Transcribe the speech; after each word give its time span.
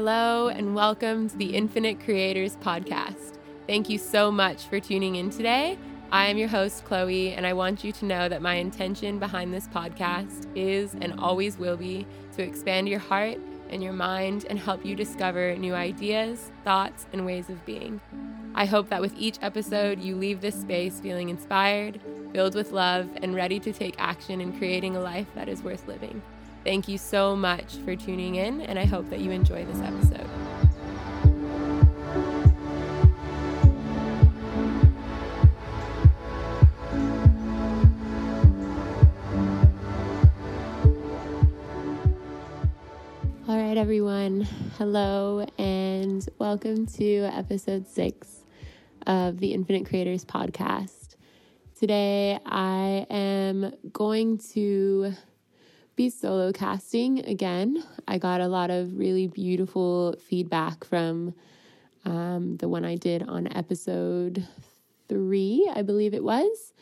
Hello, 0.00 0.46
and 0.46 0.76
welcome 0.76 1.28
to 1.28 1.36
the 1.36 1.56
Infinite 1.56 1.98
Creators 1.98 2.54
Podcast. 2.54 3.36
Thank 3.66 3.88
you 3.88 3.98
so 3.98 4.30
much 4.30 4.66
for 4.66 4.78
tuning 4.78 5.16
in 5.16 5.28
today. 5.28 5.76
I 6.12 6.26
am 6.26 6.38
your 6.38 6.46
host, 6.46 6.84
Chloe, 6.84 7.32
and 7.32 7.44
I 7.44 7.52
want 7.52 7.82
you 7.82 7.90
to 7.90 8.04
know 8.04 8.28
that 8.28 8.40
my 8.40 8.54
intention 8.54 9.18
behind 9.18 9.52
this 9.52 9.66
podcast 9.66 10.46
is 10.54 10.94
and 10.94 11.18
always 11.18 11.58
will 11.58 11.76
be 11.76 12.06
to 12.36 12.44
expand 12.44 12.88
your 12.88 13.00
heart 13.00 13.38
and 13.70 13.82
your 13.82 13.92
mind 13.92 14.46
and 14.48 14.56
help 14.56 14.86
you 14.86 14.94
discover 14.94 15.56
new 15.56 15.74
ideas, 15.74 16.52
thoughts, 16.62 17.08
and 17.12 17.26
ways 17.26 17.48
of 17.48 17.66
being. 17.66 18.00
I 18.54 18.66
hope 18.66 18.90
that 18.90 19.00
with 19.00 19.14
each 19.18 19.38
episode, 19.42 20.00
you 20.00 20.14
leave 20.14 20.40
this 20.40 20.60
space 20.60 21.00
feeling 21.00 21.28
inspired, 21.28 22.00
filled 22.32 22.54
with 22.54 22.70
love, 22.70 23.08
and 23.16 23.34
ready 23.34 23.58
to 23.58 23.72
take 23.72 23.96
action 23.98 24.40
in 24.40 24.56
creating 24.58 24.94
a 24.94 25.00
life 25.00 25.26
that 25.34 25.48
is 25.48 25.60
worth 25.60 25.88
living. 25.88 26.22
Thank 26.64 26.86
you 26.86 26.98
so 26.98 27.34
much 27.34 27.76
for 27.84 27.96
tuning 27.96 28.34
in, 28.34 28.60
and 28.60 28.78
I 28.78 28.84
hope 28.84 29.08
that 29.10 29.20
you 29.20 29.30
enjoy 29.30 29.64
this 29.64 29.80
episode. 29.80 30.28
All 43.48 43.56
right, 43.56 43.78
everyone. 43.78 44.42
Hello, 44.76 45.46
and 45.56 46.28
welcome 46.38 46.86
to 46.86 47.30
episode 47.32 47.88
six 47.88 48.44
of 49.06 49.38
the 49.38 49.54
Infinite 49.54 49.88
Creators 49.88 50.24
podcast. 50.24 51.16
Today, 51.74 52.38
I 52.44 53.06
am 53.08 53.72
going 53.90 54.36
to 54.52 55.14
be 55.98 56.08
solo 56.08 56.52
casting 56.52 57.26
again. 57.26 57.82
I 58.06 58.18
got 58.18 58.40
a 58.40 58.46
lot 58.46 58.70
of 58.70 58.96
really 58.96 59.26
beautiful 59.26 60.14
feedback 60.28 60.84
from 60.84 61.34
um, 62.04 62.56
the 62.58 62.68
one 62.68 62.84
I 62.84 62.94
did 62.94 63.28
on 63.28 63.48
episode 63.56 64.46
three, 65.08 65.68
I 65.74 65.82
believe 65.82 66.14
it 66.14 66.22
was. 66.22 66.72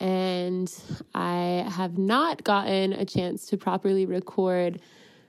And 0.00 0.68
I 1.14 1.68
have 1.70 1.98
not 1.98 2.42
gotten 2.42 2.94
a 2.94 3.04
chance 3.04 3.46
to 3.46 3.56
properly 3.56 4.06
record 4.06 4.80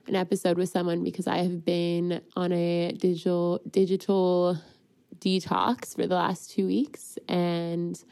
an 0.07 0.15
episode 0.15 0.57
with 0.57 0.69
someone 0.69 1.03
because 1.03 1.27
I 1.27 1.37
have 1.37 1.63
been 1.63 2.21
on 2.35 2.51
a 2.51 2.93
digital 2.93 3.61
digital 3.69 4.57
detox 5.19 5.95
for 5.95 6.07
the 6.07 6.15
last 6.15 6.49
two 6.49 6.65
weeks 6.65 7.19
and 7.27 8.03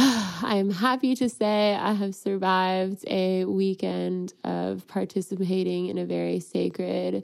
I 0.42 0.56
am 0.56 0.70
happy 0.70 1.14
to 1.16 1.28
say 1.28 1.74
I 1.74 1.92
have 1.92 2.14
survived 2.14 3.04
a 3.06 3.44
weekend 3.44 4.32
of 4.44 4.88
participating 4.88 5.88
in 5.88 5.98
a 5.98 6.06
very 6.06 6.40
sacred 6.40 7.22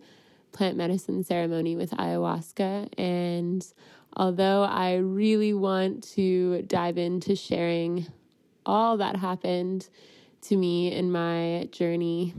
plant 0.52 0.76
medicine 0.76 1.24
ceremony 1.24 1.74
with 1.74 1.92
ayahuasca. 1.92 2.90
And 2.98 3.66
although 4.14 4.62
I 4.64 4.96
really 4.96 5.54
want 5.54 6.06
to 6.16 6.64
dive 6.66 6.98
into 6.98 7.34
sharing 7.34 8.08
all 8.66 8.98
that 8.98 9.16
happened 9.16 9.88
to 10.42 10.56
me 10.58 10.92
in 10.92 11.10
my 11.10 11.70
journey 11.72 12.34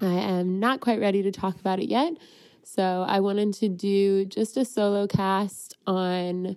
I 0.00 0.14
am 0.14 0.60
not 0.60 0.80
quite 0.80 0.98
ready 0.98 1.22
to 1.24 1.30
talk 1.30 1.60
about 1.60 1.78
it 1.78 1.90
yet. 1.90 2.14
So 2.62 3.04
I 3.06 3.20
wanted 3.20 3.52
to 3.54 3.68
do 3.68 4.24
just 4.24 4.56
a 4.56 4.64
solo 4.64 5.06
cast 5.06 5.76
on 5.86 6.56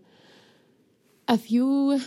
a 1.28 1.38
few 1.38 2.00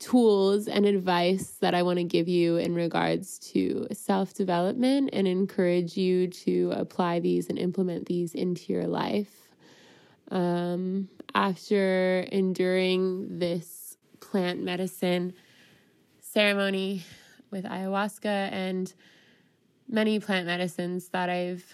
tools 0.00 0.66
and 0.66 0.86
advice 0.86 1.58
that 1.60 1.74
I 1.74 1.82
want 1.82 1.98
to 1.98 2.04
give 2.04 2.26
you 2.26 2.56
in 2.56 2.74
regards 2.74 3.38
to 3.50 3.86
self 3.92 4.34
development 4.34 5.10
and 5.12 5.28
encourage 5.28 5.96
you 5.96 6.26
to 6.28 6.72
apply 6.74 7.20
these 7.20 7.48
and 7.48 7.58
implement 7.58 8.06
these 8.06 8.34
into 8.34 8.72
your 8.72 8.86
life. 8.86 9.48
Um, 10.30 11.08
after 11.34 12.20
enduring 12.32 13.38
this 13.38 13.96
plant 14.20 14.62
medicine 14.62 15.34
ceremony 16.20 17.04
with 17.50 17.64
ayahuasca 17.64 18.24
and 18.52 18.92
many 19.88 20.18
plant 20.18 20.46
medicines 20.46 21.08
that 21.08 21.28
I've 21.28 21.64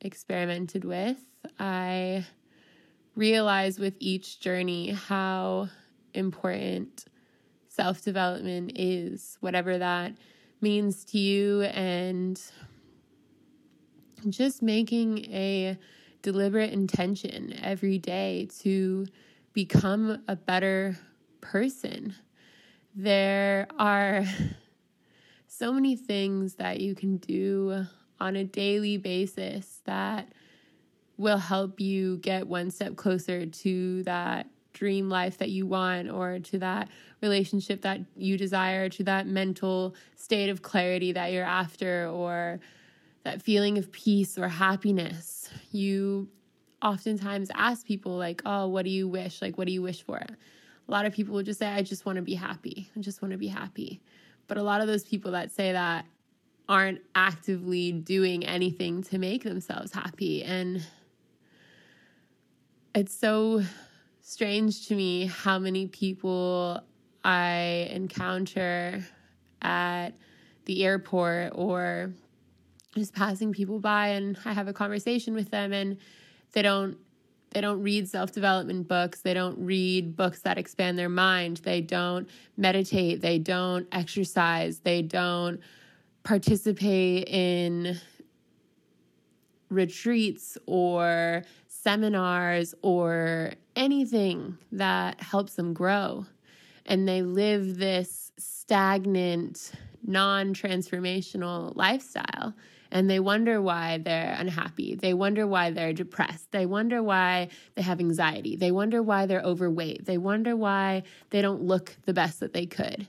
experimented 0.00 0.84
with, 0.84 1.18
I 1.58 2.26
realize 3.16 3.78
with 3.78 3.94
each 3.98 4.40
journey 4.40 4.92
how 4.92 5.68
important 6.14 7.06
self 7.70 8.02
development 8.02 8.72
is, 8.74 9.38
whatever 9.40 9.78
that 9.78 10.12
means 10.60 11.04
to 11.04 11.18
you, 11.18 11.62
and 11.62 12.40
just 14.28 14.60
making 14.60 15.24
a 15.32 15.78
deliberate 16.20 16.72
intention 16.72 17.54
every 17.62 17.96
day 17.96 18.48
to 18.58 19.06
become 19.54 20.22
a 20.28 20.36
better 20.36 20.98
person. 21.40 22.14
There 22.94 23.66
are 23.78 24.24
so 25.46 25.72
many 25.72 25.96
things 25.96 26.56
that 26.56 26.80
you 26.80 26.94
can 26.94 27.16
do 27.18 27.86
on 28.18 28.36
a 28.36 28.44
daily 28.44 28.98
basis 28.98 29.80
that 29.84 30.32
will 31.16 31.38
help 31.38 31.80
you 31.80 32.18
get 32.18 32.46
one 32.46 32.70
step 32.70 32.96
closer 32.96 33.46
to 33.46 34.02
that 34.02 34.46
dream 34.80 35.10
life 35.10 35.36
that 35.36 35.50
you 35.50 35.66
want 35.66 36.10
or 36.10 36.38
to 36.38 36.58
that 36.58 36.88
relationship 37.20 37.82
that 37.82 38.00
you 38.16 38.38
desire, 38.38 38.88
to 38.88 39.04
that 39.04 39.26
mental 39.26 39.94
state 40.16 40.48
of 40.48 40.62
clarity 40.62 41.12
that 41.12 41.32
you're 41.32 41.44
after, 41.44 42.08
or 42.08 42.60
that 43.24 43.42
feeling 43.42 43.76
of 43.76 43.92
peace 43.92 44.38
or 44.38 44.48
happiness. 44.48 45.50
You 45.70 46.30
oftentimes 46.80 47.50
ask 47.54 47.86
people, 47.86 48.16
like, 48.16 48.40
oh, 48.46 48.68
what 48.68 48.86
do 48.86 48.90
you 48.90 49.06
wish? 49.06 49.42
Like, 49.42 49.58
what 49.58 49.66
do 49.66 49.72
you 49.74 49.82
wish 49.82 50.02
for? 50.02 50.16
A 50.16 50.90
lot 50.90 51.04
of 51.04 51.12
people 51.12 51.34
will 51.34 51.42
just 51.42 51.58
say, 51.58 51.66
I 51.68 51.82
just 51.82 52.06
want 52.06 52.16
to 52.16 52.22
be 52.22 52.34
happy. 52.34 52.90
I 52.96 53.00
just 53.00 53.20
want 53.20 53.32
to 53.32 53.38
be 53.38 53.48
happy. 53.48 54.00
But 54.48 54.56
a 54.56 54.62
lot 54.62 54.80
of 54.80 54.86
those 54.86 55.04
people 55.04 55.32
that 55.32 55.52
say 55.52 55.72
that 55.72 56.06
aren't 56.70 57.02
actively 57.14 57.92
doing 57.92 58.46
anything 58.46 59.02
to 59.02 59.18
make 59.18 59.44
themselves 59.44 59.92
happy. 59.92 60.42
And 60.42 60.82
it's 62.94 63.14
so 63.14 63.62
strange 64.22 64.86
to 64.88 64.94
me 64.94 65.26
how 65.26 65.58
many 65.58 65.86
people 65.86 66.82
I 67.24 67.88
encounter 67.90 69.04
at 69.62 70.10
the 70.64 70.84
airport 70.84 71.52
or 71.54 72.12
just 72.94 73.14
passing 73.14 73.52
people 73.52 73.78
by 73.78 74.08
and 74.08 74.38
I 74.44 74.52
have 74.52 74.68
a 74.68 74.72
conversation 74.72 75.34
with 75.34 75.50
them 75.50 75.72
and 75.72 75.98
they 76.52 76.62
don't 76.62 76.96
they 77.50 77.60
don't 77.60 77.82
read 77.82 78.08
self 78.08 78.30
development 78.30 78.86
books. 78.86 79.22
They 79.22 79.34
don't 79.34 79.58
read 79.58 80.16
books 80.16 80.40
that 80.42 80.56
expand 80.56 80.98
their 80.98 81.08
mind. 81.08 81.58
They 81.58 81.80
don't 81.80 82.28
meditate. 82.56 83.20
They 83.20 83.38
don't 83.38 83.88
exercise. 83.90 84.78
They 84.78 85.02
don't 85.02 85.60
participate 86.22 87.28
in 87.28 87.98
retreats 89.68 90.56
or 90.66 91.42
seminars 91.82 92.74
or 92.82 93.52
anything 93.76 94.58
that 94.72 95.20
helps 95.20 95.54
them 95.54 95.72
grow. 95.72 96.26
And 96.86 97.06
they 97.06 97.22
live 97.22 97.78
this 97.78 98.32
stagnant, 98.38 99.72
non 100.02 100.54
transformational 100.54 101.74
lifestyle 101.76 102.54
and 102.92 103.08
they 103.08 103.20
wonder 103.20 103.62
why 103.62 103.98
they're 103.98 104.34
unhappy. 104.38 104.94
They 104.94 105.14
wonder 105.14 105.46
why 105.46 105.70
they're 105.70 105.92
depressed. 105.92 106.50
They 106.50 106.66
wonder 106.66 107.02
why 107.02 107.48
they 107.74 107.82
have 107.82 108.00
anxiety. 108.00 108.56
They 108.56 108.72
wonder 108.72 109.02
why 109.02 109.26
they're 109.26 109.42
overweight. 109.42 110.06
They 110.06 110.18
wonder 110.18 110.56
why 110.56 111.04
they 111.30 111.40
don't 111.40 111.62
look 111.62 111.96
the 112.04 112.12
best 112.12 112.40
that 112.40 112.52
they 112.52 112.66
could. 112.66 113.06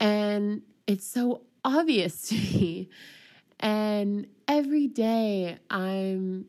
And 0.00 0.62
it's 0.86 1.06
so 1.06 1.42
obvious 1.64 2.22
to 2.28 2.34
me. 2.34 2.90
And 3.60 4.26
every 4.46 4.86
day 4.86 5.58
I'm 5.70 6.46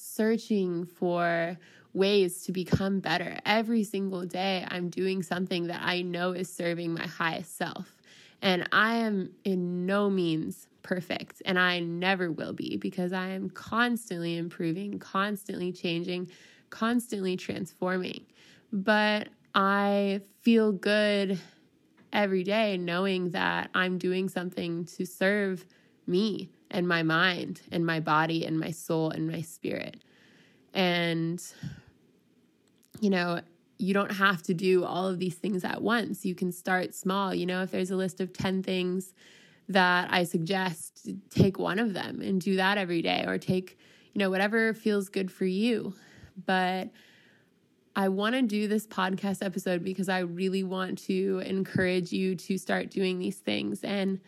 searching 0.00 0.84
for 0.84 1.58
ways 1.92 2.44
to 2.44 2.52
become 2.52 3.00
better. 3.00 3.38
Every 3.44 3.84
single 3.84 4.24
day 4.24 4.64
I'm 4.68 4.88
doing 4.88 5.22
something 5.22 5.66
that 5.66 5.82
I 5.82 6.02
know 6.02 6.32
is 6.32 6.52
serving 6.52 6.94
my 6.94 7.06
highest 7.06 7.56
self. 7.56 7.96
And 8.42 8.68
I 8.72 8.96
am 8.96 9.30
in 9.44 9.84
no 9.84 10.08
means 10.08 10.66
perfect, 10.82 11.42
and 11.44 11.58
I 11.58 11.80
never 11.80 12.32
will 12.32 12.54
be 12.54 12.78
because 12.78 13.12
I 13.12 13.28
am 13.28 13.50
constantly 13.50 14.38
improving, 14.38 14.98
constantly 14.98 15.72
changing, 15.72 16.30
constantly 16.70 17.36
transforming. 17.36 18.24
But 18.72 19.28
I 19.54 20.22
feel 20.40 20.72
good 20.72 21.38
every 22.12 22.44
day 22.44 22.78
knowing 22.78 23.30
that 23.30 23.68
I'm 23.74 23.98
doing 23.98 24.28
something 24.28 24.86
to 24.86 25.04
serve 25.04 25.66
me 26.06 26.48
and 26.70 26.86
my 26.86 27.02
mind 27.02 27.60
and 27.72 27.84
my 27.84 28.00
body 28.00 28.44
and 28.44 28.58
my 28.58 28.70
soul 28.70 29.10
and 29.10 29.28
my 29.28 29.40
spirit. 29.40 30.02
And, 30.72 31.42
you 33.00 33.10
know, 33.10 33.40
you 33.78 33.94
don't 33.94 34.12
have 34.12 34.42
to 34.42 34.54
do 34.54 34.84
all 34.84 35.06
of 35.06 35.18
these 35.18 35.34
things 35.34 35.64
at 35.64 35.82
once. 35.82 36.24
You 36.24 36.34
can 36.34 36.52
start 36.52 36.94
small. 36.94 37.34
You 37.34 37.46
know, 37.46 37.62
if 37.62 37.70
there's 37.70 37.90
a 37.90 37.96
list 37.96 38.20
of 38.20 38.32
10 38.32 38.62
things 38.62 39.14
that 39.68 40.08
I 40.12 40.24
suggest, 40.24 41.08
take 41.30 41.58
one 41.58 41.78
of 41.78 41.94
them 41.94 42.20
and 42.20 42.40
do 42.40 42.56
that 42.56 42.76
every 42.76 43.02
day 43.02 43.24
or 43.26 43.38
take, 43.38 43.78
you 44.12 44.18
know, 44.18 44.28
whatever 44.28 44.74
feels 44.74 45.08
good 45.08 45.30
for 45.30 45.46
you. 45.46 45.94
But 46.44 46.90
I 47.96 48.08
want 48.08 48.34
to 48.34 48.42
do 48.42 48.68
this 48.68 48.86
podcast 48.86 49.44
episode 49.44 49.82
because 49.82 50.08
I 50.08 50.20
really 50.20 50.62
want 50.62 50.98
to 51.04 51.42
encourage 51.44 52.12
you 52.12 52.36
to 52.36 52.58
start 52.58 52.90
doing 52.90 53.18
these 53.18 53.38
things. 53.38 53.82
And 53.82 54.20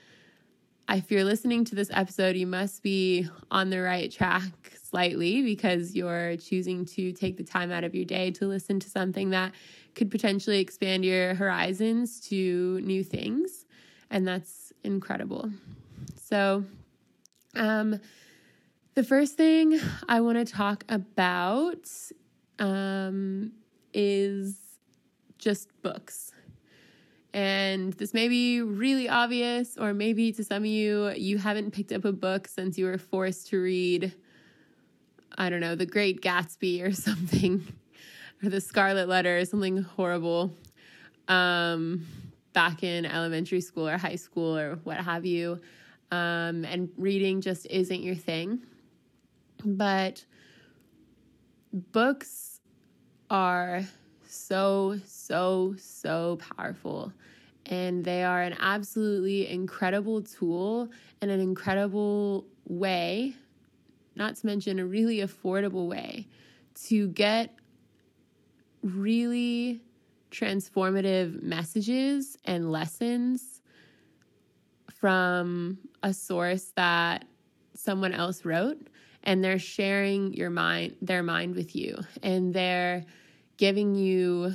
if 0.89 1.11
you're 1.11 1.25
listening 1.25 1.65
to 1.67 1.75
this 1.75 1.91
episode, 1.93 2.37
you 2.37 2.47
must 2.47 2.83
be 2.83 3.29
on 3.51 3.71
the 3.71 3.81
right 3.81 4.11
track 4.11 4.53
slightly 4.83 5.43
because 5.43 5.95
you're 5.95 6.37
choosing 6.37 6.85
to 6.85 7.13
take 7.13 7.37
the 7.37 7.45
time 7.45 7.73
out 7.73 7.85
of 7.85 7.95
your 7.95 8.05
day 8.05 8.31
to 8.33 8.47
listen 8.47 8.79
to 8.81 8.91
something 8.91 9.31
that 9.31 9.53
could 9.95 10.11
potentially 10.11 10.61
expand 10.61 11.05
your 11.05 11.35
horizons 11.35 12.21
to 12.29 12.81
new 12.81 13.03
things. 13.03 13.65
And 14.11 14.27
that's 14.29 14.73
incredible. 14.85 15.51
So, 16.23 16.65
um, 17.55 18.01
the 18.95 19.03
first 19.03 19.37
thing 19.37 19.79
I 20.09 20.21
want 20.21 20.37
to 20.37 20.45
talk 20.45 20.85
about 20.89 21.89
um, 22.59 23.53
is 23.95 24.57
just 25.39 25.69
books. 25.83 26.32
And 27.35 27.95
this 27.95 28.13
may 28.13 28.29
be 28.29 28.61
really 28.61 29.09
obvious, 29.09 29.79
or 29.79 29.95
maybe 29.95 30.33
to 30.33 30.45
some 30.45 30.65
of 30.65 30.67
you, 30.67 31.11
you 31.17 31.39
haven't 31.39 31.71
picked 31.71 31.93
up 31.93 32.05
a 32.05 32.13
book 32.13 32.47
since 32.47 32.77
you 32.77 32.85
were 32.85 32.99
forced 32.99 33.49
to 33.49 33.59
read, 33.61 34.15
I 35.39 35.49
don't 35.49 35.61
know, 35.61 35.75
The 35.75 35.87
Great 35.87 36.21
Gatsby 36.21 36.83
or 36.83 36.93
something, 37.09 37.67
or 38.43 38.51
The 38.51 38.61
Scarlet 38.61 39.09
Letter 39.09 39.39
or 39.39 39.45
something 39.47 39.79
horrible 39.79 40.55
um, 41.29 42.07
back 42.53 42.83
in 42.83 43.07
elementary 43.07 43.63
school 43.63 43.89
or 43.89 43.97
high 43.97 44.17
school 44.17 44.57
or 44.57 44.77
what 44.85 44.99
have 44.99 45.25
you. 45.25 45.59
Um, 46.11 46.67
and 46.67 46.91
reading 46.99 47.41
just 47.41 47.67
isn't 47.67 48.03
your 48.03 48.15
thing. 48.15 48.61
But 49.65 50.23
books 51.73 52.61
are 53.31 53.85
so, 54.27 54.99
so, 55.07 55.22
so 55.33 55.75
so 55.79 56.39
powerful. 56.57 57.11
And 57.65 58.05
they 58.05 58.23
are 58.23 58.43
an 58.43 58.55
absolutely 58.61 59.49
incredible 59.49 60.21
tool 60.21 60.91
and 61.23 61.31
an 61.31 61.41
incredible 61.41 62.45
way, 62.67 63.35
not 64.15 64.37
to 64.37 64.47
mention 64.47 64.79
a 64.79 64.85
really 64.85 65.19
affordable 65.19 65.89
way, 65.89 66.27
to 66.87 67.09
get 67.09 67.55
really 68.83 69.81
transformative 70.31 71.43
messages 71.43 72.37
and 72.45 72.71
lessons 72.71 73.63
from 74.93 75.79
a 76.03 76.13
source 76.13 76.73
that 76.77 77.25
someone 77.75 78.13
else 78.13 78.45
wrote 78.45 78.89
and 79.25 79.43
they're 79.43 79.59
sharing 79.59 80.35
your 80.35 80.51
mind 80.51 80.95
their 81.01 81.23
mind 81.23 81.55
with 81.55 81.75
you 81.75 81.97
and 82.23 82.53
they're 82.53 83.05
giving 83.57 83.95
you 83.95 84.55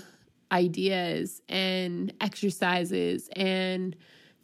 ideas 0.51 1.41
and 1.49 2.13
exercises 2.21 3.29
and 3.35 3.95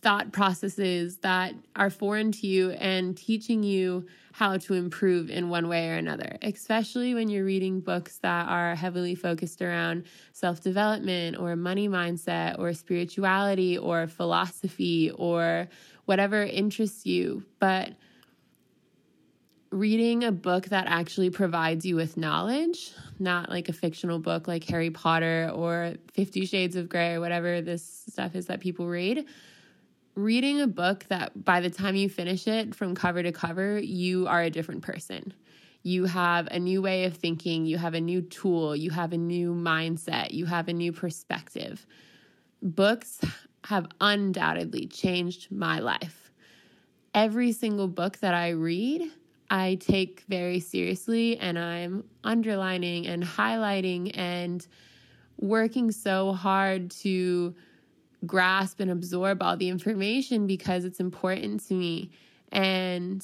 thought 0.01 0.33
processes 0.33 1.17
that 1.19 1.55
are 1.77 1.89
foreign 1.89 2.31
to 2.33 2.45
you 2.45 2.71
and 2.71 3.15
teaching 3.15 3.63
you 3.63 4.05
how 4.33 4.57
to 4.57 4.73
improve 4.73 5.29
in 5.29 5.50
one 5.50 5.69
way 5.69 5.89
or 5.89 5.94
another, 5.94 6.38
especially 6.41 7.13
when 7.13 7.29
you're 7.29 7.45
reading 7.45 7.79
books 7.79 8.17
that 8.17 8.50
are 8.50 8.75
heavily 8.75 9.15
focused 9.15 9.61
around 9.61 10.03
self 10.33 10.61
development 10.61 11.38
or 11.38 11.55
money 11.55 11.88
mindset 11.88 12.59
or 12.59 12.73
spirituality 12.73 13.77
or 13.77 14.07
philosophy 14.07 15.09
or 15.11 15.69
whatever 16.05 16.44
interests 16.44 17.05
you. 17.05 17.45
But 17.59 17.94
reading 19.73 20.23
a 20.23 20.31
book 20.31 20.65
that 20.65 20.85
actually 20.87 21.31
provides 21.31 21.83
you 21.83 21.95
with 21.95 22.15
knowledge, 22.15 22.93
not 23.17 23.49
like 23.49 23.69
a 23.69 23.73
fictional 23.73 24.19
book 24.19 24.47
like 24.47 24.63
Harry 24.65 24.91
Potter 24.91 25.51
or 25.53 25.95
Fifty 26.13 26.45
Shades 26.45 26.75
of 26.75 26.87
Grey 26.87 27.13
or 27.13 27.19
whatever 27.19 27.59
this 27.59 28.03
stuff 28.07 28.35
is 28.35 28.45
that 28.45 28.59
people 28.59 28.87
read. 28.87 29.25
Reading 30.13 30.61
a 30.61 30.67
book 30.67 31.05
that 31.09 31.43
by 31.43 31.59
the 31.59 31.71
time 31.71 31.95
you 31.95 32.07
finish 32.07 32.47
it 32.47 32.75
from 32.75 32.93
cover 32.93 33.23
to 33.23 33.31
cover, 33.31 33.79
you 33.79 34.27
are 34.27 34.43
a 34.43 34.51
different 34.51 34.83
person. 34.83 35.33
You 35.81 36.05
have 36.05 36.47
a 36.47 36.59
new 36.59 36.83
way 36.83 37.05
of 37.05 37.17
thinking, 37.17 37.65
you 37.65 37.79
have 37.79 37.95
a 37.95 37.99
new 37.99 38.21
tool, 38.21 38.75
you 38.75 38.91
have 38.91 39.11
a 39.11 39.17
new 39.17 39.55
mindset, 39.55 40.31
you 40.31 40.45
have 40.45 40.67
a 40.67 40.73
new 40.73 40.91
perspective. 40.91 41.85
Books 42.61 43.19
have 43.65 43.87
undoubtedly 43.99 44.85
changed 44.85 45.51
my 45.51 45.79
life. 45.79 46.31
Every 47.15 47.51
single 47.51 47.87
book 47.87 48.19
that 48.19 48.35
I 48.35 48.49
read, 48.49 49.11
I 49.53 49.75
take 49.75 50.23
very 50.27 50.59
seriously 50.59 51.38
and 51.38 51.59
I'm 51.59 52.05
underlining 52.23 53.05
and 53.05 53.23
highlighting 53.23 54.17
and 54.17 54.65
working 55.38 55.91
so 55.91 56.33
hard 56.33 56.89
to 57.03 57.53
grasp 58.25 58.79
and 58.79 58.89
absorb 58.89 59.44
all 59.44 59.55
the 59.55 59.69
information 59.69 60.47
because 60.47 60.85
it's 60.85 61.00
important 61.00 61.67
to 61.67 61.75
me. 61.75 62.09
And 62.51 63.23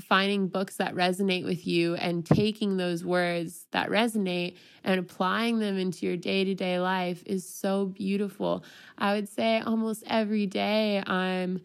finding 0.00 0.46
books 0.46 0.76
that 0.76 0.94
resonate 0.94 1.44
with 1.44 1.66
you 1.66 1.96
and 1.96 2.24
taking 2.24 2.76
those 2.76 3.04
words 3.04 3.66
that 3.72 3.88
resonate 3.88 4.54
and 4.84 5.00
applying 5.00 5.58
them 5.58 5.76
into 5.76 6.06
your 6.06 6.16
day 6.16 6.44
to 6.44 6.54
day 6.54 6.78
life 6.78 7.24
is 7.26 7.44
so 7.44 7.86
beautiful. 7.86 8.62
I 8.96 9.14
would 9.14 9.28
say 9.28 9.58
almost 9.58 10.04
every 10.06 10.46
day 10.46 11.02
I'm 11.04 11.62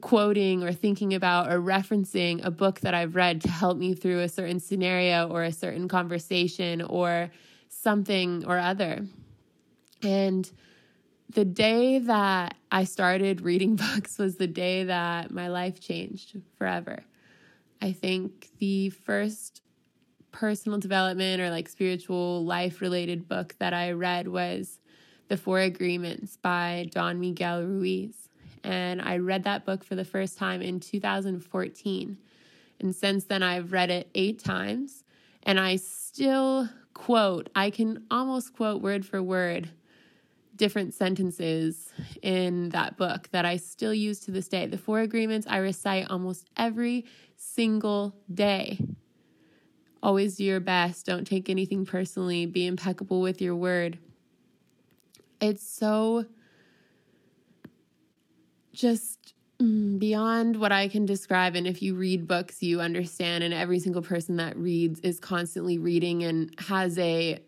quoting 0.00 0.62
or 0.62 0.72
thinking 0.72 1.14
about 1.14 1.52
or 1.52 1.60
referencing 1.60 2.44
a 2.44 2.50
book 2.50 2.80
that 2.80 2.94
I've 2.94 3.14
read 3.14 3.40
to 3.42 3.50
help 3.50 3.78
me 3.78 3.94
through 3.94 4.20
a 4.20 4.28
certain 4.28 4.60
scenario 4.60 5.28
or 5.28 5.44
a 5.44 5.52
certain 5.52 5.88
conversation 5.88 6.82
or 6.82 7.30
something 7.68 8.44
or 8.46 8.58
other. 8.58 9.06
And 10.02 10.50
the 11.30 11.44
day 11.44 11.98
that 11.98 12.56
I 12.70 12.84
started 12.84 13.40
reading 13.40 13.76
books 13.94 14.18
was 14.18 14.36
the 14.36 14.46
day 14.46 14.84
that 14.84 15.30
my 15.30 15.48
life 15.48 15.80
changed 15.80 16.40
forever. 16.58 17.04
I 17.80 17.92
think 17.92 18.48
the 18.58 18.90
first 18.90 19.62
personal 20.32 20.78
development 20.78 21.40
or 21.40 21.50
like 21.50 21.68
spiritual 21.68 22.44
life 22.44 22.80
related 22.80 23.28
book 23.28 23.54
that 23.60 23.72
I 23.72 23.92
read 23.92 24.26
was 24.26 24.80
The 25.28 25.36
Four 25.36 25.60
Agreements 25.60 26.36
by 26.36 26.88
Don 26.90 27.20
Miguel 27.20 27.62
Ruiz 27.62 28.24
and 28.64 29.00
I 29.00 29.18
read 29.18 29.44
that 29.44 29.64
book 29.64 29.84
for 29.84 29.94
the 29.94 30.04
first 30.04 30.38
time 30.38 30.62
in 30.62 30.80
2014. 30.80 32.18
And 32.80 32.96
since 32.96 33.24
then, 33.24 33.42
I've 33.42 33.72
read 33.72 33.90
it 33.90 34.10
eight 34.14 34.42
times, 34.42 35.04
and 35.42 35.60
I 35.60 35.76
still 35.76 36.68
quote, 36.94 37.50
I 37.54 37.70
can 37.70 38.04
almost 38.10 38.54
quote 38.54 38.82
word 38.82 39.04
for 39.04 39.22
word 39.22 39.68
different 40.56 40.94
sentences 40.94 41.92
in 42.22 42.68
that 42.70 42.96
book 42.96 43.28
that 43.32 43.44
I 43.44 43.56
still 43.56 43.92
use 43.92 44.20
to 44.20 44.30
this 44.30 44.48
day. 44.48 44.66
The 44.66 44.78
four 44.78 45.00
agreements 45.00 45.46
I 45.50 45.56
recite 45.58 46.08
almost 46.10 46.46
every 46.56 47.06
single 47.36 48.14
day. 48.32 48.78
Always 50.02 50.36
do 50.36 50.44
your 50.44 50.60
best. 50.60 51.06
Don't 51.06 51.26
take 51.26 51.48
anything 51.48 51.84
personally. 51.84 52.46
Be 52.46 52.66
impeccable 52.66 53.20
with 53.20 53.40
your 53.40 53.56
word. 53.56 53.98
It's 55.40 55.66
so 55.66 56.26
just 58.74 59.34
mm, 59.58 59.98
beyond 59.98 60.56
what 60.56 60.72
I 60.72 60.88
can 60.88 61.06
describe. 61.06 61.54
And 61.54 61.66
if 61.66 61.80
you 61.80 61.94
read 61.94 62.26
books, 62.26 62.62
you 62.62 62.80
understand, 62.80 63.44
and 63.44 63.54
every 63.54 63.78
single 63.78 64.02
person 64.02 64.36
that 64.36 64.56
reads 64.56 65.00
is 65.00 65.18
constantly 65.18 65.78
reading 65.78 66.24
and 66.24 66.54
has 66.58 66.98
a 66.98 67.40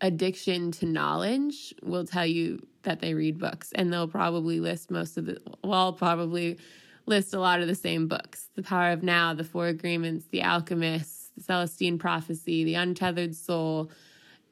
addiction 0.00 0.70
to 0.70 0.86
knowledge 0.86 1.74
will 1.82 2.04
tell 2.04 2.26
you 2.26 2.66
that 2.82 3.00
they 3.00 3.14
read 3.14 3.38
books 3.38 3.72
and 3.72 3.92
they'll 3.92 4.06
probably 4.06 4.60
list 4.60 4.90
most 4.90 5.16
of 5.16 5.24
the 5.24 5.40
well 5.64 5.92
probably 5.92 6.58
list 7.06 7.32
a 7.32 7.40
lot 7.40 7.60
of 7.60 7.66
the 7.66 7.74
same 7.74 8.06
books 8.06 8.50
the 8.56 8.62
power 8.62 8.90
of 8.90 9.02
now 9.02 9.32
the 9.32 9.42
four 9.42 9.68
agreements 9.68 10.26
the 10.32 10.42
alchemist 10.42 11.34
the 11.34 11.42
celestine 11.42 11.98
prophecy 11.98 12.62
the 12.62 12.74
untethered 12.74 13.34
soul 13.34 13.90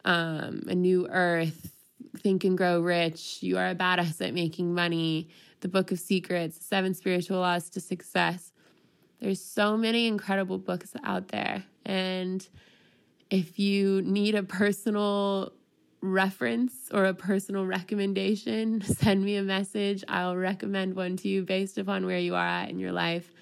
um, 0.06 0.62
a 0.66 0.74
new 0.74 1.06
earth 1.08 1.72
think 2.18 2.44
and 2.44 2.56
grow 2.56 2.80
rich 2.80 3.42
you 3.42 3.58
are 3.58 3.68
a 3.68 3.74
badass 3.74 4.26
at 4.26 4.32
making 4.32 4.72
money 4.72 5.28
the 5.64 5.68
Book 5.68 5.90
of 5.90 5.98
Secrets, 5.98 6.58
Seven 6.60 6.92
Spiritual 6.92 7.38
Laws 7.38 7.70
to 7.70 7.80
Success. 7.80 8.52
There's 9.18 9.40
so 9.40 9.78
many 9.78 10.06
incredible 10.06 10.58
books 10.58 10.92
out 11.02 11.28
there. 11.28 11.64
And 11.86 12.46
if 13.30 13.58
you 13.58 14.02
need 14.02 14.34
a 14.34 14.42
personal 14.42 15.54
reference 16.02 16.90
or 16.92 17.06
a 17.06 17.14
personal 17.14 17.64
recommendation, 17.64 18.82
send 18.82 19.24
me 19.24 19.36
a 19.36 19.42
message. 19.42 20.04
I'll 20.06 20.36
recommend 20.36 20.96
one 20.96 21.16
to 21.16 21.28
you 21.28 21.44
based 21.44 21.78
upon 21.78 22.04
where 22.04 22.18
you 22.18 22.34
are 22.34 22.46
at 22.46 22.68
in 22.68 22.78
your 22.78 22.92
life. 22.92 23.32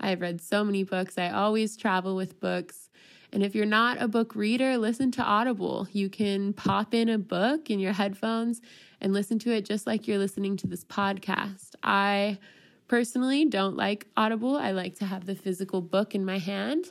I 0.00 0.10
have 0.10 0.20
read 0.20 0.40
so 0.40 0.64
many 0.64 0.82
books. 0.82 1.16
I 1.16 1.30
always 1.30 1.76
travel 1.76 2.16
with 2.16 2.40
books. 2.40 2.87
And 3.32 3.42
if 3.42 3.54
you're 3.54 3.66
not 3.66 4.00
a 4.00 4.08
book 4.08 4.34
reader, 4.34 4.78
listen 4.78 5.10
to 5.12 5.22
Audible. 5.22 5.86
You 5.92 6.08
can 6.08 6.52
pop 6.52 6.94
in 6.94 7.08
a 7.08 7.18
book 7.18 7.70
in 7.70 7.78
your 7.78 7.92
headphones 7.92 8.60
and 9.00 9.12
listen 9.12 9.38
to 9.40 9.54
it 9.54 9.64
just 9.64 9.86
like 9.86 10.08
you're 10.08 10.18
listening 10.18 10.56
to 10.58 10.66
this 10.66 10.84
podcast. 10.84 11.74
I 11.82 12.38
personally 12.88 13.44
don't 13.44 13.76
like 13.76 14.06
Audible. 14.16 14.56
I 14.56 14.70
like 14.70 14.94
to 14.96 15.04
have 15.04 15.26
the 15.26 15.34
physical 15.34 15.82
book 15.82 16.14
in 16.14 16.24
my 16.24 16.38
hand, 16.38 16.86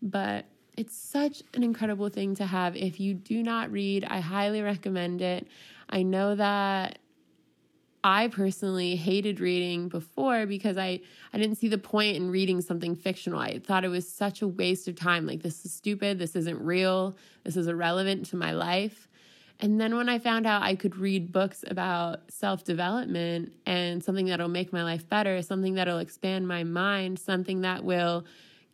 but 0.00 0.46
it's 0.76 0.96
such 0.96 1.42
an 1.52 1.62
incredible 1.62 2.08
thing 2.08 2.34
to 2.36 2.46
have. 2.46 2.74
If 2.74 2.98
you 2.98 3.12
do 3.12 3.42
not 3.42 3.70
read, 3.70 4.04
I 4.08 4.20
highly 4.20 4.62
recommend 4.62 5.20
it. 5.20 5.46
I 5.90 6.02
know 6.02 6.34
that 6.34 6.98
I 8.04 8.28
personally 8.28 8.96
hated 8.96 9.38
reading 9.38 9.88
before 9.88 10.44
because 10.46 10.76
I, 10.76 11.00
I 11.32 11.38
didn't 11.38 11.56
see 11.56 11.68
the 11.68 11.78
point 11.78 12.16
in 12.16 12.30
reading 12.30 12.60
something 12.60 12.96
fictional. 12.96 13.38
I 13.38 13.60
thought 13.60 13.84
it 13.84 13.88
was 13.88 14.08
such 14.08 14.42
a 14.42 14.48
waste 14.48 14.88
of 14.88 14.96
time. 14.96 15.26
Like, 15.26 15.42
this 15.42 15.64
is 15.64 15.72
stupid. 15.72 16.18
This 16.18 16.34
isn't 16.34 16.60
real. 16.60 17.16
This 17.44 17.56
is 17.56 17.68
irrelevant 17.68 18.26
to 18.26 18.36
my 18.36 18.52
life. 18.52 19.08
And 19.60 19.80
then 19.80 19.96
when 19.96 20.08
I 20.08 20.18
found 20.18 20.48
out 20.48 20.62
I 20.62 20.74
could 20.74 20.96
read 20.96 21.30
books 21.30 21.64
about 21.68 22.32
self 22.32 22.64
development 22.64 23.52
and 23.64 24.02
something 24.02 24.26
that'll 24.26 24.48
make 24.48 24.72
my 24.72 24.82
life 24.82 25.08
better, 25.08 25.40
something 25.40 25.74
that'll 25.74 25.98
expand 25.98 26.48
my 26.48 26.64
mind, 26.64 27.20
something 27.20 27.60
that 27.60 27.84
will 27.84 28.24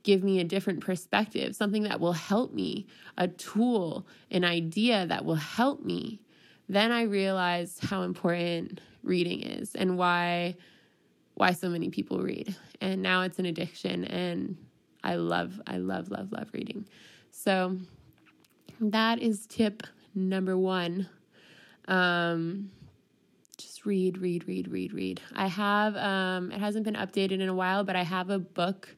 give 0.03 0.25
me 0.25 0.41
a 0.41 0.45
different 0.45 0.81
perspective, 0.81 1.55
something 1.55 1.83
that 1.83 2.01
will 2.01 2.15
help 2.15 2.55
me, 2.55 2.87
a 3.19 3.29
tool, 3.29 4.07
an 4.31 4.45
idea 4.45 5.07
that 5.07 5.27
will 5.27 5.35
help 5.35 5.85
me, 5.85 6.21
then 6.69 6.93
I 6.93 7.03
realized 7.03 7.85
how 7.85 8.03
important 8.03 8.81
reading 9.03 9.43
is 9.43 9.75
and 9.75 9.97
why 9.99 10.57
why 11.35 11.53
so 11.53 11.69
many 11.69 11.89
people 11.89 12.19
read. 12.19 12.55
And 12.81 13.01
now 13.01 13.23
it's 13.23 13.39
an 13.39 13.47
addiction 13.47 14.05
and 14.05 14.57
I 15.05 15.15
love 15.15 15.61
I 15.67 15.77
love 15.79 16.11
love 16.11 16.33
love 16.33 16.49
reading. 16.53 16.87
So 17.31 17.79
that 18.81 19.21
is 19.21 19.47
tip 19.47 19.85
number 20.15 20.57
1. 20.59 21.09
Um 21.87 22.71
just 23.57 23.87
read 23.87 24.19
read 24.19 24.47
read 24.47 24.69
read 24.69 24.93
read. 24.93 25.21
I 25.35 25.47
have 25.47 25.97
um 25.97 26.53
it 26.53 26.59
hasn't 26.59 26.85
been 26.85 26.95
updated 26.95 27.41
in 27.41 27.49
a 27.49 27.55
while, 27.55 27.85
but 27.85 27.97
I 27.97 28.03
have 28.03 28.31
a 28.31 28.39
book 28.39 28.95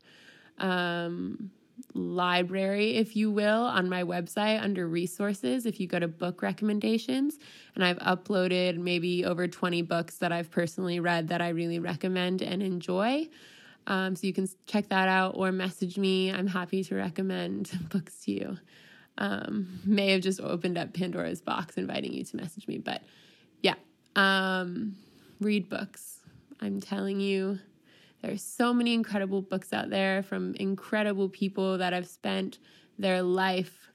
um 0.59 1.50
library, 1.94 2.97
if 2.97 3.16
you 3.16 3.30
will, 3.30 3.62
on 3.62 3.88
my 3.88 4.04
website 4.04 4.62
under 4.62 4.87
resources. 4.87 5.66
If 5.66 5.80
you 5.80 5.87
go 5.87 5.99
to 5.99 6.09
book 6.09 6.42
recommendations, 6.42 7.38
and 7.75 7.85
I've 7.85 7.99
uploaded 7.99 8.78
maybe 8.78 9.25
over 9.25 9.49
20 9.49 9.82
books 9.82 10.16
that 10.18 10.32
I've 10.32 10.50
personally 10.50 11.00
read 11.00 11.28
that 11.28 11.40
I 11.40 11.49
really 11.50 11.78
recommend 11.78 12.42
and 12.42 12.62
enjoy. 12.62 13.28
Um, 13.87 14.14
so 14.14 14.26
you 14.26 14.32
can 14.32 14.49
check 14.66 14.88
that 14.90 15.09
out 15.09 15.35
or 15.37 15.50
message 15.52 15.99
me. 15.99 16.30
I'm 16.30 16.47
happy 16.47 16.85
to 16.85 16.94
recommend 16.94 17.70
books 17.90 18.20
to 18.25 18.32
you. 18.32 18.59
Um, 19.18 19.80
may 19.85 20.12
have 20.12 20.23
just 20.23 20.40
opened 20.40 20.78
up 20.78 20.94
Pandora's 20.94 21.40
box 21.40 21.76
inviting 21.76 22.12
you 22.12 22.25
to 22.25 22.37
message 22.37 22.66
me, 22.66 22.78
but 22.78 23.02
yeah, 23.62 23.75
um, 24.16 24.97
read 25.40 25.68
books. 25.68 26.20
I'm 26.61 26.80
telling 26.80 27.20
you, 27.20 27.59
there's 28.22 28.42
so 28.42 28.74
many 28.74 28.92
incredible 28.94 29.40
books 29.40 29.72
out 29.72 29.90
there 29.90 30.22
from 30.22 30.54
incredible 30.56 31.28
people 31.28 31.78
that 31.78 31.92
have 31.92 32.06
spent 32.06 32.58
their 32.98 33.22
life 33.22 33.90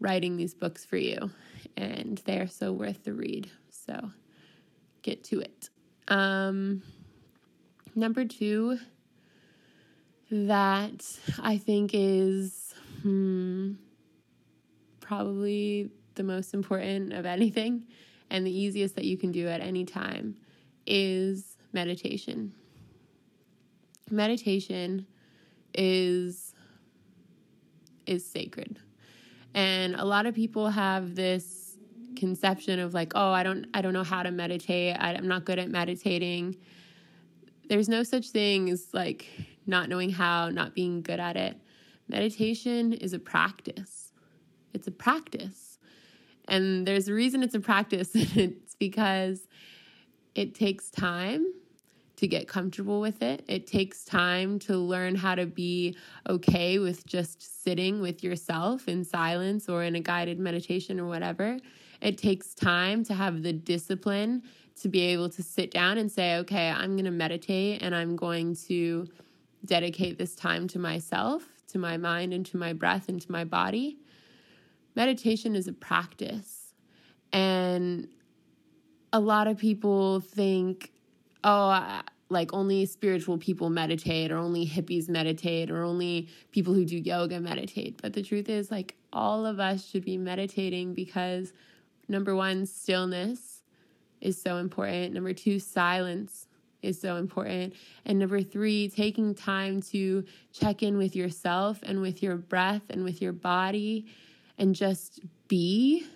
writing 0.00 0.36
these 0.36 0.54
books 0.54 0.84
for 0.84 0.96
you, 0.96 1.30
and 1.76 2.20
they 2.24 2.38
are 2.38 2.46
so 2.46 2.72
worth 2.72 3.04
the 3.04 3.12
read. 3.12 3.50
So 3.68 4.10
get 5.02 5.22
to 5.24 5.40
it. 5.40 5.68
Um, 6.08 6.82
number 7.94 8.24
two, 8.24 8.78
that 10.30 11.04
I 11.40 11.58
think 11.58 11.90
is 11.92 12.74
hmm, 13.02 13.72
probably 15.00 15.90
the 16.14 16.22
most 16.22 16.54
important 16.54 17.12
of 17.12 17.26
anything 17.26 17.84
and 18.30 18.46
the 18.46 18.50
easiest 18.50 18.96
that 18.96 19.04
you 19.04 19.18
can 19.18 19.30
do 19.30 19.46
at 19.46 19.60
any 19.60 19.84
time 19.84 20.36
is 20.86 21.58
meditation 21.72 22.54
meditation 24.12 25.06
is 25.74 26.54
is 28.06 28.28
sacred. 28.28 28.78
And 29.54 29.94
a 29.94 30.04
lot 30.04 30.26
of 30.26 30.34
people 30.34 30.70
have 30.70 31.14
this 31.14 31.76
conception 32.16 32.78
of 32.78 32.94
like, 32.94 33.12
oh, 33.14 33.32
I 33.32 33.42
don't 33.42 33.66
I 33.74 33.82
don't 33.82 33.92
know 33.92 34.04
how 34.04 34.22
to 34.22 34.30
meditate. 34.30 34.96
I, 34.98 35.14
I'm 35.14 35.28
not 35.28 35.44
good 35.44 35.58
at 35.58 35.70
meditating. 35.70 36.56
There's 37.68 37.88
no 37.88 38.02
such 38.02 38.30
thing 38.30 38.70
as 38.70 38.88
like 38.92 39.26
not 39.66 39.88
knowing 39.88 40.10
how, 40.10 40.48
not 40.50 40.74
being 40.74 41.02
good 41.02 41.20
at 41.20 41.36
it. 41.36 41.56
Meditation 42.08 42.92
is 42.92 43.12
a 43.12 43.18
practice. 43.18 44.12
It's 44.74 44.86
a 44.86 44.90
practice. 44.90 45.78
And 46.48 46.86
there's 46.86 47.08
a 47.08 47.14
reason 47.14 47.42
it's 47.42 47.54
a 47.54 47.60
practice. 47.60 48.14
And 48.14 48.56
it's 48.62 48.74
because 48.74 49.46
it 50.34 50.54
takes 50.54 50.90
time 50.90 51.46
to 52.22 52.28
get 52.28 52.46
comfortable 52.46 53.00
with 53.00 53.20
it. 53.20 53.44
It 53.48 53.66
takes 53.66 54.04
time 54.04 54.60
to 54.60 54.76
learn 54.76 55.16
how 55.16 55.34
to 55.34 55.44
be 55.44 55.96
okay 56.28 56.78
with 56.78 57.04
just 57.04 57.64
sitting 57.64 58.00
with 58.00 58.22
yourself 58.22 58.86
in 58.86 59.02
silence 59.02 59.68
or 59.68 59.82
in 59.82 59.96
a 59.96 60.00
guided 60.00 60.38
meditation 60.38 61.00
or 61.00 61.08
whatever. 61.08 61.58
It 62.00 62.18
takes 62.18 62.54
time 62.54 63.02
to 63.06 63.14
have 63.14 63.42
the 63.42 63.52
discipline 63.52 64.44
to 64.82 64.88
be 64.88 65.00
able 65.00 65.30
to 65.30 65.42
sit 65.42 65.72
down 65.72 65.98
and 65.98 66.12
say, 66.12 66.36
okay, 66.36 66.70
I'm 66.70 66.92
going 66.92 67.06
to 67.06 67.10
meditate 67.10 67.82
and 67.82 67.92
I'm 67.92 68.14
going 68.14 68.54
to 68.68 69.08
dedicate 69.64 70.16
this 70.16 70.36
time 70.36 70.68
to 70.68 70.78
myself, 70.78 71.42
to 71.72 71.78
my 71.80 71.96
mind, 71.96 72.32
and 72.32 72.46
to 72.46 72.56
my 72.56 72.72
breath, 72.72 73.08
and 73.08 73.20
to 73.20 73.32
my 73.32 73.42
body. 73.42 73.98
Meditation 74.94 75.56
is 75.56 75.66
a 75.66 75.72
practice. 75.72 76.72
And 77.32 78.06
a 79.12 79.18
lot 79.18 79.48
of 79.48 79.58
people 79.58 80.20
think, 80.20 80.92
oh, 81.42 82.02
like 82.32 82.52
only 82.52 82.86
spiritual 82.86 83.38
people 83.38 83.70
meditate 83.70 84.32
or 84.32 84.38
only 84.38 84.66
hippies 84.66 85.08
meditate 85.08 85.70
or 85.70 85.82
only 85.82 86.28
people 86.50 86.74
who 86.74 86.84
do 86.84 86.96
yoga 86.96 87.38
meditate. 87.40 88.00
But 88.00 88.14
the 88.14 88.22
truth 88.22 88.48
is, 88.48 88.70
like, 88.70 88.96
all 89.12 89.46
of 89.46 89.60
us 89.60 89.86
should 89.86 90.04
be 90.04 90.16
meditating 90.16 90.94
because 90.94 91.52
number 92.08 92.34
one, 92.34 92.66
stillness 92.66 93.62
is 94.20 94.40
so 94.40 94.56
important. 94.56 95.14
Number 95.14 95.32
two, 95.32 95.58
silence 95.58 96.48
is 96.82 97.00
so 97.00 97.16
important. 97.16 97.74
And 98.04 98.18
number 98.18 98.42
three, 98.42 98.88
taking 98.88 99.34
time 99.34 99.80
to 99.82 100.24
check 100.52 100.82
in 100.82 100.98
with 100.98 101.14
yourself 101.14 101.78
and 101.82 102.00
with 102.00 102.22
your 102.22 102.36
breath 102.36 102.82
and 102.90 103.04
with 103.04 103.22
your 103.22 103.32
body 103.32 104.06
and 104.58 104.74
just 104.74 105.20
be, 105.48 106.06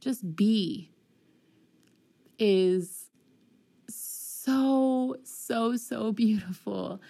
just 0.00 0.36
be 0.36 0.90
is 2.38 2.99
so, 4.44 5.16
so, 5.24 5.76
so 5.76 6.12
beautiful. 6.12 7.00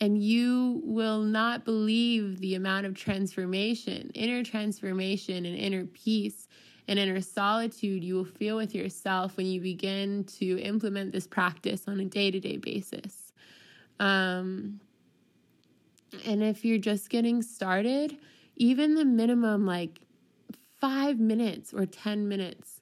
And 0.00 0.22
you 0.22 0.80
will 0.84 1.22
not 1.22 1.64
believe 1.64 2.38
the 2.38 2.54
amount 2.54 2.86
of 2.86 2.94
transformation, 2.94 4.10
inner 4.14 4.44
transformation, 4.44 5.44
and 5.44 5.56
inner 5.56 5.84
peace 5.86 6.46
and 6.86 6.98
inner 6.98 7.20
solitude 7.20 8.02
you 8.02 8.14
will 8.14 8.24
feel 8.24 8.56
with 8.56 8.74
yourself 8.74 9.36
when 9.36 9.46
you 9.46 9.60
begin 9.60 10.24
to 10.24 10.58
implement 10.60 11.12
this 11.12 11.26
practice 11.26 11.82
on 11.86 12.00
a 12.00 12.04
day 12.04 12.30
to 12.30 12.40
day 12.40 12.56
basis. 12.56 13.32
Um, 14.00 14.80
and 16.24 16.42
if 16.42 16.64
you're 16.64 16.78
just 16.78 17.10
getting 17.10 17.42
started, 17.42 18.16
even 18.56 18.94
the 18.94 19.04
minimum, 19.04 19.66
like 19.66 20.00
five 20.80 21.18
minutes 21.18 21.74
or 21.74 21.84
10 21.84 22.28
minutes 22.28 22.77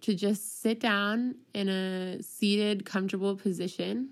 to 0.00 0.14
just 0.14 0.62
sit 0.62 0.80
down 0.80 1.34
in 1.54 1.68
a 1.68 2.22
seated, 2.22 2.84
comfortable 2.84 3.36
position 3.36 4.10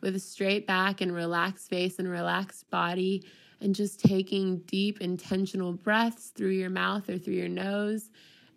with 0.00 0.16
a 0.16 0.20
straight 0.20 0.66
back 0.66 1.00
and 1.00 1.14
relaxed 1.14 1.68
face 1.70 1.98
and 1.98 2.08
relaxed 2.08 2.68
body, 2.70 3.24
and 3.60 3.74
just 3.74 4.00
taking 4.00 4.58
deep, 4.66 5.00
intentional 5.00 5.72
breaths 5.72 6.30
through 6.30 6.50
your 6.50 6.70
mouth 6.70 7.08
or 7.08 7.16
through 7.16 7.34
your 7.34 7.48
nose, 7.48 8.10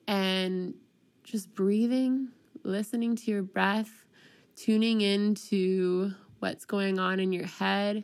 and 0.07 0.73
just 1.23 1.53
breathing, 1.53 2.29
listening 2.63 3.15
to 3.15 3.29
your 3.29 3.43
breath, 3.43 4.05
tuning 4.55 5.01
into 5.01 6.11
what's 6.39 6.65
going 6.65 6.97
on 6.97 7.19
in 7.19 7.31
your 7.31 7.45
head, 7.45 8.03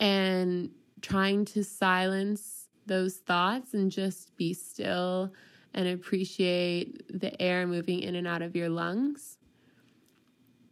and 0.00 0.70
trying 1.02 1.44
to 1.44 1.62
silence 1.62 2.68
those 2.86 3.16
thoughts 3.16 3.74
and 3.74 3.90
just 3.90 4.34
be 4.36 4.54
still 4.54 5.32
and 5.74 5.88
appreciate 5.88 7.20
the 7.20 7.40
air 7.40 7.66
moving 7.66 8.00
in 8.00 8.14
and 8.14 8.26
out 8.26 8.42
of 8.42 8.54
your 8.54 8.68
lungs. 8.68 9.38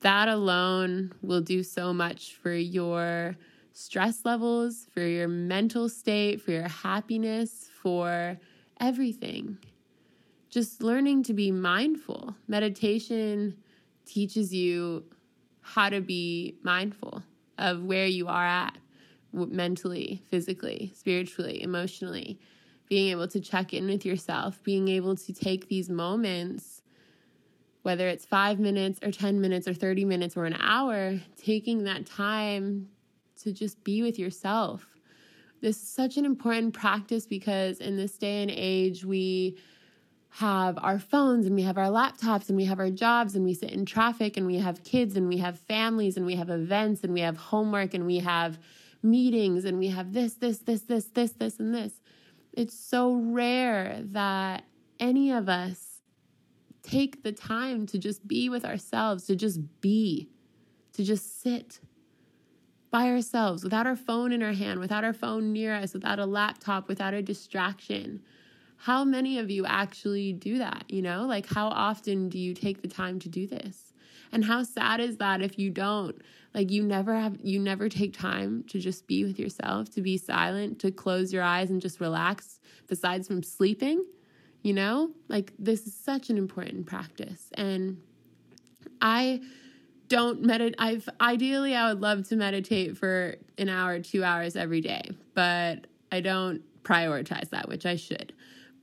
That 0.01 0.29
alone 0.29 1.13
will 1.23 1.41
do 1.41 1.63
so 1.63 1.93
much 1.93 2.35
for 2.35 2.55
your 2.55 3.37
stress 3.73 4.25
levels, 4.25 4.87
for 4.93 5.03
your 5.03 5.29
mental 5.29 5.89
state, 5.89 6.41
for 6.41 6.53
your 6.53 6.69
happiness, 6.69 7.69
for 7.83 8.39
everything. 8.79 9.59
Just 10.49 10.83
learning 10.83 11.23
to 11.25 11.35
be 11.35 11.51
mindful. 11.51 12.35
Meditation 12.49 13.57
teaches 14.05 14.53
you 14.53 15.05
how 15.61 15.89
to 15.89 16.01
be 16.01 16.57
mindful 16.63 17.23
of 17.59 17.85
where 17.85 18.07
you 18.07 18.27
are 18.27 18.47
at 18.47 18.77
mentally, 19.33 20.23
physically, 20.29 20.93
spiritually, 20.95 21.63
emotionally 21.63 22.41
being 22.91 23.09
able 23.09 23.29
to 23.29 23.41
check 23.41 23.73
in 23.73 23.87
with 23.87 24.05
yourself, 24.05 24.63
being 24.63 24.89
able 24.89 25.17
to 25.17 25.33
take 25.33 25.69
these 25.69 25.89
moments 25.89 26.81
whether 27.83 28.09
it's 28.09 28.27
five 28.27 28.59
minutes 28.59 29.01
or 29.03 29.11
10 29.11 29.41
minutes 29.41 29.67
or 29.67 29.75
30 29.75 30.05
minutes 30.05 30.37
or 30.37 30.45
an 30.45 30.57
hour, 30.61 31.19
taking 31.37 31.85
that 31.85 32.07
time 32.07 32.89
to 33.43 33.53
just 33.53 33.83
be 33.85 34.03
with 34.03 34.19
yourself. 34.19 34.87
This 35.63 35.77
is 35.77 35.89
such 35.89 36.17
an 36.17 36.25
important 36.25 36.75
practice 36.75 37.27
because 37.27 37.79
in 37.79 37.97
this 37.97 38.17
day 38.19 38.43
and 38.43 38.51
age, 38.51 39.05
we 39.05 39.59
have 40.35 40.79
our 40.81 40.99
phones 40.99 41.47
and 41.47 41.55
we 41.55 41.63
have 41.63 41.77
our 41.77 41.89
laptops 41.89 42.49
and 42.49 42.57
we 42.57 42.65
have 42.65 42.79
our 42.79 42.91
jobs 42.91 43.35
and 43.35 43.45
we 43.45 43.55
sit 43.55 43.71
in 43.71 43.85
traffic 43.85 44.37
and 44.37 44.47
we 44.47 44.59
have 44.59 44.85
kids 44.85 45.17
and 45.17 45.29
we 45.29 45.39
have 45.39 45.59
families 45.59 46.17
and 46.17 46.25
we 46.25 46.37
have 46.37 46.51
events 46.51 47.03
and 47.03 47.13
we 47.13 47.21
have 47.21 47.37
homework 47.37 47.95
and 47.95 48.07
we 48.07 48.19
have 48.19 48.59
meetings 49.03 49.65
and 49.65 49.79
we 49.79 49.89
have 49.89 50.13
this, 50.13 50.35
this, 50.35 50.59
this, 50.59 50.83
this, 50.83 51.07
this, 51.07 51.33
this, 51.33 51.59
and 51.59 51.75
this. 51.75 52.01
It's 52.53 52.79
so 52.79 53.15
rare 53.15 54.01
that 54.07 54.65
any 54.99 55.31
of 55.31 55.49
us 55.49 56.01
take 56.83 57.23
the 57.23 57.33
time 57.33 57.87
to 57.87 57.99
just 57.99 58.27
be 58.27 58.49
with 58.49 58.65
ourselves, 58.65 59.25
to 59.27 59.37
just 59.37 59.61
be, 59.81 60.29
to 60.93 61.05
just 61.05 61.41
sit 61.43 61.81
by 62.91 63.09
ourselves 63.09 63.63
without 63.63 63.87
our 63.87 63.97
phone 63.97 64.33
in 64.33 64.43
our 64.43 64.53
hand, 64.53 64.81
without 64.81 65.05
our 65.05 65.13
phone 65.13 65.53
near 65.53 65.75
us, 65.75 65.95
without 65.95 66.19
a 66.19 66.27
laptop, 66.27 66.89
without 66.89 67.15
a 67.15 67.23
distraction. 67.23 68.23
How 68.77 69.05
many 69.05 69.39
of 69.39 69.51
you 69.51 69.65
actually 69.67 70.33
do 70.33 70.59
that? 70.59 70.85
You 70.89 71.03
know, 71.03 71.25
like 71.27 71.47
how 71.47 71.69
often 71.69 72.29
do 72.29 72.39
you 72.39 72.55
take 72.55 72.83
the 72.83 72.89
time 72.89 73.19
to 73.21 73.29
do 73.29 73.47
this? 73.47 73.93
And 74.33 74.45
how 74.45 74.63
sad 74.63 75.01
is 75.01 75.19
that 75.19 75.43
if 75.43 75.59
you 75.59 75.71
don't? 75.71 76.21
Like 76.55 76.71
you 76.71 76.83
never 76.83 77.15
have 77.15 77.39
you 77.43 77.61
never 77.61 77.89
take 77.89 78.13
time 78.13 78.65
to 78.71 78.81
just 78.81 79.07
be 79.07 79.25
with 79.25 79.39
yourself, 79.39 79.91
to 79.91 80.01
be 80.01 80.17
silent, 80.17 80.81
to 80.81 80.91
close 80.91 81.33
your 81.33 81.43
eyes 81.43 81.71
and 81.71 81.81
just 81.81 82.01
relax 82.01 82.59
besides 82.89 83.29
from 83.29 83.43
sleeping, 83.43 84.05
you 84.63 84.73
know? 84.73 85.11
Like 85.29 85.53
this 85.59 85.87
is 85.87 85.95
such 85.95 86.29
an 86.29 86.37
important 86.37 86.87
practice. 86.87 87.51
And 87.55 87.99
I 89.01 89.43
don't 90.09 90.43
meditate. 90.43 90.75
I've 90.79 91.09
ideally 91.21 91.77
I 91.77 91.89
would 91.89 92.01
love 92.01 92.29
to 92.29 92.37
meditate 92.37 92.97
for 92.99 93.37
an 93.57 93.69
hour, 93.69 94.01
2 94.01 94.25
hours 94.25 94.57
every 94.57 94.81
day, 94.81 95.03
but 95.35 95.87
I 96.11 96.21
don't 96.21 96.63
prioritize 96.83 97.51
that, 97.51 97.69
which 97.69 97.87
I 97.87 97.95
should. 97.95 98.33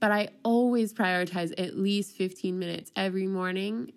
But 0.00 0.10
I 0.10 0.28
always 0.42 0.94
prioritize 0.94 1.52
at 1.58 1.76
least 1.76 2.16
15 2.16 2.58
minutes 2.58 2.90
every 2.96 3.26
morning 3.26 3.92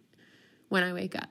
when 0.68 0.84
I 0.84 0.92
wake 0.92 1.16
up. 1.16 1.30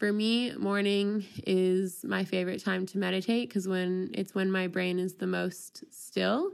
For 0.00 0.14
me, 0.14 0.52
morning 0.56 1.26
is 1.46 2.06
my 2.08 2.24
favorite 2.24 2.64
time 2.64 2.86
to 2.86 2.96
meditate 2.96 3.50
because 3.50 3.68
when 3.68 4.10
it's 4.14 4.34
when 4.34 4.50
my 4.50 4.66
brain 4.66 4.98
is 4.98 5.16
the 5.16 5.26
most 5.26 5.84
still. 5.90 6.52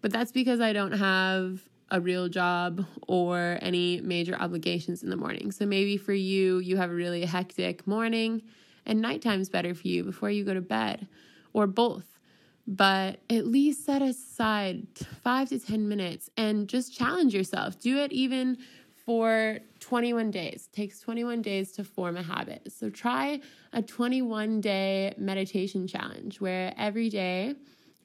But 0.00 0.12
that's 0.12 0.32
because 0.32 0.60
I 0.60 0.72
don't 0.72 0.90
have 0.90 1.60
a 1.92 2.00
real 2.00 2.28
job 2.28 2.84
or 3.06 3.60
any 3.62 4.00
major 4.00 4.34
obligations 4.34 5.04
in 5.04 5.10
the 5.10 5.16
morning. 5.16 5.52
So 5.52 5.64
maybe 5.64 5.96
for 5.96 6.12
you, 6.12 6.58
you 6.58 6.76
have 6.76 6.90
a 6.90 6.94
really 6.94 7.24
hectic 7.24 7.86
morning 7.86 8.42
and 8.84 9.00
nighttime's 9.00 9.48
better 9.48 9.74
for 9.74 9.86
you 9.86 10.02
before 10.02 10.30
you 10.30 10.42
go 10.42 10.52
to 10.52 10.60
bed 10.60 11.06
or 11.52 11.68
both. 11.68 12.18
But 12.66 13.20
at 13.30 13.46
least 13.46 13.86
set 13.86 14.02
aside 14.02 14.88
five 15.22 15.50
to 15.50 15.60
10 15.60 15.88
minutes 15.88 16.30
and 16.36 16.66
just 16.66 16.92
challenge 16.92 17.32
yourself. 17.32 17.78
Do 17.78 17.98
it 17.98 18.10
even 18.10 18.58
for 19.06 19.60
21 19.92 20.30
days. 20.30 20.70
It 20.72 20.74
takes 20.74 21.00
21 21.00 21.42
days 21.42 21.70
to 21.72 21.84
form 21.84 22.16
a 22.16 22.22
habit. 22.22 22.72
So 22.72 22.88
try 22.88 23.42
a 23.74 23.82
21 23.82 24.62
day 24.62 25.12
meditation 25.18 25.86
challenge 25.86 26.40
where 26.40 26.72
every 26.78 27.10
day 27.10 27.56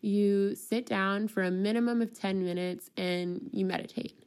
you 0.01 0.53
sit 0.53 0.85
down 0.85 1.29
for 1.29 1.43
a 1.43 1.49
minimum 1.49 2.01
of 2.01 2.11
10 2.11 2.43
minutes 2.43 2.89
and 2.97 3.49
you 3.53 3.65
meditate. 3.65 4.25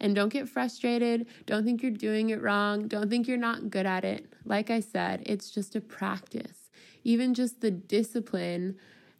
And 0.00 0.14
don't 0.14 0.30
get 0.30 0.48
frustrated. 0.48 1.26
Don't 1.44 1.66
think 1.66 1.82
you're 1.82 1.90
doing 1.90 2.30
it 2.30 2.40
wrong. 2.40 2.88
Don't 2.88 3.10
think 3.10 3.28
you're 3.28 3.36
not 3.36 3.68
good 3.68 3.84
at 3.84 4.06
it. 4.06 4.32
Like 4.46 4.70
I 4.70 4.80
said, 4.80 5.22
it's 5.26 5.50
just 5.50 5.76
a 5.76 5.82
practice. 5.82 6.70
Even 7.04 7.34
just 7.34 7.60
the 7.60 7.70
discipline 7.70 8.78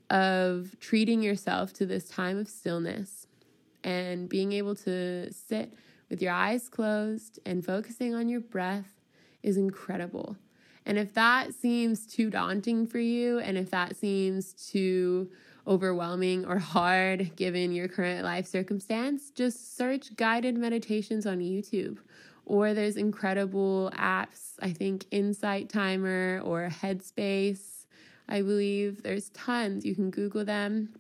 of 0.09 0.79
treating 0.81 1.23
yourself 1.23 1.75
to 1.75 1.85
this 1.85 2.09
time 2.09 2.39
of 2.39 2.49
stillness 2.49 3.27
and 3.85 4.31
being 4.31 4.53
able 4.53 4.77
to 4.77 5.31
sit 5.31 5.75
with 6.13 6.21
your 6.21 6.33
eyes 6.33 6.69
closed 6.69 7.41
and 7.47 7.65
focusing 7.65 8.15
on 8.15 8.29
your 8.29 8.39
breath 8.39 9.01
is 9.43 9.57
incredible. 9.57 10.37
And 10.85 10.99
if 10.99 11.15
that 11.15 11.55
seems 11.55 12.07
too 12.07 12.29
daunting 12.29 12.87
for 12.87 12.99
you, 12.99 13.39
and 13.39 13.57
if 13.57 13.71
that 13.71 13.97
seems 13.97 14.53
too 14.53 15.31
overwhelming 15.67 16.45
or 16.45 16.59
hard 16.59 17.35
given 17.35 17.73
your 17.73 17.89
current 17.89 18.25
life 18.25 18.47
circumstance, 18.47 19.31
just 19.31 19.75
search 19.75 20.15
guided 20.15 20.59
meditations 20.59 21.25
on 21.25 21.39
YouTube. 21.39 21.97
Or 22.45 22.75
there's 22.75 22.99
incredible 22.99 23.91
apps, 23.97 24.57
I 24.61 24.75
think 24.75 25.07
Insight 25.11 25.71
Timer 25.71 26.43
or 26.45 26.69
Headspace. 26.69 27.87
I 28.29 28.43
believe 28.43 29.03
there's 29.03 29.31
tons. 29.31 29.87
You 29.87 29.95
can 29.95 30.11
Google 30.11 30.45
them. 30.45 30.91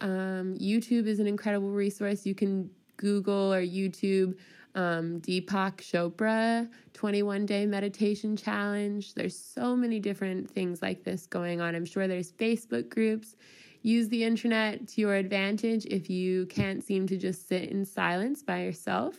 Um, 0.00 0.56
YouTube 0.56 1.08
is 1.08 1.18
an 1.18 1.26
incredible 1.26 1.70
resource. 1.70 2.24
You 2.24 2.36
can 2.36 2.70
Google 2.96 3.52
or 3.52 3.62
YouTube 3.62 4.36
um, 4.76 5.20
Deepak 5.20 5.78
Chopra 5.78 6.68
21 6.92 7.46
day 7.46 7.66
meditation 7.66 8.36
challenge. 8.36 9.14
There's 9.14 9.36
so 9.36 9.74
many 9.74 9.98
different 9.98 10.50
things 10.50 10.82
like 10.82 11.02
this 11.02 11.26
going 11.26 11.60
on. 11.60 11.74
I'm 11.74 11.86
sure 11.86 12.06
there's 12.06 12.32
Facebook 12.32 12.90
groups. 12.90 13.36
Use 13.82 14.08
the 14.08 14.24
internet 14.24 14.86
to 14.88 15.00
your 15.00 15.14
advantage 15.14 15.86
if 15.86 16.10
you 16.10 16.46
can't 16.46 16.84
seem 16.84 17.06
to 17.06 17.16
just 17.16 17.48
sit 17.48 17.70
in 17.70 17.84
silence 17.84 18.42
by 18.42 18.62
yourself. 18.62 19.16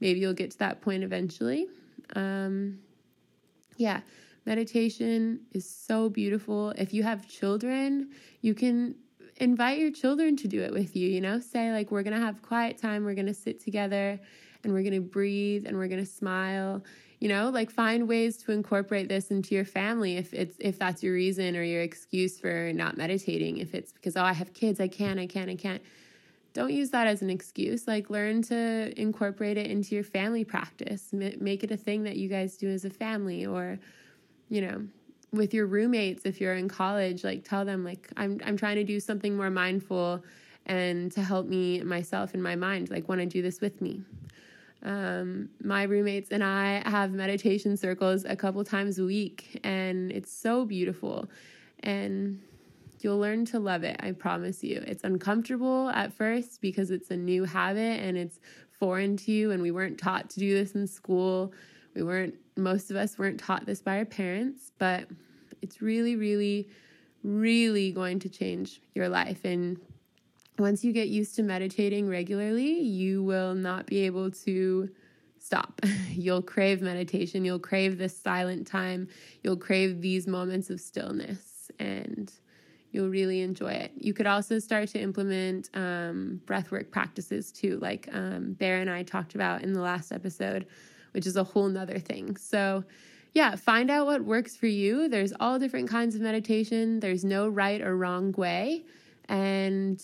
Maybe 0.00 0.20
you'll 0.20 0.34
get 0.34 0.52
to 0.52 0.58
that 0.58 0.80
point 0.80 1.02
eventually. 1.02 1.66
Um, 2.14 2.78
yeah, 3.76 4.00
meditation 4.44 5.40
is 5.52 5.68
so 5.68 6.08
beautiful. 6.08 6.70
If 6.70 6.92
you 6.92 7.02
have 7.02 7.26
children, 7.26 8.10
you 8.40 8.54
can 8.54 8.94
invite 9.42 9.78
your 9.78 9.90
children 9.90 10.36
to 10.36 10.46
do 10.46 10.62
it 10.62 10.72
with 10.72 10.94
you, 10.94 11.08
you 11.08 11.20
know? 11.20 11.40
Say, 11.40 11.72
like, 11.72 11.90
we're 11.90 12.04
gonna 12.04 12.20
have 12.20 12.40
quiet 12.42 12.78
time, 12.78 13.04
we're 13.04 13.14
gonna 13.14 13.34
sit 13.34 13.60
together 13.60 14.20
and 14.62 14.72
we're 14.72 14.84
gonna 14.84 15.00
breathe 15.00 15.66
and 15.66 15.76
we're 15.76 15.88
gonna 15.88 16.06
smile. 16.06 16.82
You 17.18 17.28
know, 17.28 17.50
like 17.50 17.70
find 17.70 18.08
ways 18.08 18.36
to 18.38 18.52
incorporate 18.52 19.08
this 19.08 19.30
into 19.30 19.54
your 19.54 19.64
family 19.64 20.16
if 20.16 20.34
it's 20.34 20.56
if 20.58 20.78
that's 20.78 21.04
your 21.04 21.14
reason 21.14 21.56
or 21.56 21.62
your 21.62 21.82
excuse 21.82 22.38
for 22.38 22.72
not 22.72 22.96
meditating. 22.96 23.58
If 23.58 23.74
it's 23.74 23.92
because 23.92 24.16
oh 24.16 24.24
I 24.24 24.32
have 24.32 24.54
kids, 24.54 24.80
I 24.80 24.88
can't, 24.88 25.20
I 25.20 25.26
can't, 25.26 25.48
I 25.50 25.54
can't. 25.54 25.82
Don't 26.52 26.72
use 26.72 26.90
that 26.90 27.06
as 27.06 27.22
an 27.22 27.30
excuse. 27.30 27.86
Like 27.86 28.10
learn 28.10 28.42
to 28.42 28.92
incorporate 29.00 29.56
it 29.56 29.68
into 29.68 29.94
your 29.94 30.04
family 30.04 30.44
practice. 30.44 31.10
Make 31.12 31.62
it 31.62 31.70
a 31.70 31.76
thing 31.76 32.02
that 32.04 32.16
you 32.16 32.28
guys 32.28 32.56
do 32.56 32.68
as 32.68 32.84
a 32.84 32.90
family 32.90 33.46
or 33.46 33.78
you 34.48 34.60
know, 34.60 34.84
with 35.32 35.54
your 35.54 35.66
roommates 35.66 36.26
if 36.26 36.40
you're 36.40 36.54
in 36.54 36.68
college 36.68 37.24
like 37.24 37.42
tell 37.42 37.64
them 37.64 37.84
like 37.84 38.10
i'm 38.18 38.38
i'm 38.44 38.56
trying 38.56 38.76
to 38.76 38.84
do 38.84 39.00
something 39.00 39.34
more 39.34 39.48
mindful 39.48 40.22
and 40.66 41.10
to 41.12 41.22
help 41.22 41.46
me 41.46 41.80
myself 41.82 42.34
in 42.34 42.42
my 42.42 42.54
mind 42.54 42.90
like 42.90 43.08
want 43.08 43.20
to 43.20 43.26
do 43.26 43.42
this 43.42 43.60
with 43.60 43.80
me. 43.80 44.02
Um, 44.84 45.48
my 45.62 45.84
roommates 45.84 46.30
and 46.30 46.42
i 46.42 46.82
have 46.86 47.12
meditation 47.12 47.76
circles 47.76 48.24
a 48.24 48.34
couple 48.34 48.64
times 48.64 48.98
a 48.98 49.04
week 49.04 49.60
and 49.64 50.10
it's 50.10 50.32
so 50.32 50.64
beautiful. 50.64 51.28
And 51.80 52.40
you'll 53.00 53.18
learn 53.18 53.44
to 53.44 53.58
love 53.58 53.82
it 53.84 53.96
i 54.00 54.12
promise 54.12 54.62
you. 54.62 54.82
It's 54.86 55.04
uncomfortable 55.04 55.90
at 55.90 56.12
first 56.12 56.60
because 56.60 56.90
it's 56.90 57.10
a 57.10 57.16
new 57.16 57.44
habit 57.44 58.00
and 58.00 58.16
it's 58.16 58.40
foreign 58.70 59.16
to 59.18 59.32
you 59.32 59.52
and 59.52 59.62
we 59.62 59.70
weren't 59.70 59.98
taught 59.98 60.30
to 60.30 60.40
do 60.40 60.54
this 60.54 60.72
in 60.72 60.86
school 60.86 61.52
we 61.94 62.02
weren't, 62.02 62.34
most 62.56 62.90
of 62.90 62.96
us 62.96 63.18
weren't 63.18 63.40
taught 63.40 63.66
this 63.66 63.80
by 63.80 63.98
our 63.98 64.04
parents, 64.04 64.72
but 64.78 65.06
it's 65.60 65.82
really, 65.82 66.16
really, 66.16 66.68
really 67.22 67.92
going 67.92 68.18
to 68.20 68.28
change 68.28 68.80
your 68.94 69.08
life. 69.08 69.44
And 69.44 69.78
once 70.58 70.84
you 70.84 70.92
get 70.92 71.08
used 71.08 71.36
to 71.36 71.42
meditating 71.42 72.08
regularly, 72.08 72.80
you 72.80 73.22
will 73.22 73.54
not 73.54 73.86
be 73.86 74.00
able 74.00 74.30
to 74.30 74.90
stop. 75.38 75.80
You'll 76.10 76.42
crave 76.42 76.80
meditation. 76.82 77.44
You'll 77.44 77.58
crave 77.58 77.98
this 77.98 78.16
silent 78.16 78.66
time. 78.66 79.08
You'll 79.42 79.56
crave 79.56 80.00
these 80.00 80.26
moments 80.26 80.70
of 80.70 80.80
stillness, 80.80 81.70
and 81.78 82.32
you'll 82.92 83.08
really 83.08 83.40
enjoy 83.40 83.72
it. 83.72 83.92
You 83.96 84.14
could 84.14 84.26
also 84.26 84.58
start 84.58 84.88
to 84.90 85.00
implement 85.00 85.70
um, 85.74 86.40
breathwork 86.44 86.90
practices 86.90 87.50
too, 87.50 87.78
like 87.80 88.08
um, 88.12 88.52
Bear 88.52 88.80
and 88.80 88.90
I 88.90 89.02
talked 89.02 89.34
about 89.34 89.62
in 89.62 89.72
the 89.72 89.80
last 89.80 90.12
episode 90.12 90.66
which 91.12 91.26
is 91.26 91.36
a 91.36 91.44
whole 91.44 91.68
nother 91.68 91.98
thing. 91.98 92.36
So, 92.36 92.84
yeah, 93.34 93.56
find 93.56 93.90
out 93.90 94.06
what 94.06 94.24
works 94.24 94.56
for 94.56 94.66
you. 94.66 95.08
There's 95.08 95.32
all 95.40 95.58
different 95.58 95.88
kinds 95.88 96.14
of 96.14 96.20
meditation, 96.20 97.00
there's 97.00 97.24
no 97.24 97.48
right 97.48 97.80
or 97.80 97.96
wrong 97.96 98.32
way. 98.32 98.84
And 99.28 100.02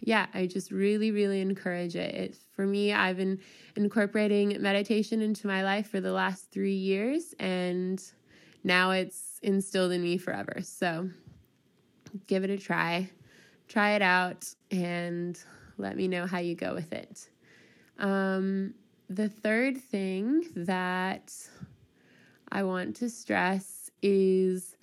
yeah, 0.00 0.26
I 0.34 0.46
just 0.46 0.70
really, 0.70 1.10
really 1.10 1.40
encourage 1.40 1.96
it. 1.96 2.14
it. 2.14 2.36
For 2.54 2.66
me, 2.66 2.92
I've 2.92 3.16
been 3.16 3.40
incorporating 3.74 4.56
meditation 4.60 5.20
into 5.20 5.46
my 5.46 5.64
life 5.64 5.88
for 5.88 6.00
the 6.00 6.12
last 6.12 6.50
three 6.50 6.74
years, 6.74 7.34
and 7.40 8.02
now 8.62 8.90
it's 8.90 9.40
instilled 9.42 9.92
in 9.92 10.02
me 10.02 10.16
forever. 10.16 10.60
So 10.62 11.10
give 12.26 12.44
it 12.44 12.50
a 12.50 12.56
try, 12.56 13.10
try 13.68 13.92
it 13.92 14.02
out, 14.02 14.46
and 14.70 15.38
let 15.78 15.96
me 15.96 16.08
know 16.08 16.26
how 16.26 16.38
you 16.38 16.54
go 16.54 16.74
with 16.74 16.92
it. 16.92 17.28
Um, 17.98 18.74
the 19.08 19.28
third 19.28 19.76
thing 19.76 20.44
that 20.56 21.32
I 22.50 22.62
want 22.64 22.96
to 22.96 23.10
stress 23.10 23.90
is 24.02 24.76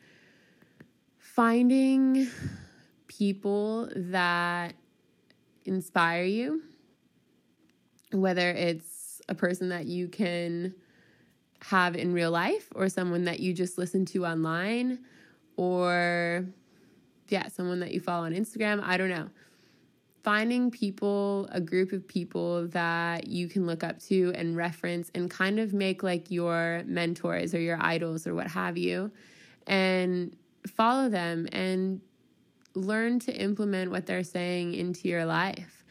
finding 1.18 2.28
people 3.08 3.90
that 3.96 4.74
inspire 5.66 6.24
you, 6.24 6.62
whether 8.12 8.50
it's 8.52 9.22
a 9.30 9.36
person 9.36 9.70
that 9.70 9.86
you 9.86 10.08
can 10.08 10.74
have 11.62 11.96
in 11.96 12.14
real 12.14 12.32
life 12.32 12.70
or 12.76 12.90
someone 12.90 13.26
that 13.26 13.40
you 13.40 13.54
just 13.54 13.78
listen 13.78 14.06
to 14.06 14.26
online 14.26 15.00
or 15.56 16.46
yeah, 17.30 17.48
someone 17.48 17.80
that 17.80 17.94
you 17.94 18.00
follow 18.00 18.26
on 18.26 18.34
Instagram, 18.34 18.82
I 18.84 18.98
don't 18.98 19.10
know. 19.10 19.30
Finding 20.24 20.72
people, 20.72 21.50
a 21.52 21.60
group 21.60 21.92
of 21.92 22.08
people 22.08 22.68
that 22.70 23.28
you 23.28 23.50
can 23.50 23.66
look 23.66 23.84
up 23.84 24.00
to 24.04 24.32
and 24.36 24.56
reference 24.56 25.12
and 25.14 25.30
kind 25.30 25.60
of 25.60 25.74
make 25.74 26.02
like 26.02 26.32
your 26.32 26.82
mentors 26.86 27.54
or 27.54 27.60
your 27.60 27.78
idols 27.82 28.26
or 28.26 28.34
what 28.34 28.48
have 28.48 28.78
you, 28.78 29.12
and 29.68 30.34
follow 30.66 31.10
them 31.10 31.48
and 31.52 32.00
learn 32.74 33.20
to 33.20 33.36
implement 33.36 33.92
what 33.92 34.06
they're 34.06 34.24
saying 34.24 34.74
into 34.74 35.10
your 35.10 35.26
life. 35.26 35.84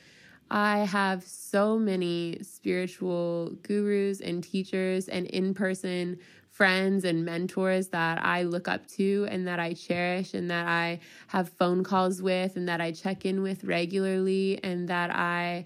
I 0.50 0.80
have 0.80 1.24
so 1.24 1.78
many 1.78 2.38
spiritual 2.42 3.50
gurus 3.62 4.20
and 4.20 4.42
teachers 4.42 5.08
and 5.08 5.26
in 5.26 5.54
person 5.54 6.18
friends 6.62 7.04
and 7.04 7.24
mentors 7.24 7.88
that 7.88 8.24
I 8.24 8.44
look 8.44 8.68
up 8.68 8.86
to 8.90 9.26
and 9.28 9.48
that 9.48 9.58
I 9.58 9.72
cherish 9.72 10.32
and 10.32 10.48
that 10.52 10.68
I 10.68 11.00
have 11.26 11.48
phone 11.48 11.82
calls 11.82 12.22
with 12.22 12.54
and 12.54 12.68
that 12.68 12.80
I 12.80 12.92
check 12.92 13.24
in 13.24 13.42
with 13.42 13.64
regularly 13.64 14.60
and 14.62 14.86
that 14.86 15.10
I 15.12 15.64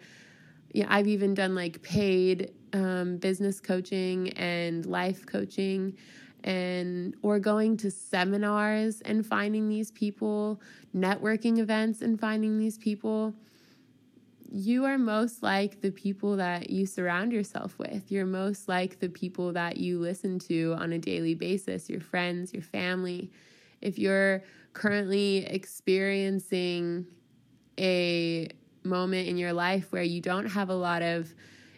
yeah, 0.72 0.86
I've 0.88 1.06
even 1.06 1.34
done 1.34 1.54
like 1.54 1.82
paid 1.82 2.50
um, 2.72 3.18
business 3.18 3.60
coaching 3.60 4.30
and 4.38 4.86
life 4.86 5.26
coaching 5.26 5.98
and 6.44 7.14
or 7.20 7.40
going 7.40 7.76
to 7.76 7.90
seminars 7.90 9.02
and 9.02 9.26
finding 9.26 9.68
these 9.68 9.90
people, 9.90 10.62
networking 10.96 11.58
events 11.58 12.00
and 12.00 12.18
finding 12.18 12.58
these 12.58 12.78
people 12.78 13.34
you 14.50 14.84
are 14.84 14.98
most 14.98 15.42
like 15.42 15.80
the 15.80 15.90
people 15.90 16.36
that 16.36 16.70
you 16.70 16.86
surround 16.86 17.32
yourself 17.32 17.78
with. 17.78 18.10
You're 18.10 18.26
most 18.26 18.68
like 18.68 19.00
the 19.00 19.08
people 19.08 19.52
that 19.52 19.76
you 19.76 19.98
listen 19.98 20.38
to 20.40 20.74
on 20.78 20.92
a 20.92 20.98
daily 20.98 21.34
basis, 21.34 21.90
your 21.90 22.00
friends, 22.00 22.52
your 22.52 22.62
family. 22.62 23.30
If 23.80 23.98
you're 23.98 24.42
currently 24.72 25.46
experiencing 25.46 27.06
a 27.78 28.48
moment 28.84 29.28
in 29.28 29.36
your 29.36 29.52
life 29.52 29.92
where 29.92 30.02
you 30.02 30.20
don't 30.20 30.46
have 30.46 30.70
a 30.70 30.74
lot 30.74 31.02
of 31.02 31.34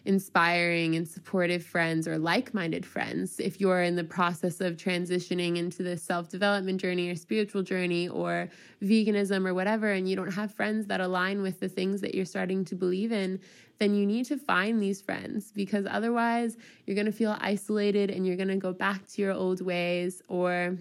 inspiring 0.09 0.95
and 0.95 1.07
supportive 1.07 1.63
friends 1.63 2.07
or 2.07 2.17
like 2.17 2.51
minded 2.51 2.83
friends. 2.83 3.39
If 3.39 3.61
you're 3.61 3.83
in 3.83 3.95
the 3.95 4.03
process 4.03 4.59
of 4.59 4.75
transitioning 4.75 5.57
into 5.57 5.83
the 5.83 5.97
self 5.97 6.29
development 6.29 6.81
journey 6.81 7.11
or 7.11 7.15
spiritual 7.15 7.61
journey 7.61 8.09
or 8.09 8.49
veganism 8.81 9.47
or 9.47 9.53
whatever, 9.53 9.91
and 9.91 10.09
you 10.09 10.15
don't 10.15 10.33
have 10.33 10.51
friends 10.51 10.87
that 10.87 10.99
align 10.99 11.43
with 11.43 11.59
the 11.59 11.69
things 11.69 12.01
that 12.01 12.15
you're 12.15 12.25
starting 12.25 12.65
to 12.65 12.75
believe 12.75 13.11
in, 13.11 13.39
then 13.77 13.93
you 13.93 14.03
need 14.03 14.25
to 14.25 14.37
find 14.37 14.81
these 14.81 14.99
friends 14.99 15.51
because 15.51 15.85
otherwise 15.87 16.57
you're 16.87 16.95
going 16.95 17.05
to 17.05 17.11
feel 17.11 17.37
isolated 17.39 18.09
and 18.09 18.25
you're 18.25 18.35
going 18.35 18.47
to 18.47 18.57
go 18.57 18.73
back 18.73 19.05
to 19.09 19.21
your 19.21 19.31
old 19.31 19.61
ways 19.61 20.23
or 20.27 20.75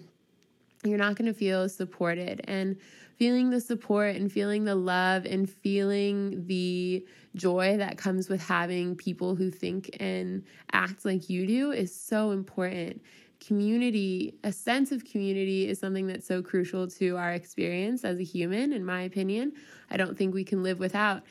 you're 0.85 0.97
not 0.97 1.17
going 1.17 1.31
to 1.31 1.39
feel 1.39 1.69
supported. 1.69 2.41
And 2.45 2.79
feeling 3.19 3.51
the 3.51 3.61
support 3.61 4.15
and 4.15 4.31
feeling 4.31 4.65
the 4.65 4.77
love 4.77 5.25
and 5.25 5.51
feeling 5.51 6.47
the 6.47 7.05
joy 7.35 7.77
that 7.77 7.99
comes 7.99 8.29
with 8.29 8.41
having 8.41 8.95
people 8.95 9.35
who 9.35 9.51
think 9.51 9.91
and 9.99 10.45
act 10.71 11.05
like 11.05 11.29
you 11.29 11.45
do 11.45 11.73
is 11.73 11.93
so 11.93 12.31
important. 12.31 13.03
Community, 13.41 14.35
a 14.45 14.53
sense 14.53 14.93
of 14.93 15.05
community 15.05 15.69
is 15.69 15.81
something 15.81 16.07
that's 16.07 16.27
so 16.27 16.43
crucial 16.43 16.87
to 16.87 17.17
our 17.17 17.33
experience 17.33 18.05
as 18.05 18.19
a 18.21 18.25
human, 18.25 18.73
in 18.73 18.85
my 18.85 19.03
opinion. 19.03 19.53
I 19.91 19.97
don't 19.97 20.17
think 20.17 20.33
we 20.33 20.45
can 20.45 20.63
live 20.63 20.79
without 20.79 21.23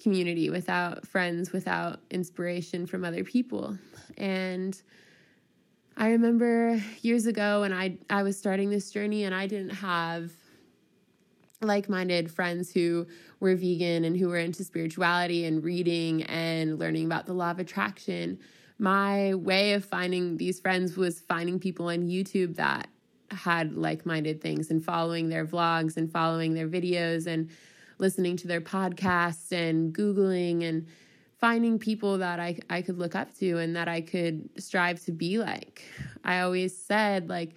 community, 0.00 0.48
without 0.48 1.06
friends, 1.06 1.52
without 1.52 2.00
inspiration 2.10 2.86
from 2.86 3.04
other 3.04 3.24
people. 3.24 3.76
And 4.16 4.80
I 5.96 6.10
remember 6.10 6.80
years 7.00 7.26
ago 7.26 7.62
when 7.62 7.72
I 7.72 7.98
I 8.08 8.22
was 8.22 8.38
starting 8.38 8.70
this 8.70 8.90
journey 8.90 9.24
and 9.24 9.34
I 9.34 9.46
didn't 9.46 9.76
have 9.76 10.32
like 11.62 11.88
minded 11.88 12.30
friends 12.30 12.72
who 12.72 13.06
were 13.40 13.54
vegan 13.54 14.04
and 14.04 14.16
who 14.16 14.28
were 14.28 14.38
into 14.38 14.64
spirituality 14.64 15.44
and 15.44 15.62
reading 15.62 16.22
and 16.24 16.78
learning 16.78 17.06
about 17.06 17.26
the 17.26 17.32
law 17.32 17.50
of 17.50 17.58
attraction. 17.58 18.38
My 18.78 19.34
way 19.34 19.74
of 19.74 19.84
finding 19.84 20.36
these 20.36 20.58
friends 20.60 20.96
was 20.96 21.20
finding 21.20 21.60
people 21.60 21.86
on 21.86 22.08
YouTube 22.08 22.56
that 22.56 22.88
had 23.30 23.76
like 23.76 24.04
minded 24.04 24.40
things 24.40 24.70
and 24.70 24.84
following 24.84 25.28
their 25.28 25.46
vlogs 25.46 25.96
and 25.96 26.10
following 26.10 26.54
their 26.54 26.68
videos 26.68 27.26
and 27.26 27.48
listening 27.98 28.36
to 28.36 28.48
their 28.48 28.60
podcasts 28.60 29.52
and 29.52 29.94
Googling 29.94 30.64
and 30.64 30.86
finding 31.38 31.78
people 31.78 32.18
that 32.18 32.40
I, 32.40 32.58
I 32.68 32.82
could 32.82 32.98
look 32.98 33.14
up 33.14 33.34
to 33.38 33.58
and 33.58 33.74
that 33.76 33.88
I 33.88 34.00
could 34.00 34.48
strive 34.58 35.02
to 35.04 35.12
be 35.12 35.38
like. 35.38 35.82
I 36.24 36.40
always 36.40 36.76
said, 36.76 37.28
like, 37.28 37.54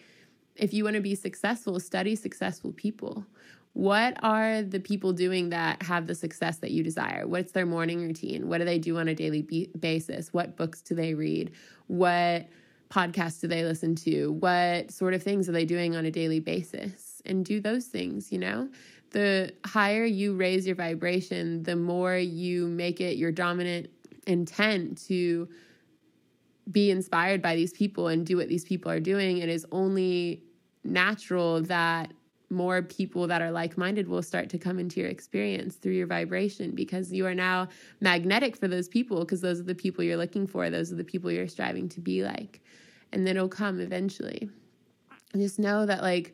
if 0.56 0.74
you 0.74 0.84
want 0.84 0.96
to 0.96 1.02
be 1.02 1.16
successful, 1.16 1.80
study 1.80 2.16
successful 2.16 2.72
people 2.72 3.26
what 3.76 4.18
are 4.24 4.62
the 4.62 4.80
people 4.80 5.12
doing 5.12 5.50
that 5.50 5.84
have 5.84 6.08
the 6.08 6.16
success 6.16 6.60
that 6.60 6.72
you 6.72 6.82
desire? 6.82 7.28
What's 7.28 7.52
their 7.52 7.66
morning 7.66 8.02
routine? 8.02 8.48
What 8.48 8.60
do 8.60 8.64
they 8.64 8.80
do 8.80 8.98
on 8.98 9.10
a 9.10 9.14
daily 9.14 9.42
be- 9.42 9.70
basis? 9.78 10.32
What 10.32 10.56
books 10.56 10.80
do 10.80 10.96
they 10.96 11.14
read? 11.14 11.52
What 11.88 12.48
podcasts 12.90 13.42
do 13.42 13.50
they 13.50 13.66
listen 13.66 13.94
to? 13.96 14.32
What 14.32 14.92
sort 14.92 15.14
of 15.14 15.22
things 15.22 15.50
are 15.50 15.52
they 15.52 15.66
doing 15.66 15.94
on 15.94 16.06
a 16.06 16.10
daily 16.10 16.40
basis? 16.40 17.22
And 17.26 17.44
do 17.44 17.60
those 17.60 17.88
things, 17.88 18.32
you 18.32 18.40
know? 18.40 18.70
The 19.12 19.52
higher 19.66 20.06
you 20.06 20.36
raise 20.36 20.66
your 20.66 20.78
vibration, 20.78 21.64
the 21.64 21.76
more 21.76 22.16
you 22.16 22.68
make 22.68 23.02
it 23.02 23.18
your 23.18 23.34
dominant 23.34 23.90
intent 24.26 25.06
to 25.08 25.50
be 26.72 26.92
inspired 26.92 27.42
by 27.42 27.58
these 27.58 27.74
people 27.74 28.08
and 28.08 28.26
do 28.26 28.38
what 28.38 28.48
these 28.48 28.64
people 28.64 28.90
are 28.90 29.02
doing. 29.02 29.40
It 29.40 29.50
is 29.50 29.66
only 29.74 30.44
natural 30.86 31.62
that 31.64 32.14
more 32.50 32.82
people 32.82 33.28
that 33.28 33.42
are 33.42 33.52
like 33.52 33.78
minded 33.78 34.08
will 34.08 34.22
start 34.22 34.50
to 34.50 34.58
come 34.58 34.80
into 34.80 35.00
your 35.00 35.10
experience 35.10 35.76
through 35.76 35.94
your 35.94 36.08
vibration 36.08 36.72
because 36.72 37.12
you 37.12 37.26
are 37.26 37.36
now 37.36 37.68
magnetic 38.02 38.56
for 38.56 38.68
those 38.68 38.88
people 38.88 39.20
because 39.20 39.42
those 39.42 39.60
are 39.60 39.64
the 39.64 39.76
people 39.76 40.04
you're 40.04 40.18
looking 40.18 40.48
for. 40.48 40.70
Those 40.70 40.92
are 40.92 40.96
the 40.96 41.04
people 41.04 41.32
you're 41.32 41.48
striving 41.48 41.90
to 41.90 42.02
be 42.02 42.24
like. 42.24 42.62
And 43.12 43.26
then 43.26 43.36
it'll 43.36 43.50
come 43.50 43.80
eventually. 43.80 44.50
Just 45.34 45.60
know 45.60 45.86
that, 45.86 46.02
like, 46.02 46.34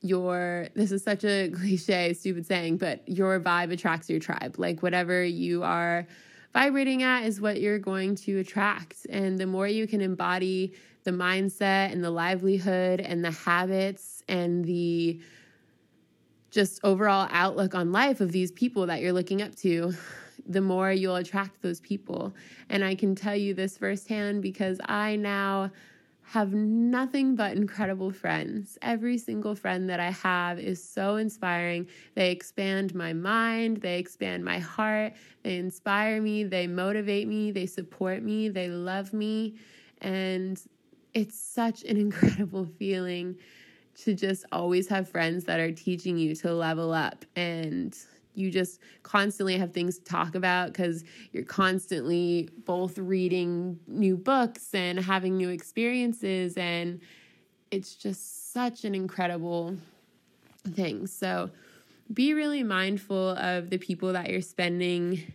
your 0.00 0.68
this 0.74 0.92
is 0.92 1.02
such 1.02 1.24
a 1.24 1.48
cliche, 1.54 2.14
stupid 2.14 2.46
saying, 2.46 2.78
but 2.78 3.06
your 3.08 3.40
vibe 3.40 3.72
attracts 3.72 4.08
your 4.08 4.20
tribe. 4.20 4.56
Like, 4.58 4.82
whatever 4.82 5.22
you 5.24 5.62
are 5.64 6.06
vibrating 6.52 7.02
at 7.02 7.24
is 7.24 7.40
what 7.40 7.60
you're 7.60 7.78
going 7.78 8.14
to 8.14 8.38
attract. 8.38 9.06
And 9.10 9.38
the 9.38 9.46
more 9.46 9.66
you 9.66 9.86
can 9.86 10.00
embody 10.00 10.74
the 11.04 11.10
mindset 11.10 11.92
and 11.92 12.02
the 12.02 12.10
livelihood 12.10 13.00
and 13.00 13.24
the 13.24 13.30
habits 13.30 14.17
and 14.28 14.64
the 14.64 15.20
just 16.50 16.80
overall 16.82 17.28
outlook 17.30 17.74
on 17.74 17.92
life 17.92 18.20
of 18.20 18.32
these 18.32 18.50
people 18.52 18.86
that 18.86 19.00
you're 19.00 19.12
looking 19.12 19.42
up 19.42 19.54
to, 19.56 19.92
the 20.46 20.60
more 20.60 20.92
you'll 20.92 21.16
attract 21.16 21.60
those 21.62 21.80
people. 21.80 22.34
And 22.70 22.84
I 22.84 22.94
can 22.94 23.14
tell 23.14 23.36
you 23.36 23.54
this 23.54 23.76
firsthand 23.76 24.42
because 24.42 24.80
I 24.86 25.16
now 25.16 25.70
have 26.22 26.52
nothing 26.52 27.34
but 27.36 27.56
incredible 27.56 28.10
friends. 28.10 28.76
Every 28.82 29.16
single 29.16 29.54
friend 29.54 29.88
that 29.88 29.98
I 29.98 30.10
have 30.10 30.58
is 30.58 30.82
so 30.82 31.16
inspiring. 31.16 31.88
They 32.14 32.30
expand 32.30 32.94
my 32.94 33.14
mind, 33.14 33.78
they 33.78 33.98
expand 33.98 34.44
my 34.44 34.58
heart, 34.58 35.14
they 35.42 35.56
inspire 35.56 36.20
me, 36.20 36.44
they 36.44 36.66
motivate 36.66 37.28
me, 37.28 37.50
they 37.50 37.64
support 37.64 38.22
me, 38.22 38.50
they 38.50 38.68
love 38.68 39.14
me. 39.14 39.54
And 40.02 40.60
it's 41.14 41.38
such 41.38 41.82
an 41.84 41.96
incredible 42.06 42.66
feeling 42.78 43.36
to 44.04 44.14
just 44.14 44.44
always 44.52 44.88
have 44.88 45.08
friends 45.08 45.44
that 45.44 45.60
are 45.60 45.72
teaching 45.72 46.18
you 46.18 46.34
to 46.34 46.52
level 46.52 46.92
up 46.92 47.24
and 47.36 47.96
you 48.34 48.50
just 48.50 48.80
constantly 49.02 49.56
have 49.58 49.72
things 49.72 49.98
to 49.98 50.04
talk 50.04 50.36
about 50.36 50.68
because 50.68 51.04
you're 51.32 51.44
constantly 51.44 52.48
both 52.64 52.96
reading 52.96 53.78
new 53.88 54.16
books 54.16 54.72
and 54.74 55.00
having 55.00 55.36
new 55.36 55.48
experiences 55.48 56.56
and 56.56 57.00
it's 57.70 57.94
just 57.94 58.52
such 58.52 58.84
an 58.84 58.94
incredible 58.94 59.76
thing. 60.74 61.06
So 61.06 61.50
be 62.12 62.32
really 62.32 62.62
mindful 62.62 63.30
of 63.30 63.70
the 63.70 63.78
people 63.78 64.12
that 64.12 64.30
you're 64.30 64.40
spending 64.40 65.32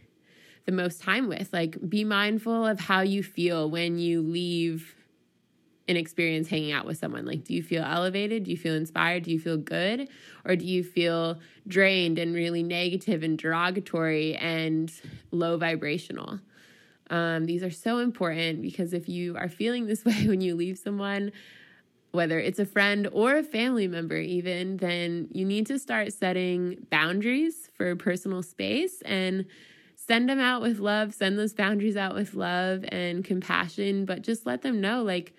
the 0.66 0.72
most 0.72 1.02
time 1.02 1.28
with. 1.28 1.52
Like 1.52 1.78
be 1.90 2.04
mindful 2.04 2.66
of 2.66 2.80
how 2.80 3.02
you 3.02 3.22
feel 3.22 3.70
when 3.70 4.00
you 4.00 4.22
leave 4.22 4.96
an 5.88 5.98
experience 5.98 6.48
hanging 6.48 6.72
out 6.72 6.86
with 6.86 6.98
someone? 6.98 7.26
Like, 7.26 7.44
do 7.44 7.54
you 7.54 7.64
feel 7.64 7.84
elevated? 7.84 8.44
Do 8.46 8.52
you 8.52 8.58
feel 8.58 8.74
inspired? 8.74 9.24
Do 9.24 9.32
you 9.32 9.40
feel 9.40 9.58
good? 9.58 10.10
Or 10.46 10.56
do 10.56 10.66
you 10.66 10.84
feel 10.84 11.40
drained 11.68 12.20
and 12.20 12.34
really 12.34 12.64
negative 12.64 13.24
and 13.24 13.38
derogatory 13.38 14.36
and 14.36 14.92
low 15.32 15.58
vibrational? 15.58 16.40
Um, 17.10 17.46
these 17.46 17.64
are 17.64 17.72
so 17.72 18.00
important 18.00 18.62
because 18.62 18.94
if 18.94 19.10
you 19.10 19.36
are 19.38 19.50
feeling 19.50 19.86
this 19.86 20.06
way 20.06 20.28
when 20.28 20.42
you 20.42 20.56
leave 20.56 20.78
someone, 20.78 21.32
whether 22.12 22.40
it's 22.40 22.60
a 22.60 22.66
friend 22.66 23.08
or 23.12 23.38
a 23.38 23.44
family 23.44 23.88
member, 23.88 24.18
even, 24.18 24.78
then 24.78 25.28
you 25.32 25.46
need 25.46 25.66
to 25.66 25.80
start 25.80 26.14
setting 26.14 26.86
boundaries 26.90 27.70
for 27.74 27.96
personal 27.96 28.44
space 28.44 29.02
and 29.02 29.46
send 29.96 30.30
them 30.30 30.40
out 30.40 30.62
with 30.62 30.80
love, 30.80 31.14
send 31.14 31.40
those 31.40 31.54
boundaries 31.54 31.98
out 31.98 32.14
with 32.14 32.36
love 32.36 32.86
and 32.90 33.26
compassion, 33.26 34.06
but 34.06 34.22
just 34.22 34.46
let 34.46 34.62
them 34.62 34.80
know, 34.80 35.02
like, 35.02 35.34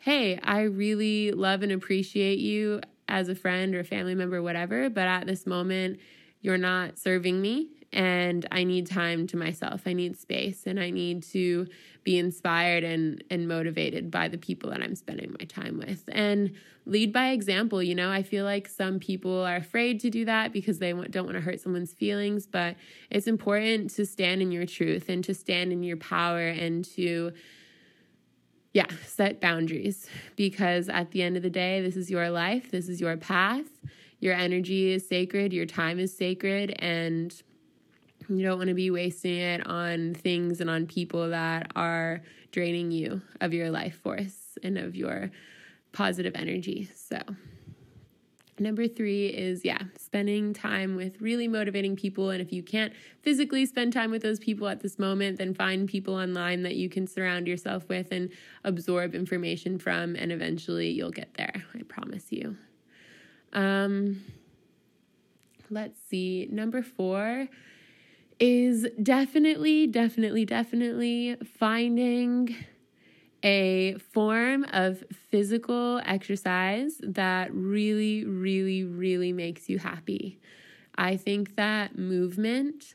hey, 0.00 0.38
I 0.42 0.62
really 0.62 1.30
love 1.32 1.62
and 1.62 1.72
appreciate 1.72 2.38
you 2.38 2.80
as 3.08 3.28
a 3.28 3.34
friend 3.34 3.74
or 3.74 3.80
a 3.80 3.84
family 3.84 4.14
member, 4.14 4.42
whatever, 4.42 4.88
but 4.88 5.06
at 5.06 5.26
this 5.26 5.46
moment, 5.46 6.00
you're 6.40 6.58
not 6.58 6.98
serving 6.98 7.40
me 7.40 7.68
and 7.92 8.46
I 8.52 8.64
need 8.64 8.86
time 8.86 9.26
to 9.28 9.36
myself. 9.36 9.82
I 9.84 9.92
need 9.92 10.16
space 10.16 10.66
and 10.66 10.78
I 10.78 10.90
need 10.90 11.24
to 11.24 11.66
be 12.02 12.18
inspired 12.18 12.82
and 12.82 13.22
and 13.30 13.46
motivated 13.46 14.10
by 14.10 14.28
the 14.28 14.38
people 14.38 14.70
that 14.70 14.80
I'm 14.80 14.94
spending 14.94 15.34
my 15.38 15.44
time 15.44 15.78
with. 15.78 16.04
And 16.08 16.54
lead 16.86 17.12
by 17.12 17.30
example, 17.30 17.82
you 17.82 17.94
know, 17.94 18.10
I 18.10 18.22
feel 18.22 18.44
like 18.44 18.68
some 18.68 19.00
people 19.00 19.42
are 19.44 19.56
afraid 19.56 20.00
to 20.00 20.10
do 20.10 20.24
that 20.24 20.52
because 20.52 20.78
they 20.78 20.92
don't 20.92 21.26
want 21.26 21.36
to 21.36 21.40
hurt 21.40 21.60
someone's 21.60 21.92
feelings, 21.92 22.46
but 22.46 22.76
it's 23.10 23.26
important 23.26 23.90
to 23.90 24.06
stand 24.06 24.40
in 24.40 24.52
your 24.52 24.66
truth 24.66 25.08
and 25.08 25.22
to 25.24 25.34
stand 25.34 25.72
in 25.72 25.82
your 25.82 25.96
power 25.96 26.48
and 26.48 26.84
to 26.96 27.32
yeah, 28.72 28.86
set 29.04 29.40
boundaries 29.40 30.08
because 30.36 30.88
at 30.88 31.10
the 31.10 31.22
end 31.22 31.36
of 31.36 31.42
the 31.42 31.50
day, 31.50 31.80
this 31.80 31.96
is 31.96 32.10
your 32.10 32.30
life, 32.30 32.70
this 32.70 32.88
is 32.88 33.00
your 33.00 33.16
path. 33.16 33.66
Your 34.20 34.34
energy 34.34 34.92
is 34.92 35.08
sacred, 35.08 35.52
your 35.52 35.64
time 35.64 35.98
is 35.98 36.14
sacred, 36.14 36.76
and 36.78 37.34
you 38.28 38.42
don't 38.44 38.58
want 38.58 38.68
to 38.68 38.74
be 38.74 38.90
wasting 38.90 39.38
it 39.38 39.66
on 39.66 40.14
things 40.14 40.60
and 40.60 40.68
on 40.68 40.86
people 40.86 41.30
that 41.30 41.72
are 41.74 42.22
draining 42.52 42.90
you 42.90 43.22
of 43.40 43.54
your 43.54 43.70
life 43.70 43.98
force 44.02 44.58
and 44.62 44.76
of 44.76 44.94
your 44.94 45.30
positive 45.92 46.34
energy. 46.36 46.90
So, 46.94 47.18
number 48.60 48.86
three 48.86 49.26
is, 49.28 49.64
yeah, 49.64 49.82
spending 49.98 50.52
time 50.52 50.94
with 50.94 51.20
really 51.20 51.48
motivating 51.48 51.96
people. 51.96 52.30
And 52.30 52.40
if 52.40 52.52
you 52.52 52.62
can't 52.62 52.92
physically 53.22 53.66
spend 53.66 53.92
time 53.92 54.10
with 54.10 54.22
those 54.22 54.38
people 54.38 54.68
at 54.68 54.80
this 54.80 54.98
moment, 54.98 55.38
then 55.38 55.54
find 55.54 55.88
people 55.88 56.14
online 56.14 56.62
that 56.62 56.76
you 56.76 56.88
can 56.88 57.06
surround 57.06 57.48
yourself 57.48 57.88
with 57.88 58.12
and 58.12 58.30
absorb 58.64 59.14
information 59.14 59.78
from. 59.78 60.14
And 60.16 60.30
eventually 60.30 60.90
you'll 60.90 61.10
get 61.10 61.34
there. 61.34 61.64
I 61.74 61.82
promise 61.82 62.26
you. 62.30 62.56
Um, 63.52 64.22
let's 65.70 66.00
see. 66.08 66.48
Number 66.50 66.82
four 66.82 67.48
is 68.38 68.86
definitely, 69.02 69.86
definitely, 69.86 70.44
definitely 70.44 71.36
finding 71.58 72.56
a 73.42 73.96
form 74.12 74.64
of 74.72 75.02
physical 75.30 76.00
exercise 76.04 77.00
that 77.02 77.52
really, 77.54 78.24
really, 78.24 78.84
really 78.84 79.32
makes 79.32 79.68
you 79.68 79.78
happy. 79.78 80.38
I 80.96 81.16
think 81.16 81.56
that 81.56 81.96
movement 81.98 82.94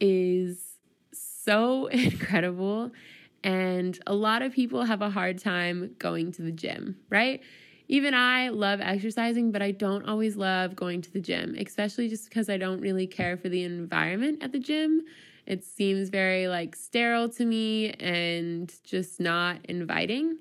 is 0.00 0.58
so 1.12 1.86
incredible. 1.86 2.90
And 3.42 3.98
a 4.06 4.14
lot 4.14 4.42
of 4.42 4.52
people 4.52 4.84
have 4.84 5.02
a 5.02 5.10
hard 5.10 5.38
time 5.38 5.94
going 5.98 6.32
to 6.32 6.42
the 6.42 6.52
gym, 6.52 6.96
right? 7.08 7.40
even 7.88 8.14
I 8.14 8.50
love 8.50 8.80
exercising, 8.80 9.50
but 9.50 9.62
I 9.62 9.72
don't 9.72 10.04
always 10.06 10.36
love 10.36 10.76
going 10.76 11.02
to 11.02 11.12
the 11.12 11.20
gym, 11.20 11.56
especially 11.58 12.08
just 12.08 12.28
because 12.28 12.48
I 12.48 12.56
don't 12.56 12.80
really 12.80 13.08
care 13.08 13.36
for 13.36 13.48
the 13.48 13.64
environment 13.64 14.44
at 14.44 14.52
the 14.52 14.60
gym. 14.60 15.02
It 15.46 15.64
seems 15.64 16.08
very 16.08 16.48
like 16.48 16.76
sterile 16.76 17.28
to 17.30 17.44
me 17.44 17.90
and 17.92 18.72
just 18.84 19.20
not 19.20 19.58
inviting. 19.64 20.38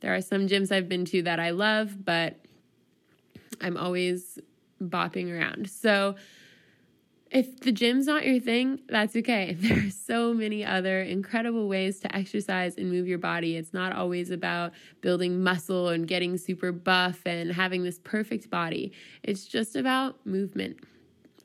There 0.00 0.14
are 0.14 0.20
some 0.20 0.48
gyms 0.48 0.72
I've 0.72 0.88
been 0.88 1.04
to 1.06 1.22
that 1.22 1.38
I 1.40 1.50
love, 1.50 2.04
but 2.04 2.36
I'm 3.60 3.76
always 3.76 4.38
bopping 4.80 5.32
around. 5.32 5.70
So, 5.70 6.16
if 7.30 7.60
the 7.60 7.72
gym's 7.72 8.06
not 8.06 8.26
your 8.26 8.40
thing, 8.40 8.80
that's 8.88 9.16
okay. 9.16 9.56
There 9.58 9.86
are 9.86 9.90
so 9.90 10.34
many 10.34 10.64
other 10.64 11.00
incredible 11.00 11.66
ways 11.66 11.98
to 12.00 12.14
exercise 12.14 12.76
and 12.76 12.90
move 12.90 13.08
your 13.08 13.18
body. 13.18 13.56
It's 13.56 13.72
not 13.72 13.94
always 13.94 14.30
about 14.30 14.72
building 15.00 15.42
muscle 15.42 15.88
and 15.88 16.06
getting 16.06 16.36
super 16.36 16.72
buff 16.72 17.20
and 17.24 17.50
having 17.50 17.84
this 17.84 17.98
perfect 17.98 18.50
body, 18.50 18.92
it's 19.22 19.46
just 19.46 19.76
about 19.76 20.24
movement. 20.26 20.80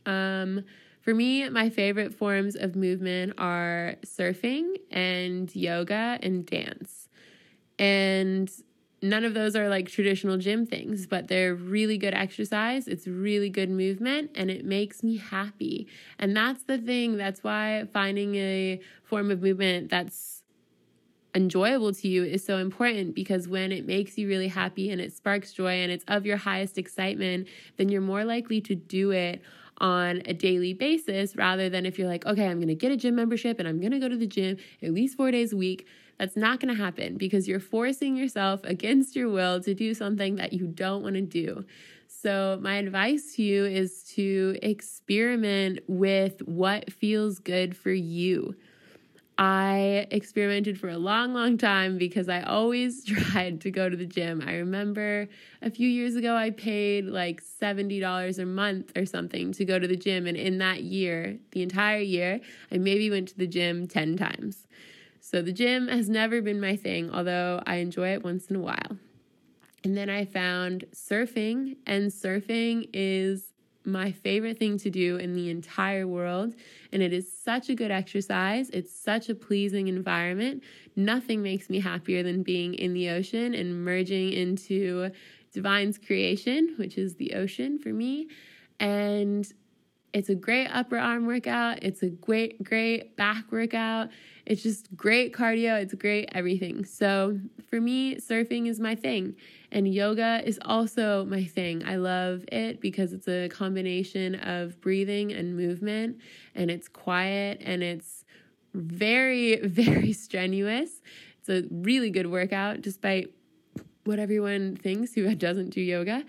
Um, 0.05 0.63
for 1.07 1.13
me, 1.13 1.47
my 1.47 1.69
favorite 1.69 2.13
forms 2.13 2.57
of 2.57 2.75
movement 2.75 3.31
are 3.37 3.95
surfing 4.05 4.73
and 4.91 5.55
yoga 5.55 6.19
and 6.21 6.45
dance. 6.45 7.07
And 7.79 8.51
none 9.01 9.23
of 9.23 9.33
those 9.33 9.55
are 9.55 9.69
like 9.69 9.87
traditional 9.87 10.35
gym 10.35 10.65
things, 10.65 11.07
but 11.07 11.29
they're 11.29 11.55
really 11.55 11.97
good 11.97 12.13
exercise. 12.13 12.89
It's 12.89 13.07
really 13.07 13.49
good 13.49 13.69
movement 13.69 14.31
and 14.35 14.51
it 14.51 14.65
makes 14.65 15.01
me 15.01 15.15
happy. 15.15 15.87
And 16.19 16.35
that's 16.35 16.63
the 16.63 16.77
thing. 16.77 17.15
That's 17.15 17.41
why 17.41 17.85
finding 17.93 18.35
a 18.35 18.81
form 19.05 19.31
of 19.31 19.41
movement 19.41 19.89
that's 19.89 20.43
enjoyable 21.33 21.93
to 21.93 22.07
you 22.09 22.25
is 22.25 22.43
so 22.43 22.57
important 22.57 23.15
because 23.15 23.47
when 23.47 23.71
it 23.71 23.85
makes 23.85 24.17
you 24.17 24.27
really 24.27 24.47
happy 24.49 24.89
and 24.89 24.99
it 24.99 25.13
sparks 25.13 25.53
joy 25.53 25.75
and 25.75 25.89
it's 25.89 26.03
of 26.09 26.25
your 26.25 26.35
highest 26.35 26.77
excitement, 26.77 27.47
then 27.77 27.87
you're 27.87 28.01
more 28.01 28.25
likely 28.25 28.59
to 28.59 28.75
do 28.75 29.11
it 29.11 29.41
on 29.79 30.21
a 30.25 30.33
daily 30.33 30.73
basis 30.73 31.35
rather 31.35 31.69
than 31.69 31.85
if 31.85 31.99
you're 31.99 32.07
like, 32.07 32.25
okay, 32.25 32.47
I'm 32.47 32.57
going 32.57 32.67
to 32.67 32.75
get 32.75 32.91
a 32.91 32.97
gym 32.97 33.15
membership 33.15 33.59
and 33.59 33.67
I'm 33.67 33.79
going 33.79 33.91
to 33.91 33.99
go 33.99 34.09
to 34.09 34.17
the 34.17 34.27
gym 34.27 34.57
at 34.81 34.93
least 34.93 35.17
four 35.17 35.31
days 35.31 35.53
a 35.53 35.57
week 35.57 35.85
that's 36.17 36.35
not 36.35 36.59
going 36.59 36.75
to 36.75 36.81
happen 36.81 37.17
because 37.17 37.47
you're 37.47 37.59
forcing 37.59 38.15
yourself 38.15 38.61
against 38.63 39.15
your 39.15 39.29
will 39.29 39.61
to 39.61 39.73
do 39.73 39.93
something 39.93 40.35
that 40.35 40.53
you 40.53 40.67
don't 40.67 41.03
want 41.03 41.15
to 41.15 41.21
do. 41.21 41.65
So, 42.07 42.57
my 42.61 42.77
advice 42.77 43.35
to 43.35 43.43
you 43.43 43.65
is 43.65 44.03
to 44.15 44.57
experiment 44.63 45.79
with 45.87 46.41
what 46.43 46.91
feels 46.91 47.37
good 47.39 47.75
for 47.75 47.91
you. 47.91 48.55
I 49.37 50.07
experimented 50.09 50.79
for 50.79 50.89
a 50.89 50.97
long, 50.97 51.33
long 51.33 51.57
time 51.57 51.97
because 51.97 52.27
I 52.27 52.41
always 52.41 53.05
tried 53.05 53.61
to 53.61 53.71
go 53.71 53.87
to 53.87 53.95
the 53.95 54.05
gym. 54.05 54.43
I 54.45 54.55
remember 54.55 55.27
a 55.61 55.69
few 55.69 55.87
years 55.87 56.15
ago, 56.15 56.35
I 56.35 56.49
paid 56.49 57.05
like 57.05 57.41
$70 57.41 58.39
a 58.39 58.45
month 58.45 58.97
or 58.97 59.05
something 59.05 59.51
to 59.53 59.65
go 59.65 59.77
to 59.77 59.87
the 59.87 59.95
gym. 59.95 60.25
And 60.25 60.37
in 60.37 60.57
that 60.57 60.83
year, 60.83 61.37
the 61.51 61.61
entire 61.61 61.99
year, 61.99 62.39
I 62.71 62.77
maybe 62.77 63.09
went 63.09 63.27
to 63.29 63.37
the 63.37 63.47
gym 63.47 63.87
10 63.87 64.17
times. 64.17 64.65
So 65.19 65.41
the 65.41 65.51
gym 65.51 65.87
has 65.87 66.09
never 66.09 66.41
been 66.41 66.59
my 66.59 66.75
thing, 66.75 67.11
although 67.11 67.61
I 67.67 67.75
enjoy 67.75 68.13
it 68.13 68.23
once 68.23 68.47
in 68.47 68.55
a 68.55 68.61
while. 68.61 68.97
And 69.83 69.95
then 69.95 70.09
I 70.09 70.25
found 70.25 70.85
surfing, 70.93 71.77
and 71.85 72.11
surfing 72.11 72.89
is 72.93 73.53
my 73.87 74.11
favorite 74.11 74.59
thing 74.59 74.77
to 74.79 74.89
do 74.89 75.15
in 75.15 75.33
the 75.33 75.49
entire 75.49 76.05
world. 76.05 76.53
And 76.91 77.01
it 77.01 77.13
is 77.13 77.31
such 77.31 77.69
a 77.69 77.75
good 77.75 77.89
exercise. 77.89 78.69
It's 78.71 78.93
such 78.93 79.29
a 79.29 79.35
pleasing 79.35 79.87
environment. 79.87 80.63
Nothing 80.95 81.41
makes 81.41 81.69
me 81.69 81.79
happier 81.79 82.21
than 82.21 82.43
being 82.43 82.73
in 82.73 82.93
the 82.93 83.09
ocean 83.09 83.53
and 83.53 83.83
merging 83.83 84.33
into 84.33 85.11
divine's 85.53 85.97
creation, 85.97 86.75
which 86.77 86.97
is 86.97 87.15
the 87.15 87.33
ocean 87.33 87.79
for 87.79 87.89
me. 87.89 88.27
And 88.79 89.51
it's 90.13 90.29
a 90.29 90.35
great 90.35 90.67
upper 90.67 90.97
arm 90.97 91.25
workout. 91.25 91.83
It's 91.83 92.03
a 92.03 92.09
great, 92.09 92.63
great 92.63 93.15
back 93.15 93.51
workout. 93.51 94.09
It's 94.47 94.63
just 94.63 94.95
great 94.95 95.33
cardio. 95.33 95.81
It's 95.81 95.93
great 95.93 96.29
everything. 96.31 96.85
So 96.85 97.37
for 97.69 97.81
me, 97.81 98.15
surfing 98.15 98.67
is 98.67 98.79
my 98.79 98.95
thing. 98.95 99.35
And 99.73 99.93
yoga 99.93 100.41
is 100.45 100.57
also 100.63 101.25
my 101.25 101.43
thing. 101.43 101.85
I 101.85 101.97
love 101.97 102.45
it 102.49 102.79
because 102.79 103.11
it's 103.11 103.27
a 103.27 103.49
combination 103.49 104.35
of 104.35 104.79
breathing 104.79 105.33
and 105.33 105.57
movement, 105.57 106.21
and 106.55 106.71
it's 106.71 106.87
quiet 106.87 107.61
and 107.61 107.83
it's 107.83 108.23
very, 108.73 109.57
very 109.67 110.13
strenuous. 110.13 111.01
It's 111.41 111.49
a 111.49 111.67
really 111.69 112.09
good 112.09 112.27
workout, 112.27 112.81
despite 112.81 113.29
what 114.05 114.17
everyone 114.17 114.77
thinks 114.77 115.13
who 115.13 115.35
doesn't 115.35 115.71
do 115.71 115.81
yoga. 115.81 116.23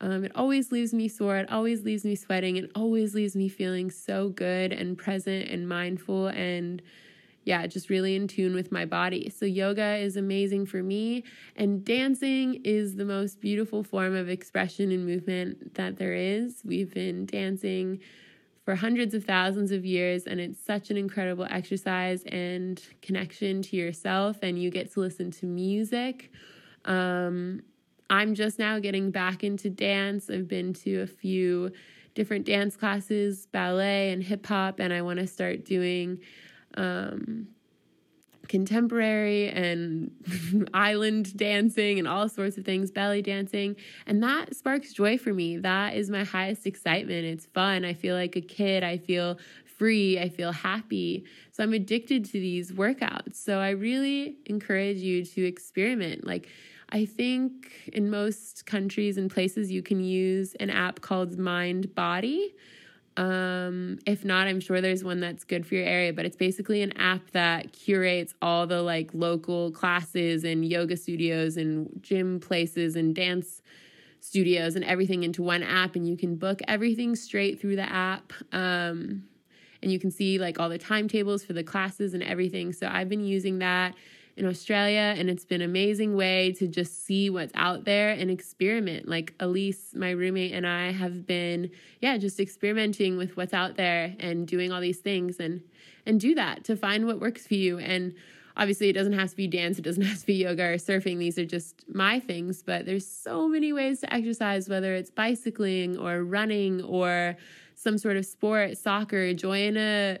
Um, 0.00 0.24
it 0.24 0.32
always 0.36 0.70
leaves 0.70 0.94
me 0.94 1.08
sore. 1.08 1.38
It 1.38 1.50
always 1.50 1.82
leaves 1.82 2.04
me 2.04 2.14
sweating. 2.14 2.56
It 2.56 2.70
always 2.76 3.16
leaves 3.16 3.34
me 3.34 3.48
feeling 3.48 3.90
so 3.90 4.28
good 4.28 4.72
and 4.72 4.96
present 4.96 5.48
and 5.48 5.68
mindful 5.68 6.28
and 6.28 6.80
yeah, 7.44 7.66
just 7.66 7.90
really 7.90 8.16
in 8.16 8.26
tune 8.26 8.54
with 8.54 8.72
my 8.72 8.84
body. 8.84 9.30
So, 9.30 9.44
yoga 9.44 9.96
is 9.96 10.16
amazing 10.16 10.66
for 10.66 10.82
me, 10.82 11.24
and 11.56 11.84
dancing 11.84 12.60
is 12.64 12.96
the 12.96 13.04
most 13.04 13.40
beautiful 13.40 13.82
form 13.82 14.14
of 14.14 14.28
expression 14.28 14.90
and 14.90 15.06
movement 15.06 15.74
that 15.74 15.96
there 15.96 16.14
is. 16.14 16.62
We've 16.64 16.92
been 16.92 17.26
dancing 17.26 18.00
for 18.64 18.74
hundreds 18.74 19.14
of 19.14 19.24
thousands 19.24 19.72
of 19.72 19.84
years, 19.84 20.24
and 20.24 20.40
it's 20.40 20.58
such 20.58 20.90
an 20.90 20.96
incredible 20.96 21.46
exercise 21.50 22.22
and 22.24 22.82
connection 23.02 23.60
to 23.62 23.76
yourself, 23.76 24.38
and 24.42 24.60
you 24.60 24.70
get 24.70 24.92
to 24.94 25.00
listen 25.00 25.30
to 25.32 25.46
music. 25.46 26.32
Um, 26.86 27.60
I'm 28.08 28.34
just 28.34 28.58
now 28.58 28.78
getting 28.78 29.10
back 29.10 29.44
into 29.44 29.68
dance. 29.68 30.30
I've 30.30 30.48
been 30.48 30.72
to 30.74 31.02
a 31.02 31.06
few 31.06 31.72
different 32.14 32.46
dance 32.46 32.76
classes, 32.76 33.46
ballet 33.46 34.12
and 34.12 34.22
hip 34.22 34.46
hop, 34.46 34.80
and 34.80 34.92
I 34.92 35.02
want 35.02 35.18
to 35.18 35.26
start 35.26 35.64
doing 35.64 36.20
um, 36.76 37.48
contemporary 38.48 39.48
and 39.48 40.10
island 40.74 41.36
dancing 41.36 41.98
and 41.98 42.06
all 42.06 42.28
sorts 42.28 42.56
of 42.56 42.64
things, 42.64 42.90
belly 42.90 43.22
dancing. 43.22 43.76
And 44.06 44.22
that 44.22 44.54
sparks 44.54 44.92
joy 44.92 45.18
for 45.18 45.32
me. 45.32 45.56
That 45.58 45.94
is 45.94 46.10
my 46.10 46.24
highest 46.24 46.66
excitement. 46.66 47.24
It's 47.24 47.46
fun. 47.46 47.84
I 47.84 47.94
feel 47.94 48.14
like 48.14 48.36
a 48.36 48.40
kid. 48.40 48.84
I 48.84 48.98
feel 48.98 49.38
free. 49.78 50.18
I 50.18 50.28
feel 50.28 50.52
happy. 50.52 51.24
So 51.52 51.62
I'm 51.62 51.72
addicted 51.72 52.24
to 52.26 52.32
these 52.32 52.72
workouts. 52.72 53.36
So 53.36 53.58
I 53.58 53.70
really 53.70 54.36
encourage 54.46 54.98
you 54.98 55.24
to 55.24 55.44
experiment. 55.44 56.26
Like, 56.26 56.48
I 56.90 57.06
think 57.06 57.90
in 57.92 58.08
most 58.08 58.66
countries 58.66 59.16
and 59.16 59.30
places, 59.30 59.72
you 59.72 59.82
can 59.82 60.04
use 60.04 60.54
an 60.60 60.70
app 60.70 61.00
called 61.00 61.38
Mind 61.38 61.94
Body 61.94 62.54
um, 63.16 63.98
if 64.06 64.24
not, 64.24 64.48
I'm 64.48 64.60
sure 64.60 64.80
there's 64.80 65.04
one 65.04 65.20
that's 65.20 65.44
good 65.44 65.66
for 65.66 65.74
your 65.76 65.84
area, 65.84 66.12
but 66.12 66.24
it's 66.24 66.36
basically 66.36 66.82
an 66.82 66.96
app 66.98 67.30
that 67.30 67.72
curates 67.72 68.34
all 68.42 68.66
the 68.66 68.82
like 68.82 69.10
local 69.12 69.70
classes 69.70 70.42
and 70.44 70.64
yoga 70.64 70.96
studios 70.96 71.56
and 71.56 71.88
gym 72.02 72.40
places 72.40 72.96
and 72.96 73.14
dance 73.14 73.62
studios 74.20 74.74
and 74.74 74.84
everything 74.84 75.22
into 75.22 75.42
one 75.42 75.62
app 75.62 75.96
and 75.96 76.08
you 76.08 76.16
can 76.16 76.34
book 76.34 76.60
everything 76.66 77.14
straight 77.14 77.60
through 77.60 77.76
the 77.76 77.88
app. 77.92 78.32
Um, 78.52 79.24
and 79.82 79.92
you 79.92 79.98
can 80.00 80.10
see 80.10 80.38
like 80.38 80.58
all 80.58 80.68
the 80.68 80.78
timetables 80.78 81.44
for 81.44 81.52
the 81.52 81.62
classes 81.62 82.14
and 82.14 82.22
everything. 82.22 82.72
So 82.72 82.88
I've 82.90 83.08
been 83.08 83.24
using 83.24 83.58
that 83.58 83.94
in 84.36 84.46
Australia, 84.46 85.14
and 85.16 85.30
it's 85.30 85.44
been 85.44 85.60
an 85.60 85.70
amazing 85.70 86.16
way 86.16 86.52
to 86.52 86.66
just 86.66 87.04
see 87.04 87.30
what's 87.30 87.52
out 87.54 87.84
there 87.84 88.10
and 88.10 88.30
experiment. 88.30 89.08
Like 89.08 89.34
Elise, 89.38 89.94
my 89.94 90.10
roommate, 90.10 90.52
and 90.52 90.66
I 90.66 90.90
have 90.90 91.26
been, 91.26 91.70
yeah, 92.00 92.16
just 92.16 92.40
experimenting 92.40 93.16
with 93.16 93.36
what's 93.36 93.54
out 93.54 93.76
there 93.76 94.14
and 94.18 94.46
doing 94.46 94.72
all 94.72 94.80
these 94.80 94.98
things 94.98 95.38
and 95.38 95.62
and 96.06 96.20
do 96.20 96.34
that 96.34 96.64
to 96.64 96.76
find 96.76 97.06
what 97.06 97.18
works 97.20 97.46
for 97.46 97.54
you. 97.54 97.78
And 97.78 98.14
obviously, 98.56 98.88
it 98.88 98.92
doesn't 98.92 99.14
have 99.14 99.30
to 99.30 99.36
be 99.36 99.46
dance, 99.46 99.78
it 99.78 99.82
doesn't 99.82 100.02
have 100.10 100.20
to 100.20 100.26
be 100.26 100.34
yoga 100.34 100.64
or 100.64 100.76
surfing. 100.76 101.18
These 101.18 101.38
are 101.38 101.46
just 101.46 101.84
my 101.88 102.18
things, 102.18 102.62
but 102.62 102.86
there's 102.86 103.06
so 103.06 103.48
many 103.48 103.72
ways 103.72 104.00
to 104.00 104.12
exercise, 104.12 104.68
whether 104.68 104.94
it's 104.94 105.10
bicycling 105.10 105.96
or 105.96 106.24
running 106.24 106.82
or 106.82 107.36
some 107.76 107.98
sort 107.98 108.16
of 108.16 108.26
sport, 108.26 108.76
soccer, 108.78 109.32
join 109.34 109.76
a 109.76 110.18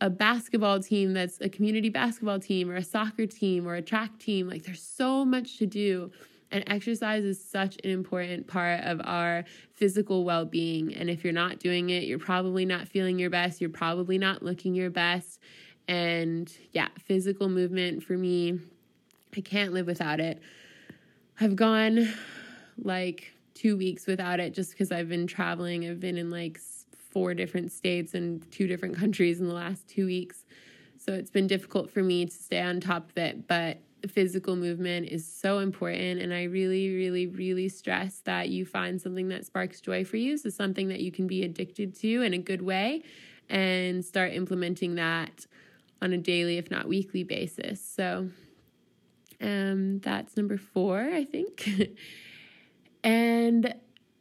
a 0.00 0.10
basketball 0.10 0.80
team 0.80 1.12
that's 1.12 1.40
a 1.40 1.48
community 1.48 1.88
basketball 1.88 2.40
team 2.40 2.70
or 2.70 2.76
a 2.76 2.82
soccer 2.82 3.26
team 3.26 3.66
or 3.66 3.74
a 3.74 3.82
track 3.82 4.18
team. 4.18 4.48
Like 4.48 4.64
there's 4.64 4.82
so 4.82 5.24
much 5.24 5.58
to 5.58 5.66
do. 5.66 6.10
And 6.50 6.62
exercise 6.68 7.24
is 7.24 7.42
such 7.42 7.78
an 7.82 7.90
important 7.90 8.46
part 8.46 8.80
of 8.84 9.00
our 9.04 9.44
physical 9.74 10.24
well 10.24 10.44
being. 10.44 10.94
And 10.94 11.10
if 11.10 11.24
you're 11.24 11.32
not 11.32 11.58
doing 11.58 11.90
it, 11.90 12.04
you're 12.04 12.18
probably 12.18 12.64
not 12.64 12.86
feeling 12.86 13.18
your 13.18 13.30
best. 13.30 13.60
You're 13.60 13.70
probably 13.70 14.18
not 14.18 14.42
looking 14.42 14.74
your 14.74 14.90
best. 14.90 15.40
And 15.88 16.52
yeah, 16.72 16.88
physical 17.04 17.48
movement 17.48 18.04
for 18.04 18.16
me, 18.16 18.60
I 19.36 19.40
can't 19.40 19.72
live 19.72 19.86
without 19.86 20.20
it. 20.20 20.40
I've 21.40 21.56
gone 21.56 22.08
like 22.78 23.32
two 23.54 23.76
weeks 23.76 24.06
without 24.06 24.40
it 24.40 24.54
just 24.54 24.70
because 24.70 24.92
I've 24.92 25.08
been 25.08 25.26
traveling. 25.26 25.88
I've 25.88 26.00
been 26.00 26.18
in 26.18 26.30
like 26.30 26.58
four 27.14 27.32
different 27.32 27.70
states 27.70 28.12
and 28.12 28.50
two 28.50 28.66
different 28.66 28.96
countries 28.96 29.40
in 29.40 29.46
the 29.46 29.54
last 29.54 29.86
two 29.88 30.04
weeks. 30.04 30.44
So 30.98 31.12
it's 31.12 31.30
been 31.30 31.46
difficult 31.46 31.90
for 31.90 32.02
me 32.02 32.26
to 32.26 32.32
stay 32.32 32.60
on 32.60 32.80
top 32.80 33.08
of 33.10 33.16
it, 33.16 33.46
but 33.46 33.78
physical 34.08 34.56
movement 34.56 35.08
is 35.08 35.26
so 35.26 35.60
important. 35.60 36.20
And 36.20 36.34
I 36.34 36.42
really, 36.42 36.92
really, 36.92 37.28
really 37.28 37.68
stress 37.68 38.20
that 38.24 38.48
you 38.48 38.66
find 38.66 39.00
something 39.00 39.28
that 39.28 39.46
sparks 39.46 39.80
joy 39.80 40.04
for 40.04 40.16
you. 40.16 40.36
So 40.36 40.50
something 40.50 40.88
that 40.88 41.00
you 41.00 41.12
can 41.12 41.28
be 41.28 41.44
addicted 41.44 41.94
to 42.00 42.22
in 42.22 42.34
a 42.34 42.38
good 42.38 42.62
way 42.62 43.02
and 43.48 44.04
start 44.04 44.32
implementing 44.32 44.96
that 44.96 45.46
on 46.02 46.12
a 46.12 46.18
daily, 46.18 46.58
if 46.58 46.70
not 46.70 46.88
weekly 46.88 47.22
basis. 47.22 47.80
So 47.80 48.28
um, 49.40 50.00
that's 50.00 50.36
number 50.36 50.58
four, 50.58 51.00
I 51.00 51.24
think. 51.24 51.96
and 53.04 53.74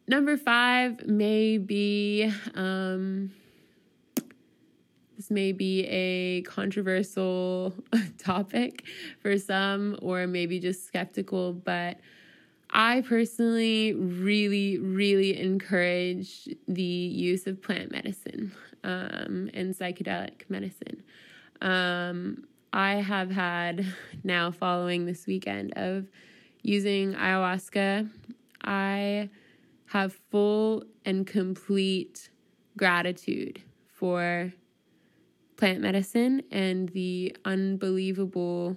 Number 0.07 0.35
five 0.35 1.07
may 1.07 1.57
be 1.57 2.31
um, 2.55 3.31
this 5.15 5.31
may 5.31 5.53
be 5.53 5.85
a 5.85 6.41
controversial 6.41 7.73
topic 8.17 8.83
for 9.21 9.37
some, 9.37 9.97
or 10.01 10.27
maybe 10.27 10.59
just 10.59 10.85
skeptical, 10.85 11.53
but 11.53 11.97
I 12.71 13.01
personally 13.01 13.93
really, 13.93 14.79
really 14.79 15.39
encourage 15.39 16.49
the 16.67 16.81
use 16.81 17.47
of 17.47 17.61
plant 17.61 17.91
medicine 17.91 18.51
um, 18.83 19.49
and 19.53 19.73
psychedelic 19.73 20.49
medicine. 20.49 21.03
Um, 21.61 22.45
I 22.73 22.95
have 22.95 23.31
had 23.31 23.85
now 24.23 24.51
following 24.51 25.05
this 25.05 25.27
weekend 25.27 25.73
of 25.77 26.07
using 26.63 27.13
ayahuasca. 27.13 28.09
I 28.63 29.29
have 29.93 30.11
full 30.31 30.83
and 31.05 31.27
complete 31.27 32.31
gratitude 32.75 33.61
for 33.85 34.51
plant 35.55 35.81
medicine 35.81 36.41
and 36.49 36.89
the 36.89 37.37
unbelievable 37.45 38.75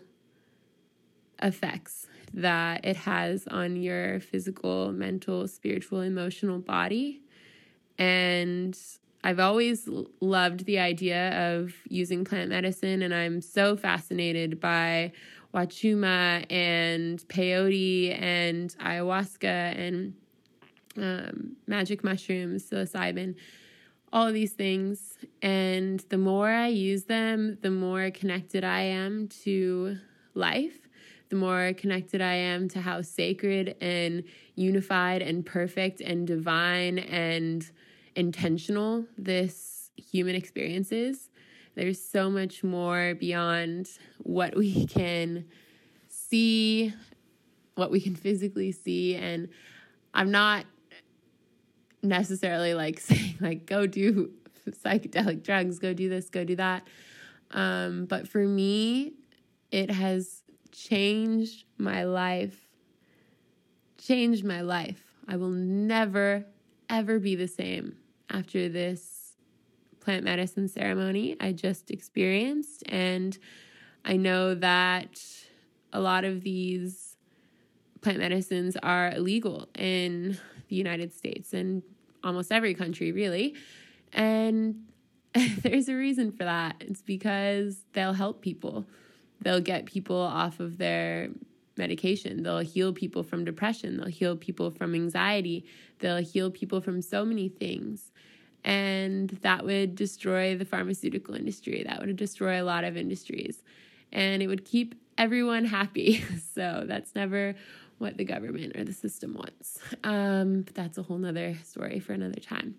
effects 1.42 2.06
that 2.34 2.84
it 2.84 2.96
has 2.96 3.46
on 3.46 3.76
your 3.76 4.20
physical, 4.20 4.92
mental, 4.92 5.48
spiritual, 5.48 6.02
emotional 6.02 6.58
body. 6.58 7.22
And 7.96 8.78
I've 9.24 9.40
always 9.40 9.88
loved 10.20 10.66
the 10.66 10.78
idea 10.80 11.54
of 11.54 11.72
using 11.88 12.26
plant 12.26 12.50
medicine, 12.50 13.00
and 13.00 13.14
I'm 13.14 13.40
so 13.40 13.74
fascinated 13.74 14.60
by 14.60 15.12
wachuma 15.54 16.44
and 16.52 17.18
peyote 17.28 18.20
and 18.20 18.76
ayahuasca 18.80 19.78
and 19.78 20.12
um, 20.98 21.56
magic 21.66 22.04
mushrooms, 22.04 22.68
psilocybin, 22.68 23.34
all 24.12 24.26
of 24.26 24.34
these 24.34 24.52
things. 24.52 25.18
And 25.42 26.00
the 26.08 26.18
more 26.18 26.48
I 26.48 26.68
use 26.68 27.04
them, 27.04 27.58
the 27.62 27.70
more 27.70 28.10
connected 28.10 28.64
I 28.64 28.80
am 28.80 29.28
to 29.44 29.98
life, 30.34 30.88
the 31.28 31.36
more 31.36 31.72
connected 31.76 32.20
I 32.20 32.34
am 32.34 32.68
to 32.70 32.80
how 32.80 33.02
sacred 33.02 33.76
and 33.80 34.22
unified 34.54 35.22
and 35.22 35.44
perfect 35.44 36.00
and 36.00 36.26
divine 36.26 36.98
and 36.98 37.68
intentional 38.14 39.04
this 39.18 39.90
human 39.96 40.34
experience 40.34 40.92
is. 40.92 41.28
There's 41.74 42.00
so 42.00 42.30
much 42.30 42.64
more 42.64 43.14
beyond 43.14 43.88
what 44.18 44.56
we 44.56 44.86
can 44.86 45.46
see, 46.08 46.94
what 47.74 47.90
we 47.90 48.00
can 48.00 48.14
physically 48.14 48.72
see. 48.72 49.14
And 49.14 49.48
I'm 50.14 50.30
not 50.30 50.64
necessarily 52.08 52.74
like 52.74 53.00
saying 53.00 53.36
like 53.40 53.66
go 53.66 53.86
do 53.86 54.30
psychedelic 54.70 55.42
drugs, 55.42 55.78
go 55.78 55.92
do 55.92 56.08
this, 56.08 56.28
go 56.30 56.44
do 56.44 56.56
that. 56.56 56.86
Um, 57.50 58.06
but 58.06 58.28
for 58.28 58.46
me, 58.46 59.12
it 59.70 59.90
has 59.90 60.42
changed 60.72 61.64
my 61.78 62.04
life. 62.04 62.60
Changed 63.98 64.44
my 64.44 64.60
life. 64.60 65.02
I 65.28 65.36
will 65.36 65.50
never, 65.50 66.46
ever 66.88 67.18
be 67.18 67.34
the 67.34 67.48
same 67.48 67.96
after 68.30 68.68
this 68.68 69.36
plant 70.00 70.24
medicine 70.24 70.68
ceremony 70.68 71.36
I 71.40 71.52
just 71.52 71.90
experienced. 71.90 72.82
And 72.86 73.36
I 74.04 74.16
know 74.16 74.54
that 74.54 75.20
a 75.92 76.00
lot 76.00 76.24
of 76.24 76.42
these 76.42 77.16
plant 78.02 78.18
medicines 78.18 78.76
are 78.82 79.10
illegal 79.10 79.66
in 79.76 80.38
the 80.68 80.76
United 80.76 81.12
States 81.12 81.52
and 81.52 81.82
almost 82.22 82.52
every 82.52 82.74
country, 82.74 83.12
really. 83.12 83.54
And 84.12 84.86
there's 85.34 85.88
a 85.88 85.94
reason 85.94 86.32
for 86.32 86.44
that. 86.44 86.76
It's 86.80 87.02
because 87.02 87.78
they'll 87.92 88.12
help 88.12 88.42
people, 88.42 88.86
they'll 89.40 89.60
get 89.60 89.86
people 89.86 90.16
off 90.16 90.60
of 90.60 90.78
their 90.78 91.28
medication, 91.76 92.42
they'll 92.42 92.60
heal 92.60 92.92
people 92.92 93.22
from 93.22 93.44
depression, 93.44 93.98
they'll 93.98 94.06
heal 94.06 94.36
people 94.36 94.70
from 94.70 94.94
anxiety, 94.94 95.66
they'll 95.98 96.22
heal 96.22 96.50
people 96.50 96.80
from 96.80 97.02
so 97.02 97.24
many 97.24 97.48
things. 97.48 98.12
And 98.64 99.30
that 99.42 99.64
would 99.64 99.94
destroy 99.94 100.56
the 100.56 100.64
pharmaceutical 100.64 101.34
industry. 101.36 101.84
That 101.86 102.00
would 102.00 102.16
destroy 102.16 102.60
a 102.60 102.64
lot 102.64 102.82
of 102.82 102.96
industries. 102.96 103.62
And 104.12 104.42
it 104.42 104.48
would 104.48 104.64
keep 104.64 104.96
everyone 105.18 105.64
happy. 105.64 106.24
So 106.56 106.84
that's 106.88 107.14
never 107.14 107.54
what 107.98 108.16
the 108.16 108.24
government 108.24 108.76
or 108.76 108.84
the 108.84 108.92
system 108.92 109.34
wants. 109.34 109.78
Um, 110.04 110.62
but 110.62 110.74
that's 110.74 110.98
a 110.98 111.02
whole 111.02 111.18
nother 111.18 111.56
story 111.64 112.00
for 112.00 112.12
another 112.12 112.40
time. 112.40 112.76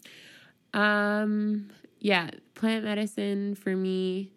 Um, 0.73 1.69
yeah, 1.99 2.29
plant 2.53 2.83
medicine 2.83 3.55
for 3.55 3.75
me, 3.75 4.31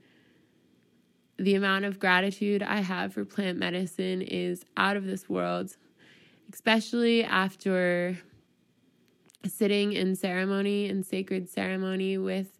the 1.38 1.54
amount 1.54 1.84
of 1.84 1.98
gratitude 1.98 2.62
I 2.62 2.80
have 2.80 3.14
for 3.14 3.24
plant 3.24 3.58
medicine 3.58 4.22
is 4.22 4.64
out 4.76 4.96
of 4.96 5.04
this 5.06 5.28
world, 5.28 5.76
especially 6.52 7.24
after 7.24 8.18
sitting 9.46 9.92
in 9.92 10.14
ceremony 10.14 10.86
and 10.86 11.04
sacred 11.04 11.48
ceremony 11.48 12.18
with 12.18 12.58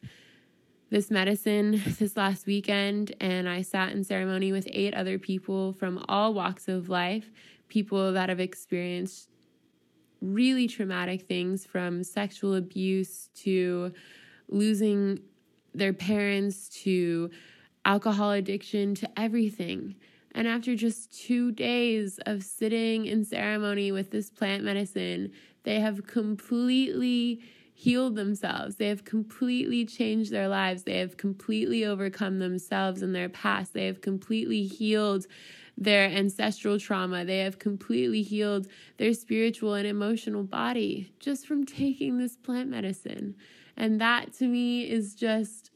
this 0.91 1.11
medicine 1.11 1.81
this 1.99 2.17
last 2.17 2.47
weekend, 2.47 3.15
and 3.21 3.49
I 3.49 3.63
sat 3.63 3.93
in 3.93 4.03
ceremony 4.03 4.51
with 4.51 4.67
eight 4.73 4.93
other 4.95 5.19
people 5.19 5.73
from 5.75 6.05
all 6.09 6.35
walks 6.35 6.69
of 6.69 6.89
life, 6.89 7.31
people 7.71 8.13
that 8.13 8.29
have 8.29 8.41
experienced 8.41 9.31
really 10.21 10.67
traumatic 10.69 11.23
things 11.23 11.65
from 11.65 12.05
sexual 12.05 12.55
abuse 12.55 13.31
to 13.35 13.93
losing 14.49 15.21
their 15.75 15.95
parents 15.95 16.69
to 16.69 17.31
alcohol 17.85 18.33
addiction 18.33 18.95
to 18.95 19.09
everything. 19.19 19.95
And 20.33 20.47
after 20.47 20.77
just 20.77 21.13
two 21.13 21.53
days 21.53 22.21
of 22.27 22.43
sitting 22.43 23.07
in 23.07 23.25
ceremony 23.25 23.91
with 23.91 24.11
this 24.11 24.31
plant 24.31 24.63
medicine, 24.63 25.33
they 25.63 25.81
have 25.81 26.07
completely 26.07 27.41
healed 27.73 28.15
themselves. 28.15 28.77
They 28.77 28.89
have 28.89 29.05
completely 29.05 29.87
changed 29.87 30.31
their 30.31 30.49
lives. 30.49 30.83
They 30.83 30.99
have 30.99 31.17
completely 31.17 31.85
overcome 31.85 32.39
themselves 32.39 33.01
and 33.01 33.15
their 33.15 33.31
past. 33.31 33.73
They 33.73 33.87
have 33.87 34.03
completely 34.03 34.65
healed 34.65 35.27
their 35.81 36.05
ancestral 36.09 36.79
trauma. 36.79 37.25
They 37.25 37.39
have 37.39 37.59
completely 37.59 38.23
healed 38.23 38.69
their 38.99 39.15
spiritual 39.15 39.75
and 39.75 39.87
emotional 39.87 40.45
body 40.45 41.13
just 41.19 41.47
from 41.47 41.65
taking 41.65 42.19
this 42.19 42.37
plant 42.37 42.69
medicine. 42.69 43.35
And 43.77 44.01
that 44.01 44.35
to 44.35 44.45
me 44.45 44.89
is 44.89 45.15
just 45.15 45.71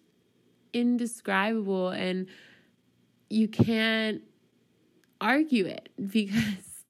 indescribable. 0.75 1.89
And 1.89 2.27
you 3.31 3.49
can't 3.49 4.23
argue 5.21 5.65
it 5.65 5.89
because 6.11 6.85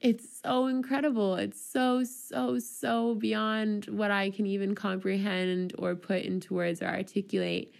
it's 0.00 0.26
so 0.42 0.66
incredible. 0.66 1.36
It's 1.36 1.64
so, 1.64 2.02
so, 2.02 2.58
so 2.58 3.14
beyond 3.14 3.86
what 3.86 4.10
I 4.10 4.30
can 4.30 4.44
even 4.44 4.74
comprehend 4.74 5.72
or 5.78 5.94
put 5.94 6.22
into 6.22 6.52
words 6.52 6.82
or 6.82 6.86
articulate. 6.88 7.72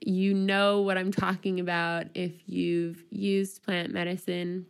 You 0.00 0.34
know 0.34 0.82
what 0.82 0.98
I'm 0.98 1.12
talking 1.12 1.60
about 1.60 2.06
if 2.14 2.32
you've 2.46 3.02
used 3.10 3.62
plant 3.62 3.92
medicine. 3.92 4.66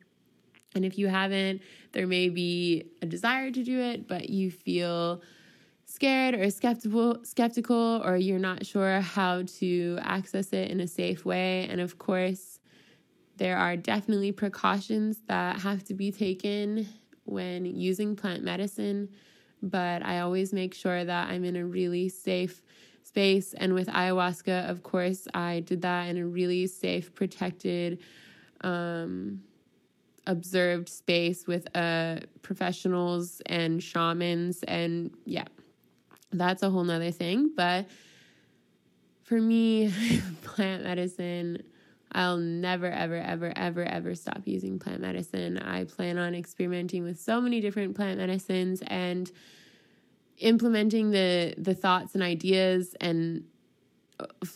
And 0.74 0.84
if 0.84 0.98
you 0.98 1.08
haven't, 1.08 1.62
there 1.92 2.06
may 2.06 2.28
be 2.28 2.84
a 3.02 3.06
desire 3.06 3.50
to 3.50 3.62
do 3.64 3.80
it, 3.80 4.06
but 4.06 4.28
you 4.28 4.50
feel 4.50 5.22
scared 5.86 6.34
or 6.34 6.50
skeptical 6.50 7.18
skeptical 7.22 8.02
or 8.04 8.16
you're 8.16 8.38
not 8.38 8.66
sure 8.66 9.00
how 9.00 9.42
to 9.42 9.98
access 10.02 10.52
it 10.52 10.70
in 10.70 10.80
a 10.80 10.86
safe 10.86 11.24
way. 11.24 11.66
And 11.70 11.80
of 11.80 11.98
course, 11.98 12.60
there 13.36 13.56
are 13.56 13.76
definitely 13.76 14.32
precautions 14.32 15.18
that 15.28 15.60
have 15.60 15.84
to 15.84 15.94
be 15.94 16.10
taken 16.10 16.88
when 17.24 17.64
using 17.64 18.16
plant 18.16 18.42
medicine, 18.42 19.08
but 19.62 20.04
I 20.04 20.20
always 20.20 20.52
make 20.52 20.74
sure 20.74 21.04
that 21.04 21.28
I'm 21.28 21.44
in 21.44 21.56
a 21.56 21.64
really 21.64 22.08
safe 22.08 22.62
space. 23.16 23.54
And 23.54 23.72
with 23.72 23.88
ayahuasca, 23.88 24.68
of 24.68 24.82
course, 24.82 25.26
I 25.32 25.60
did 25.60 25.80
that 25.80 26.08
in 26.08 26.18
a 26.18 26.26
really 26.26 26.66
safe, 26.66 27.14
protected, 27.14 27.98
um, 28.60 29.40
observed 30.26 30.90
space 30.90 31.46
with 31.46 31.66
uh, 31.74 32.18
professionals 32.42 33.40
and 33.46 33.82
shamans. 33.82 34.62
And 34.64 35.16
yeah, 35.24 35.46
that's 36.30 36.62
a 36.62 36.68
whole 36.68 36.84
nother 36.84 37.10
thing. 37.10 37.52
But 37.56 37.86
for 39.22 39.40
me, 39.40 39.90
plant 40.42 40.84
medicine 40.84 41.62
I'll 42.12 42.36
never, 42.36 42.86
ever, 42.86 43.16
ever, 43.16 43.52
ever, 43.56 43.82
ever 43.82 44.14
stop 44.14 44.42
using 44.44 44.78
plant 44.78 45.00
medicine. 45.00 45.58
I 45.58 45.84
plan 45.84 46.18
on 46.18 46.34
experimenting 46.34 47.02
with 47.02 47.18
so 47.18 47.40
many 47.40 47.60
different 47.60 47.96
plant 47.96 48.18
medicines 48.18 48.82
and 48.86 49.30
implementing 50.38 51.10
the 51.10 51.54
the 51.56 51.74
thoughts 51.74 52.14
and 52.14 52.22
ideas 52.22 52.94
and 53.00 53.44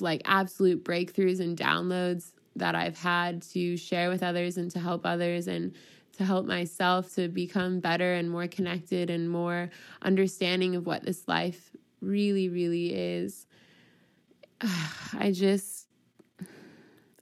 like 0.00 0.22
absolute 0.24 0.84
breakthroughs 0.84 1.40
and 1.40 1.56
downloads 1.56 2.32
that 2.56 2.74
I've 2.74 2.98
had 2.98 3.42
to 3.42 3.76
share 3.76 4.08
with 4.08 4.22
others 4.22 4.56
and 4.56 4.70
to 4.72 4.80
help 4.80 5.02
others 5.04 5.46
and 5.46 5.74
to 6.14 6.24
help 6.24 6.46
myself 6.46 7.14
to 7.14 7.28
become 7.28 7.80
better 7.80 8.14
and 8.14 8.30
more 8.30 8.46
connected 8.46 9.10
and 9.10 9.30
more 9.30 9.70
understanding 10.02 10.76
of 10.76 10.86
what 10.86 11.04
this 11.04 11.26
life 11.28 11.70
really, 12.00 12.48
really 12.48 12.94
is. 12.94 13.46
I 15.18 15.32
just 15.32 15.86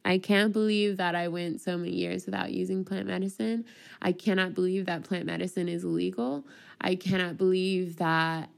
I 0.04 0.16
can't 0.16 0.54
believe 0.54 0.96
that 0.96 1.14
I 1.14 1.28
went 1.28 1.60
so 1.60 1.76
many 1.76 1.92
years 1.92 2.24
without 2.24 2.50
using 2.50 2.82
plant 2.82 3.06
medicine. 3.06 3.66
I 4.00 4.12
cannot 4.12 4.54
believe 4.54 4.86
that 4.86 5.04
plant 5.04 5.26
medicine 5.26 5.68
is 5.68 5.84
illegal. 5.84 6.46
I 6.80 6.94
cannot 6.94 7.36
believe 7.36 7.96
that 7.96 8.50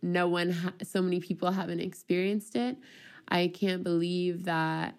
no 0.00 0.28
one, 0.28 0.50
ha- 0.50 0.72
so 0.82 1.02
many 1.02 1.20
people 1.20 1.50
haven't 1.50 1.80
experienced 1.80 2.56
it. 2.56 2.76
I 3.28 3.48
can't 3.48 3.82
believe 3.82 4.44
that, 4.44 4.94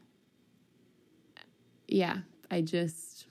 yeah, 1.88 2.20
I 2.50 2.62
just, 2.62 3.28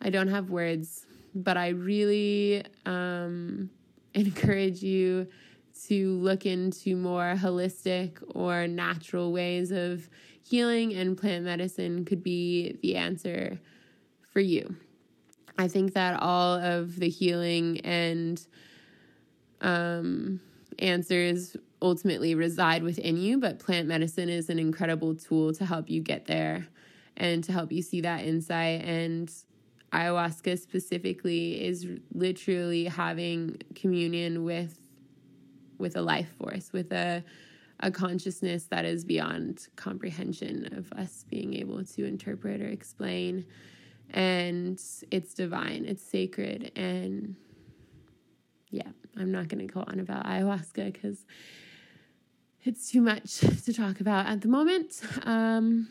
I 0.00 0.10
don't 0.10 0.28
have 0.28 0.50
words, 0.50 1.06
but 1.34 1.56
I 1.56 1.68
really 1.68 2.64
um, 2.86 3.70
encourage 4.14 4.82
you 4.82 5.28
to 5.86 6.16
look 6.18 6.46
into 6.46 6.96
more 6.96 7.34
holistic 7.36 8.22
or 8.34 8.66
natural 8.68 9.32
ways 9.32 9.70
of 9.70 10.08
healing, 10.44 10.92
and 10.94 11.16
plant 11.16 11.44
medicine 11.44 12.04
could 12.04 12.22
be 12.22 12.78
the 12.82 12.96
answer 12.96 13.58
for 14.32 14.40
you. 14.40 14.76
I 15.58 15.68
think 15.68 15.94
that 15.94 16.20
all 16.20 16.54
of 16.54 16.96
the 16.96 17.08
healing 17.08 17.80
and 17.80 18.44
um, 19.60 20.40
answers 20.78 21.56
ultimately 21.80 22.34
reside 22.34 22.82
within 22.82 23.16
you, 23.16 23.38
but 23.38 23.58
plant 23.58 23.88
medicine 23.88 24.28
is 24.28 24.48
an 24.48 24.58
incredible 24.58 25.14
tool 25.14 25.52
to 25.54 25.64
help 25.64 25.90
you 25.90 26.00
get 26.00 26.26
there 26.26 26.68
and 27.16 27.44
to 27.44 27.52
help 27.52 27.72
you 27.72 27.82
see 27.82 28.00
that 28.00 28.24
insight. 28.24 28.82
And 28.82 29.32
ayahuasca 29.92 30.58
specifically 30.58 31.64
is 31.64 31.86
literally 32.14 32.84
having 32.84 33.58
communion 33.74 34.44
with 34.44 34.78
with 35.78 35.96
a 35.96 36.02
life 36.02 36.32
force, 36.38 36.72
with 36.72 36.92
a 36.92 37.24
a 37.80 37.90
consciousness 37.90 38.64
that 38.66 38.84
is 38.84 39.04
beyond 39.04 39.66
comprehension 39.74 40.72
of 40.76 40.92
us 40.92 41.24
being 41.28 41.54
able 41.54 41.84
to 41.84 42.04
interpret 42.04 42.60
or 42.60 42.68
explain. 42.68 43.44
And 44.12 44.80
it's 45.10 45.34
divine, 45.34 45.84
it's 45.86 46.02
sacred. 46.02 46.72
And 46.76 47.36
yeah, 48.70 48.88
I'm 49.16 49.32
not 49.32 49.48
going 49.48 49.66
to 49.66 49.72
go 49.72 49.84
on 49.86 50.00
about 50.00 50.26
ayahuasca 50.26 50.92
because 50.92 51.24
it's 52.64 52.90
too 52.90 53.00
much 53.00 53.38
to 53.38 53.72
talk 53.72 54.00
about 54.00 54.26
at 54.26 54.40
the 54.40 54.48
moment. 54.48 55.00
Um, 55.24 55.88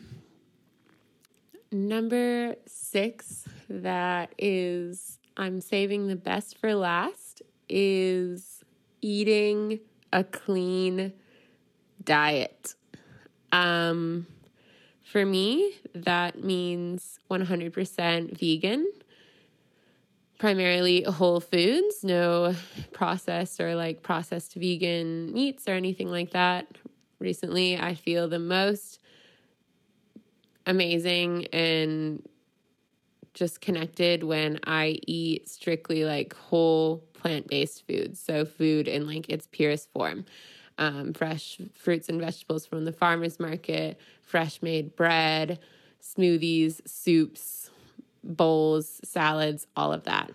number 1.70 2.56
six, 2.66 3.44
that 3.68 4.34
is, 4.38 5.18
I'm 5.36 5.60
saving 5.60 6.06
the 6.08 6.16
best 6.16 6.58
for 6.58 6.74
last, 6.74 7.42
is 7.68 8.62
eating 9.00 9.80
a 10.12 10.24
clean 10.24 11.12
diet. 12.04 12.74
Um, 13.50 14.26
for 15.12 15.26
me, 15.26 15.74
that 15.94 16.42
means 16.42 17.20
100% 17.30 18.38
vegan, 18.38 18.90
primarily 20.38 21.02
whole 21.02 21.38
foods, 21.38 22.02
no 22.02 22.54
processed 22.92 23.60
or 23.60 23.74
like 23.74 24.02
processed 24.02 24.54
vegan 24.54 25.30
meats 25.34 25.68
or 25.68 25.72
anything 25.72 26.08
like 26.08 26.30
that. 26.30 26.66
Recently, 27.18 27.76
I 27.78 27.94
feel 27.94 28.26
the 28.26 28.38
most 28.38 29.00
amazing 30.64 31.46
and 31.52 32.26
just 33.34 33.60
connected 33.60 34.24
when 34.24 34.60
I 34.66 34.98
eat 35.06 35.46
strictly 35.46 36.06
like 36.06 36.34
whole 36.34 37.04
plant 37.12 37.48
based 37.48 37.86
foods. 37.86 38.18
So, 38.18 38.46
food 38.46 38.88
in 38.88 39.06
like 39.06 39.28
its 39.28 39.46
purest 39.52 39.92
form. 39.92 40.24
Um, 40.78 41.12
fresh 41.12 41.60
fruits 41.74 42.08
and 42.08 42.18
vegetables 42.18 42.64
from 42.64 42.86
the 42.86 42.92
farmer's 42.92 43.38
market, 43.38 44.00
fresh 44.32 44.62
made 44.62 44.96
bread, 44.96 45.58
smoothies, 46.02 46.80
soups, 46.88 47.70
bowls, 48.24 48.98
salads, 49.04 49.66
all 49.76 49.92
of 49.92 50.04
that. 50.04 50.32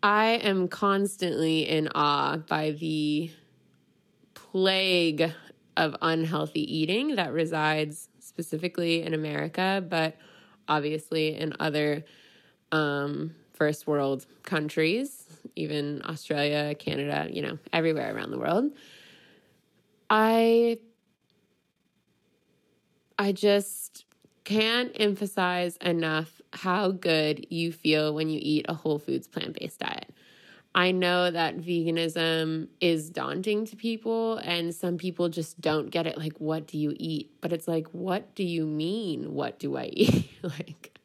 I 0.00 0.38
am 0.44 0.68
constantly 0.68 1.68
in 1.68 1.88
awe 1.92 2.36
by 2.36 2.70
the 2.70 3.32
plague 4.34 5.32
of 5.76 5.96
unhealthy 6.00 6.60
eating 6.72 7.16
that 7.16 7.32
resides 7.32 8.08
specifically 8.20 9.02
in 9.02 9.12
America, 9.12 9.84
but 9.86 10.16
obviously 10.68 11.36
in 11.36 11.52
other 11.58 12.04
um, 12.70 13.34
first 13.54 13.88
world 13.88 14.24
countries, 14.44 15.24
even 15.56 16.00
Australia, 16.04 16.76
Canada, 16.76 17.28
you 17.28 17.42
know, 17.42 17.58
everywhere 17.72 18.14
around 18.14 18.30
the 18.30 18.38
world. 18.38 18.70
I 20.08 20.78
I 23.18 23.32
just 23.32 24.04
can't 24.44 24.92
emphasize 24.94 25.76
enough 25.78 26.40
how 26.52 26.90
good 26.90 27.46
you 27.50 27.72
feel 27.72 28.14
when 28.14 28.28
you 28.28 28.38
eat 28.42 28.66
a 28.68 28.74
whole 28.74 28.98
foods 28.98 29.26
plant-based 29.26 29.80
diet. 29.80 30.12
I 30.74 30.92
know 30.92 31.30
that 31.30 31.56
veganism 31.56 32.68
is 32.80 33.08
daunting 33.08 33.64
to 33.66 33.76
people, 33.76 34.36
and 34.38 34.74
some 34.74 34.98
people 34.98 35.30
just 35.30 35.58
don't 35.60 35.90
get 35.90 36.06
it. 36.06 36.18
Like, 36.18 36.38
what 36.38 36.66
do 36.66 36.76
you 36.76 36.94
eat? 36.98 37.30
But 37.40 37.52
it's 37.54 37.66
like, 37.66 37.88
what 37.88 38.34
do 38.34 38.44
you 38.44 38.66
mean? 38.66 39.32
What 39.32 39.58
do 39.58 39.76
I 39.78 39.86
eat? 39.86 40.30
like, 40.42 40.95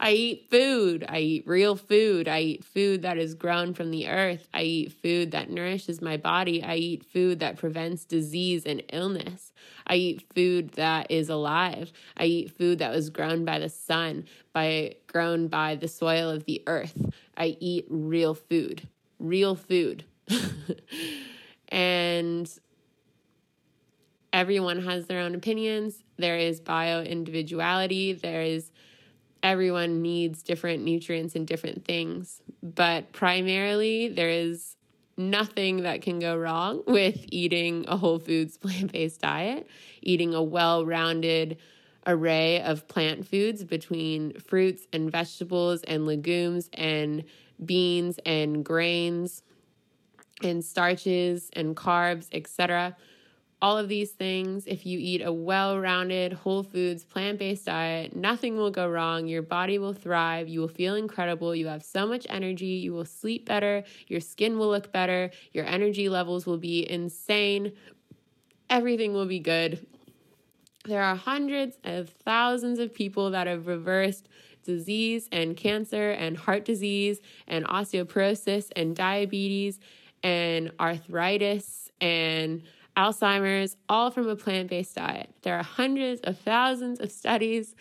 I 0.00 0.12
eat 0.12 0.50
food. 0.50 1.04
I 1.08 1.18
eat 1.18 1.46
real 1.46 1.76
food. 1.76 2.28
I 2.28 2.40
eat 2.40 2.64
food 2.64 3.02
that 3.02 3.18
is 3.18 3.34
grown 3.34 3.74
from 3.74 3.90
the 3.90 4.08
earth. 4.08 4.48
I 4.52 4.62
eat 4.62 4.92
food 4.92 5.30
that 5.30 5.50
nourishes 5.50 6.02
my 6.02 6.16
body. 6.16 6.62
I 6.62 6.76
eat 6.76 7.04
food 7.04 7.40
that 7.40 7.56
prevents 7.56 8.04
disease 8.04 8.64
and 8.66 8.82
illness. 8.92 9.52
I 9.86 9.96
eat 9.96 10.26
food 10.34 10.72
that 10.72 11.10
is 11.10 11.28
alive. 11.28 11.92
I 12.16 12.24
eat 12.24 12.50
food 12.50 12.78
that 12.80 12.90
was 12.90 13.10
grown 13.10 13.44
by 13.44 13.58
the 13.58 13.68
sun, 13.68 14.26
by 14.52 14.96
grown 15.06 15.48
by 15.48 15.76
the 15.76 15.88
soil 15.88 16.28
of 16.30 16.44
the 16.44 16.62
earth. 16.66 17.10
I 17.36 17.56
eat 17.60 17.86
real 17.88 18.34
food. 18.34 18.88
Real 19.18 19.54
food. 19.54 20.04
and 21.68 22.50
everyone 24.32 24.82
has 24.82 25.06
their 25.06 25.20
own 25.20 25.34
opinions. 25.34 26.02
There 26.18 26.36
is 26.36 26.60
bio 26.60 27.02
individuality. 27.02 28.12
There 28.12 28.42
is 28.42 28.70
everyone 29.42 30.02
needs 30.02 30.42
different 30.42 30.82
nutrients 30.84 31.34
and 31.34 31.46
different 31.46 31.84
things. 31.84 32.40
But 32.62 33.12
primarily, 33.12 34.08
there 34.08 34.30
is 34.30 34.76
nothing 35.16 35.82
that 35.82 36.02
can 36.02 36.18
go 36.18 36.36
wrong 36.36 36.82
with 36.86 37.24
eating 37.30 37.84
a 37.88 37.96
whole 37.96 38.18
foods 38.18 38.56
plant 38.58 38.92
based 38.92 39.20
diet, 39.20 39.66
eating 40.02 40.34
a 40.34 40.42
well 40.42 40.84
rounded 40.84 41.58
array 42.06 42.62
of 42.62 42.86
plant 42.86 43.26
foods 43.26 43.64
between 43.64 44.38
fruits 44.38 44.86
and 44.92 45.10
vegetables 45.10 45.82
and 45.82 46.06
legumes 46.06 46.70
and 46.72 47.24
beans 47.64 48.20
and 48.24 48.64
grains 48.64 49.42
and 50.42 50.64
starches 50.64 51.50
and 51.54 51.76
carbs, 51.76 52.28
etc 52.30 52.94
all 53.62 53.78
of 53.78 53.88
these 53.88 54.10
things, 54.10 54.66
if 54.66 54.84
you 54.84 54.98
eat 55.00 55.22
a 55.22 55.32
well 55.32 55.78
rounded, 55.78 56.34
whole 56.34 56.62
foods, 56.62 57.04
plant 57.04 57.38
based 57.38 57.66
diet, 57.66 58.14
nothing 58.14 58.56
will 58.56 58.70
go 58.70 58.88
wrong. 58.88 59.26
Your 59.26 59.42
body 59.42 59.78
will 59.78 59.94
thrive. 59.94 60.48
You 60.48 60.60
will 60.60 60.68
feel 60.68 60.94
incredible. 60.94 61.54
You 61.54 61.68
have 61.68 61.82
so 61.82 62.06
much 62.06 62.26
energy. 62.28 62.66
You 62.66 62.92
will 62.92 63.06
sleep 63.06 63.46
better. 63.46 63.84
Your 64.08 64.20
skin 64.20 64.58
will 64.58 64.68
look 64.68 64.92
better. 64.92 65.30
Your 65.52 65.64
energy 65.64 66.08
levels 66.08 66.44
will 66.44 66.58
be 66.58 66.88
insane. 66.88 67.72
Everything 68.68 69.14
will 69.14 69.26
be 69.26 69.38
good. 69.38 69.86
There 70.84 71.02
are 71.02 71.16
hundreds 71.16 71.78
of 71.82 72.10
thousands 72.10 72.78
of 72.78 72.92
people 72.92 73.30
that 73.30 73.46
have 73.46 73.66
reversed 73.66 74.28
disease 74.62 75.28
and 75.32 75.56
cancer 75.56 76.10
and 76.10 76.36
heart 76.36 76.64
disease 76.64 77.20
and 77.46 77.64
osteoporosis 77.66 78.70
and 78.76 78.94
diabetes 78.94 79.80
and 80.22 80.72
arthritis 80.78 81.90
and 82.00 82.62
Alzheimer's, 82.96 83.76
all 83.88 84.10
from 84.10 84.28
a 84.28 84.36
plant 84.36 84.70
based 84.70 84.94
diet. 84.94 85.30
There 85.42 85.58
are 85.58 85.62
hundreds 85.62 86.20
of 86.22 86.38
thousands 86.38 87.00
of 87.00 87.12
studies 87.12 87.74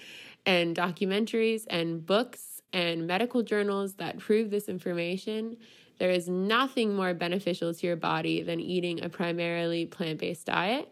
and 0.45 0.75
documentaries 0.75 1.65
and 1.69 2.05
books 2.05 2.61
and 2.73 3.07
medical 3.07 3.41
journals 3.41 3.95
that 3.95 4.19
prove 4.19 4.51
this 4.51 4.67
information. 4.67 5.57
There 5.97 6.11
is 6.11 6.27
nothing 6.27 6.93
more 6.93 7.13
beneficial 7.13 7.73
to 7.73 7.87
your 7.87 7.95
body 7.95 8.41
than 8.41 8.59
eating 8.59 9.03
a 9.03 9.09
primarily 9.09 9.85
plant 9.85 10.19
based 10.19 10.47
diet. 10.47 10.91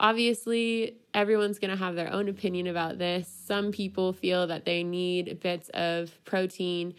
Obviously, 0.00 0.96
everyone's 1.14 1.60
going 1.60 1.70
to 1.70 1.76
have 1.76 1.94
their 1.94 2.12
own 2.12 2.28
opinion 2.28 2.66
about 2.66 2.98
this. 2.98 3.28
Some 3.28 3.70
people 3.70 4.12
feel 4.12 4.48
that 4.48 4.64
they 4.64 4.82
need 4.82 5.38
bits 5.40 5.68
of 5.74 6.12
protein 6.24 6.94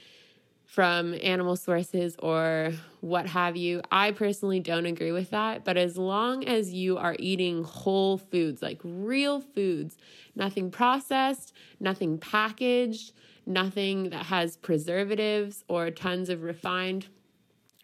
from 0.74 1.13
animal 1.21 1.55
sources 1.55 2.15
or 2.17 2.74
what 2.99 3.28
have 3.28 3.55
you. 3.55 3.80
I 3.91 4.09
personally 4.09 4.59
don't 4.59 4.88
agree 4.88 5.11
with 5.11 5.30
that, 5.30 5.63
but 5.63 5.78
as 5.78 5.99
long 5.99 6.45
as 6.45 6.74
you 6.74 6.97
are 6.97 7.15
eating 7.19 7.63
whole 7.63 8.17
foods, 8.17 8.63
like 8.63 8.82
real 8.84 9.39
foods, 9.39 9.97
nothing 10.36 10.71
processed, 10.71 11.53
nothing 11.80 12.17
packaged, 12.17 13.13
nothing 13.45 14.09
that 14.09 14.26
has 14.26 14.57
preservatives 14.57 15.63
or 15.67 15.91
tons 15.91 16.30
of 16.30 16.41
refined 16.41 17.05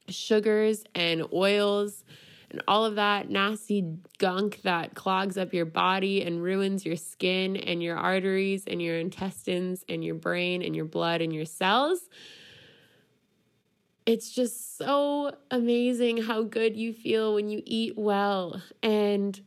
sugars 0.08 0.84
and 0.96 1.22
oils 1.32 2.04
and 2.50 2.64
all 2.68 2.86
of 2.86 2.96
that 2.96 3.30
nasty 3.30 3.86
gunk 4.18 4.64
that 4.64 4.96
clogs 4.96 5.38
up 5.38 5.54
your 5.54 5.66
body 5.66 6.24
and 6.24 6.42
ruins 6.42 6.84
your 6.88 6.96
skin 6.96 7.56
and 7.56 7.84
your 7.84 7.98
arteries 7.98 8.64
and 8.66 8.82
your 8.82 8.98
intestines 8.98 9.86
and 9.88 10.04
your 10.04 10.16
brain 10.16 10.64
and 10.64 10.76
your 10.76 10.86
blood 10.86 11.22
and 11.22 11.32
your 11.32 11.46
cells 11.46 12.10
it's 14.10 14.32
just 14.32 14.76
so 14.76 15.36
amazing 15.52 16.18
how 16.24 16.42
good 16.42 16.76
you 16.76 16.94
feel 16.94 17.36
when 17.36 17.48
you 17.48 17.62
eat 17.64 17.96
well. 17.96 18.60
And 18.82 19.40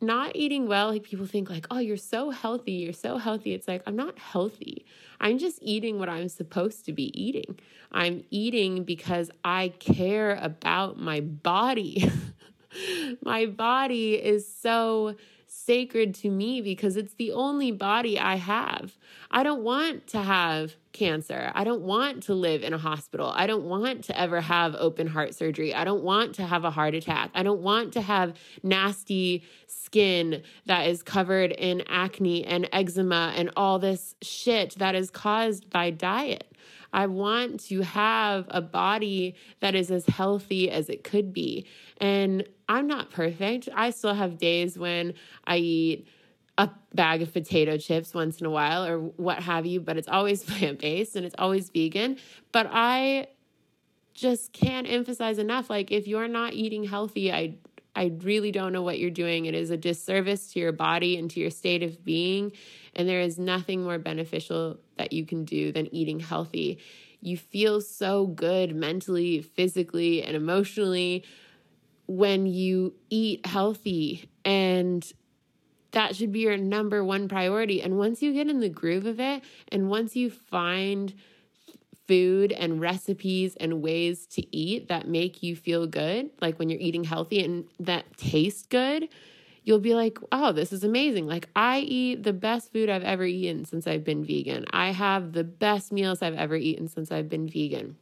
not 0.00 0.34
eating 0.34 0.68
well 0.68 0.90
like 0.90 1.02
people 1.02 1.26
think 1.26 1.50
like 1.50 1.66
oh 1.72 1.80
you're 1.80 1.96
so 1.96 2.30
healthy 2.30 2.70
you're 2.72 2.92
so 2.92 3.18
healthy. 3.18 3.52
It's 3.52 3.66
like 3.68 3.82
i'm 3.86 3.96
not 3.96 4.16
healthy. 4.18 4.86
I'm 5.20 5.38
just 5.38 5.58
eating 5.60 5.98
what 5.98 6.08
i'm 6.08 6.28
supposed 6.28 6.86
to 6.86 6.92
be 6.92 7.10
eating. 7.20 7.58
I'm 7.92 8.24
eating 8.30 8.84
because 8.84 9.30
i 9.44 9.72
care 9.80 10.38
about 10.40 10.98
my 10.98 11.20
body. 11.20 12.10
My 13.22 13.46
body 13.46 14.14
is 14.14 14.46
so 14.46 15.16
sacred 15.64 16.14
to 16.14 16.30
me 16.30 16.60
because 16.60 16.96
it's 16.96 17.14
the 17.14 17.32
only 17.32 17.70
body 17.70 18.18
I 18.18 18.36
have. 18.36 18.96
I 19.30 19.42
don't 19.42 19.62
want 19.62 20.06
to 20.08 20.22
have 20.22 20.76
cancer. 20.92 21.50
I 21.54 21.64
don't 21.64 21.82
want 21.82 22.22
to 22.24 22.34
live 22.34 22.62
in 22.62 22.72
a 22.72 22.78
hospital. 22.78 23.30
I 23.34 23.46
don't 23.46 23.64
want 23.64 24.04
to 24.04 24.18
ever 24.18 24.40
have 24.40 24.74
open 24.76 25.06
heart 25.06 25.34
surgery. 25.34 25.74
I 25.74 25.84
don't 25.84 26.02
want 26.02 26.34
to 26.36 26.46
have 26.46 26.64
a 26.64 26.70
heart 26.70 26.94
attack. 26.94 27.30
I 27.34 27.42
don't 27.42 27.60
want 27.60 27.92
to 27.94 28.00
have 28.00 28.38
nasty 28.62 29.44
skin 29.66 30.42
that 30.66 30.86
is 30.86 31.02
covered 31.02 31.52
in 31.52 31.82
acne 31.88 32.44
and 32.44 32.68
eczema 32.72 33.32
and 33.36 33.50
all 33.56 33.78
this 33.78 34.14
shit 34.22 34.74
that 34.78 34.94
is 34.94 35.10
caused 35.10 35.68
by 35.70 35.90
diet. 35.90 36.47
I 36.92 37.06
want 37.06 37.60
to 37.66 37.82
have 37.82 38.46
a 38.48 38.60
body 38.60 39.34
that 39.60 39.74
is 39.74 39.90
as 39.90 40.06
healthy 40.06 40.70
as 40.70 40.88
it 40.88 41.04
could 41.04 41.32
be. 41.32 41.66
And 41.98 42.48
I'm 42.68 42.86
not 42.86 43.10
perfect. 43.10 43.68
I 43.74 43.90
still 43.90 44.14
have 44.14 44.38
days 44.38 44.78
when 44.78 45.14
I 45.46 45.58
eat 45.58 46.08
a 46.56 46.70
bag 46.92 47.22
of 47.22 47.32
potato 47.32 47.78
chips 47.78 48.12
once 48.12 48.40
in 48.40 48.46
a 48.46 48.50
while 48.50 48.84
or 48.84 48.98
what 48.98 49.42
have 49.42 49.64
you, 49.64 49.80
but 49.80 49.96
it's 49.96 50.08
always 50.08 50.42
plant 50.44 50.80
based 50.80 51.16
and 51.16 51.24
it's 51.24 51.36
always 51.38 51.70
vegan. 51.70 52.16
But 52.52 52.68
I 52.70 53.28
just 54.14 54.52
can't 54.52 54.90
emphasize 54.90 55.38
enough 55.38 55.70
like 55.70 55.92
if 55.92 56.08
you're 56.08 56.28
not 56.28 56.52
eating 56.52 56.84
healthy, 56.84 57.32
I 57.32 57.54
I 57.94 58.12
really 58.22 58.52
don't 58.52 58.72
know 58.72 58.82
what 58.82 59.00
you're 59.00 59.10
doing. 59.10 59.46
It 59.46 59.54
is 59.54 59.72
a 59.72 59.76
disservice 59.76 60.52
to 60.52 60.60
your 60.60 60.70
body 60.70 61.16
and 61.16 61.28
to 61.32 61.40
your 61.40 61.50
state 61.50 61.82
of 61.82 62.04
being. 62.04 62.52
And 62.94 63.08
there 63.08 63.20
is 63.20 63.40
nothing 63.40 63.82
more 63.82 63.98
beneficial 63.98 64.78
that 64.98 65.12
you 65.12 65.24
can 65.24 65.44
do 65.44 65.72
than 65.72 65.92
eating 65.94 66.20
healthy. 66.20 66.78
You 67.20 67.36
feel 67.36 67.80
so 67.80 68.26
good 68.26 68.76
mentally, 68.76 69.40
physically, 69.40 70.22
and 70.22 70.36
emotionally 70.36 71.24
when 72.06 72.46
you 72.46 72.94
eat 73.10 73.44
healthy. 73.46 74.30
And 74.44 75.10
that 75.92 76.14
should 76.14 76.32
be 76.32 76.40
your 76.40 76.56
number 76.56 77.02
one 77.02 77.28
priority. 77.28 77.82
And 77.82 77.98
once 77.98 78.22
you 78.22 78.32
get 78.32 78.48
in 78.48 78.60
the 78.60 78.68
groove 78.68 79.06
of 79.06 79.20
it, 79.20 79.42
and 79.72 79.88
once 79.88 80.14
you 80.14 80.30
find 80.30 81.14
food 82.06 82.52
and 82.52 82.80
recipes 82.80 83.54
and 83.56 83.82
ways 83.82 84.26
to 84.26 84.56
eat 84.56 84.88
that 84.88 85.06
make 85.06 85.42
you 85.42 85.54
feel 85.54 85.86
good, 85.86 86.30
like 86.40 86.58
when 86.58 86.70
you're 86.70 86.80
eating 86.80 87.04
healthy 87.04 87.44
and 87.44 87.66
that 87.78 88.16
taste 88.16 88.70
good, 88.70 89.08
you'll 89.68 89.78
be 89.78 89.94
like, 89.94 90.18
oh, 90.32 90.50
this 90.50 90.72
is 90.72 90.82
amazing. 90.82 91.26
Like, 91.26 91.50
I 91.54 91.80
eat 91.80 92.22
the 92.22 92.32
best 92.32 92.72
food 92.72 92.88
I've 92.88 93.02
ever 93.02 93.26
eaten 93.26 93.66
since 93.66 93.86
I've 93.86 94.02
been 94.02 94.24
vegan. 94.24 94.64
I 94.70 94.92
have 94.92 95.32
the 95.32 95.44
best 95.44 95.92
meals 95.92 96.22
I've 96.22 96.36
ever 96.36 96.56
eaten 96.56 96.88
since 96.88 97.12
I've 97.12 97.28
been 97.28 97.46
vegan. 97.46 97.96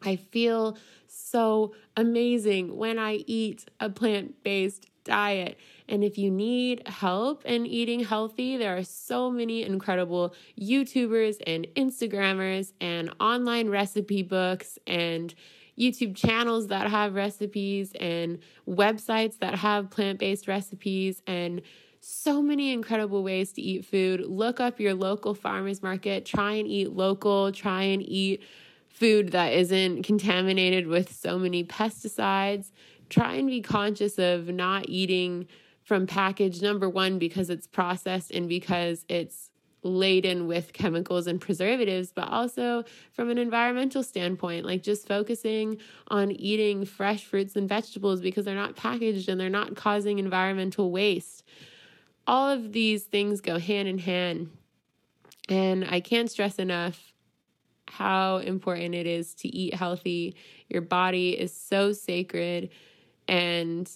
I 0.00 0.14
feel 0.14 0.78
so 1.08 1.74
amazing 1.96 2.76
when 2.76 3.00
I 3.00 3.14
eat 3.26 3.64
a 3.80 3.90
plant 3.90 4.44
based 4.44 4.86
diet. 5.02 5.58
And 5.88 6.04
if 6.04 6.18
you 6.18 6.30
need 6.30 6.86
help 6.86 7.44
in 7.44 7.66
eating 7.66 8.04
healthy, 8.04 8.56
there 8.56 8.76
are 8.76 8.84
so 8.84 9.28
many 9.28 9.64
incredible 9.64 10.36
YouTubers 10.56 11.42
and 11.44 11.66
Instagrammers 11.74 12.74
and 12.80 13.12
online 13.18 13.68
recipe 13.70 14.22
books 14.22 14.78
and 14.86 15.34
YouTube 15.78 16.14
channels 16.16 16.68
that 16.68 16.90
have 16.90 17.14
recipes 17.14 17.92
and 17.98 18.38
websites 18.68 19.38
that 19.38 19.54
have 19.56 19.90
plant 19.90 20.18
based 20.18 20.48
recipes 20.48 21.22
and 21.26 21.62
so 22.00 22.42
many 22.42 22.72
incredible 22.72 23.22
ways 23.22 23.52
to 23.52 23.62
eat 23.62 23.84
food. 23.84 24.26
Look 24.26 24.58
up 24.58 24.80
your 24.80 24.94
local 24.94 25.34
farmers 25.34 25.82
market, 25.82 26.26
try 26.26 26.54
and 26.54 26.66
eat 26.66 26.92
local, 26.92 27.52
try 27.52 27.82
and 27.82 28.02
eat 28.02 28.42
food 28.88 29.30
that 29.32 29.52
isn't 29.52 30.02
contaminated 30.02 30.88
with 30.88 31.12
so 31.14 31.38
many 31.38 31.64
pesticides. 31.64 32.72
Try 33.08 33.34
and 33.34 33.46
be 33.48 33.60
conscious 33.60 34.18
of 34.18 34.48
not 34.48 34.88
eating 34.88 35.46
from 35.84 36.06
package 36.06 36.60
number 36.60 36.88
one 36.88 37.18
because 37.18 37.50
it's 37.50 37.66
processed 37.66 38.30
and 38.32 38.48
because 38.48 39.04
it's 39.08 39.50
laden 39.82 40.46
with 40.46 40.72
chemicals 40.72 41.26
and 41.26 41.40
preservatives, 41.40 42.12
but 42.12 42.28
also 42.28 42.84
from 43.12 43.30
an 43.30 43.38
environmental 43.38 44.02
standpoint, 44.02 44.64
like 44.64 44.82
just 44.82 45.08
focusing 45.08 45.78
on 46.08 46.30
eating 46.32 46.84
fresh 46.84 47.24
fruits 47.24 47.56
and 47.56 47.68
vegetables 47.68 48.20
because 48.20 48.44
they're 48.44 48.54
not 48.54 48.76
packaged 48.76 49.28
and 49.28 49.40
they're 49.40 49.50
not 49.50 49.74
causing 49.74 50.18
environmental 50.18 50.90
waste. 50.90 51.44
All 52.26 52.48
of 52.48 52.72
these 52.72 53.04
things 53.04 53.40
go 53.40 53.58
hand 53.58 53.88
in 53.88 53.98
hand. 53.98 54.50
And 55.48 55.84
I 55.84 56.00
can't 56.00 56.30
stress 56.30 56.56
enough 56.56 57.12
how 57.88 58.38
important 58.38 58.94
it 58.94 59.06
is 59.06 59.34
to 59.34 59.48
eat 59.48 59.74
healthy. 59.74 60.36
Your 60.68 60.82
body 60.82 61.38
is 61.38 61.52
so 61.52 61.92
sacred 61.92 62.70
and 63.26 63.90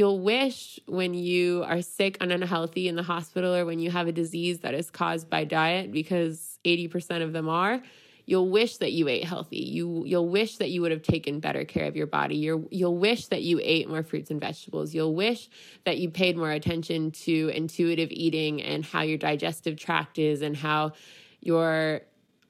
you'll 0.00 0.18
wish 0.18 0.80
when 0.86 1.12
you 1.12 1.62
are 1.66 1.82
sick 1.82 2.16
and 2.22 2.32
unhealthy 2.32 2.88
in 2.88 2.96
the 2.96 3.02
hospital 3.02 3.54
or 3.54 3.66
when 3.66 3.78
you 3.78 3.90
have 3.90 4.08
a 4.08 4.12
disease 4.12 4.60
that 4.60 4.72
is 4.72 4.90
caused 4.90 5.28
by 5.28 5.44
diet 5.44 5.92
because 5.92 6.58
80% 6.64 7.22
of 7.22 7.34
them 7.34 7.50
are 7.50 7.82
you'll 8.24 8.48
wish 8.48 8.78
that 8.78 8.92
you 8.92 9.08
ate 9.08 9.24
healthy 9.24 9.58
you 9.58 10.02
you'll 10.06 10.30
wish 10.30 10.56
that 10.56 10.70
you 10.70 10.80
would 10.80 10.90
have 10.90 11.02
taken 11.02 11.38
better 11.38 11.66
care 11.66 11.84
of 11.84 11.96
your 11.96 12.06
body 12.06 12.36
you 12.36 12.66
you'll 12.70 12.96
wish 12.96 13.26
that 13.26 13.42
you 13.42 13.60
ate 13.62 13.90
more 13.90 14.02
fruits 14.02 14.30
and 14.30 14.40
vegetables 14.40 14.94
you'll 14.94 15.14
wish 15.14 15.50
that 15.84 15.98
you 15.98 16.08
paid 16.08 16.34
more 16.34 16.50
attention 16.50 17.10
to 17.10 17.52
intuitive 17.54 18.10
eating 18.10 18.62
and 18.62 18.86
how 18.86 19.02
your 19.02 19.18
digestive 19.18 19.76
tract 19.76 20.18
is 20.18 20.40
and 20.40 20.56
how 20.56 20.92
your 21.40 22.00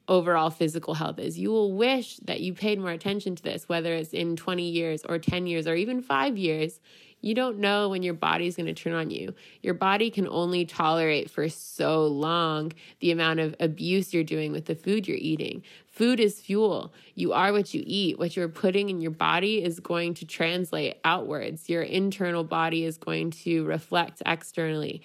overall 0.07 0.49
physical 0.49 0.93
health 0.93 1.17
is. 1.19 1.39
You 1.39 1.51
will 1.51 1.71
wish 1.71 2.17
that 2.17 2.41
you 2.41 2.53
paid 2.53 2.79
more 2.79 2.91
attention 2.91 3.35
to 3.37 3.43
this, 3.43 3.69
whether 3.69 3.93
it's 3.93 4.11
in 4.11 4.35
20 4.35 4.69
years 4.69 5.03
or 5.07 5.17
10 5.17 5.47
years 5.47 5.67
or 5.67 5.75
even 5.75 6.01
five 6.01 6.37
years. 6.37 6.81
You 7.21 7.35
don't 7.35 7.59
know 7.59 7.89
when 7.89 8.03
your 8.03 8.15
body's 8.15 8.55
going 8.55 8.73
to 8.73 8.73
turn 8.73 8.93
on 8.93 9.11
you. 9.11 9.33
Your 9.61 9.75
body 9.75 10.09
can 10.09 10.27
only 10.27 10.65
tolerate 10.65 11.29
for 11.29 11.47
so 11.49 12.05
long 12.05 12.73
the 12.99 13.11
amount 13.11 13.39
of 13.39 13.55
abuse 13.59 14.13
you're 14.13 14.23
doing 14.23 14.51
with 14.51 14.65
the 14.65 14.75
food 14.75 15.07
you're 15.07 15.17
eating. 15.17 15.63
Food 15.87 16.19
is 16.19 16.39
fuel. 16.39 16.93
You 17.15 17.33
are 17.33 17.53
what 17.53 17.73
you 17.73 17.83
eat. 17.85 18.17
What 18.17 18.35
you're 18.35 18.49
putting 18.49 18.89
in 18.89 19.01
your 19.01 19.11
body 19.11 19.63
is 19.63 19.79
going 19.79 20.15
to 20.15 20.25
translate 20.25 20.97
outwards. 21.03 21.69
Your 21.69 21.83
internal 21.83 22.43
body 22.43 22.85
is 22.85 22.97
going 22.97 23.31
to 23.31 23.65
reflect 23.65 24.23
externally. 24.25 25.01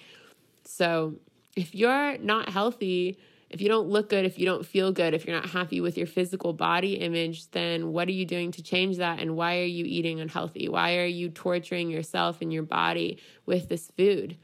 So, 0.65 1.15
if 1.55 1.73
you're 1.73 2.17
not 2.19 2.49
healthy, 2.49 3.17
if 3.49 3.61
you 3.61 3.69
don't 3.69 3.87
look 3.87 4.09
good, 4.09 4.25
if 4.25 4.37
you 4.37 4.45
don't 4.45 4.65
feel 4.65 4.91
good, 4.91 5.13
if 5.13 5.25
you're 5.25 5.35
not 5.35 5.49
happy 5.49 5.79
with 5.79 5.97
your 5.97 6.07
physical 6.07 6.51
body 6.51 6.95
image, 6.95 7.49
then 7.51 7.93
what 7.93 8.07
are 8.07 8.13
you 8.13 8.25
doing 8.25 8.51
to 8.51 8.61
change 8.61 8.97
that? 8.97 9.19
And 9.19 9.37
why 9.37 9.59
are 9.59 9.65
you 9.65 9.85
eating 9.85 10.19
unhealthy? 10.19 10.67
Why 10.67 10.97
are 10.97 11.05
you 11.05 11.29
torturing 11.29 11.89
yourself 11.89 12.41
and 12.41 12.51
your 12.51 12.63
body 12.63 13.19
with 13.45 13.69
this 13.69 13.89
food? 13.97 14.37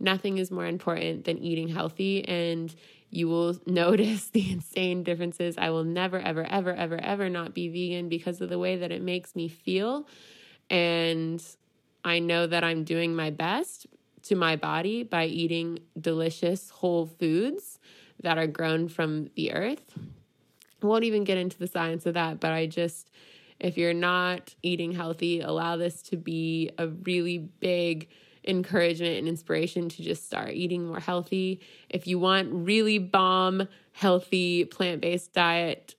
Nothing 0.00 0.38
is 0.38 0.50
more 0.50 0.66
important 0.66 1.24
than 1.24 1.38
eating 1.38 1.68
healthy, 1.68 2.26
and 2.26 2.74
you 3.10 3.28
will 3.28 3.56
notice 3.66 4.30
the 4.30 4.50
insane 4.50 5.04
differences. 5.04 5.56
I 5.56 5.70
will 5.70 5.84
never, 5.84 6.18
ever, 6.18 6.44
ever, 6.44 6.74
ever, 6.74 7.00
ever 7.00 7.28
not 7.28 7.54
be 7.54 7.68
vegan 7.68 8.08
because 8.08 8.40
of 8.40 8.48
the 8.48 8.58
way 8.58 8.76
that 8.76 8.90
it 8.90 9.02
makes 9.02 9.36
me 9.36 9.48
feel. 9.48 10.08
And 10.68 11.44
I 12.04 12.18
know 12.18 12.46
that 12.46 12.64
I'm 12.64 12.82
doing 12.82 13.14
my 13.14 13.30
best 13.30 13.86
to 14.22 14.34
my 14.34 14.56
body 14.56 15.04
by 15.04 15.26
eating 15.26 15.78
delicious 15.98 16.70
whole 16.70 17.06
foods 17.06 17.78
that 18.22 18.38
are 18.38 18.46
grown 18.46 18.88
from 18.88 19.30
the 19.34 19.52
earth. 19.52 19.94
I 20.82 20.86
won't 20.86 21.04
even 21.04 21.24
get 21.24 21.38
into 21.38 21.58
the 21.58 21.66
science 21.66 22.06
of 22.06 22.14
that, 22.14 22.40
but 22.40 22.52
I 22.52 22.66
just, 22.66 23.10
if 23.58 23.76
you're 23.76 23.94
not 23.94 24.54
eating 24.62 24.92
healthy, 24.92 25.40
allow 25.40 25.76
this 25.76 26.02
to 26.02 26.16
be 26.16 26.70
a 26.78 26.88
really 26.88 27.38
big 27.38 28.08
encouragement 28.46 29.18
and 29.18 29.28
inspiration 29.28 29.88
to 29.88 30.02
just 30.02 30.26
start 30.26 30.50
eating 30.50 30.86
more 30.86 31.00
healthy. 31.00 31.60
If 31.88 32.06
you 32.06 32.18
want 32.18 32.48
really 32.50 32.98
bomb, 32.98 33.68
healthy, 33.92 34.64
plant 34.64 35.02
based 35.02 35.32
diet 35.32 35.94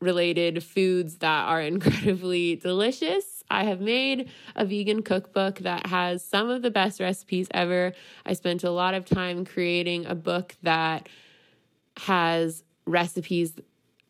related 0.00 0.62
foods 0.62 1.16
that 1.18 1.46
are 1.46 1.60
incredibly 1.72 2.56
delicious, 2.56 3.42
I 3.50 3.64
have 3.64 3.80
made 3.80 4.30
a 4.56 4.64
vegan 4.64 5.02
cookbook 5.02 5.60
that 5.60 5.86
has 5.86 6.24
some 6.24 6.50
of 6.50 6.62
the 6.62 6.70
best 6.70 7.00
recipes 7.00 7.48
ever. 7.52 7.92
I 8.26 8.32
spent 8.34 8.64
a 8.64 8.70
lot 8.70 8.94
of 8.94 9.04
time 9.04 9.44
creating 9.44 10.06
a 10.06 10.14
book 10.14 10.56
that 10.62 11.08
has 11.96 12.64
recipes 12.86 13.54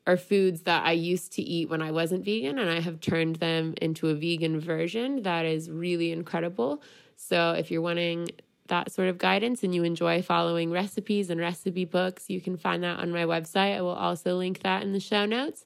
or 0.06 0.16
foods 0.16 0.62
that 0.62 0.84
I 0.84 0.92
used 0.92 1.32
to 1.34 1.42
eat 1.42 1.70
when 1.70 1.80
I 1.80 1.90
wasn't 1.90 2.24
vegan, 2.24 2.58
and 2.58 2.68
I 2.68 2.80
have 2.80 3.00
turned 3.00 3.36
them 3.36 3.74
into 3.80 4.08
a 4.08 4.14
vegan 4.14 4.60
version 4.60 5.22
that 5.22 5.46
is 5.46 5.70
really 5.70 6.12
incredible. 6.12 6.82
So, 7.16 7.52
if 7.52 7.70
you're 7.70 7.82
wanting 7.82 8.28
that 8.66 8.90
sort 8.90 9.08
of 9.08 9.18
guidance 9.18 9.62
and 9.62 9.74
you 9.74 9.84
enjoy 9.84 10.22
following 10.22 10.70
recipes 10.70 11.30
and 11.30 11.40
recipe 11.40 11.84
books, 11.84 12.28
you 12.28 12.40
can 12.40 12.56
find 12.56 12.82
that 12.82 12.98
on 12.98 13.12
my 13.12 13.24
website. 13.24 13.76
I 13.76 13.82
will 13.82 13.90
also 13.90 14.36
link 14.36 14.62
that 14.62 14.82
in 14.82 14.92
the 14.92 15.00
show 15.00 15.26
notes. 15.26 15.64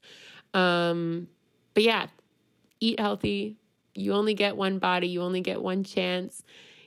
Um, 0.54 1.28
but 1.74 1.82
yeah, 1.82 2.06
eat 2.80 2.98
healthy. 2.98 3.56
You 3.94 4.14
only 4.14 4.34
get 4.34 4.56
one 4.56 4.78
body, 4.78 5.08
you 5.08 5.22
only 5.22 5.40
get 5.40 5.62
one 5.62 5.84
chance. 5.84 6.42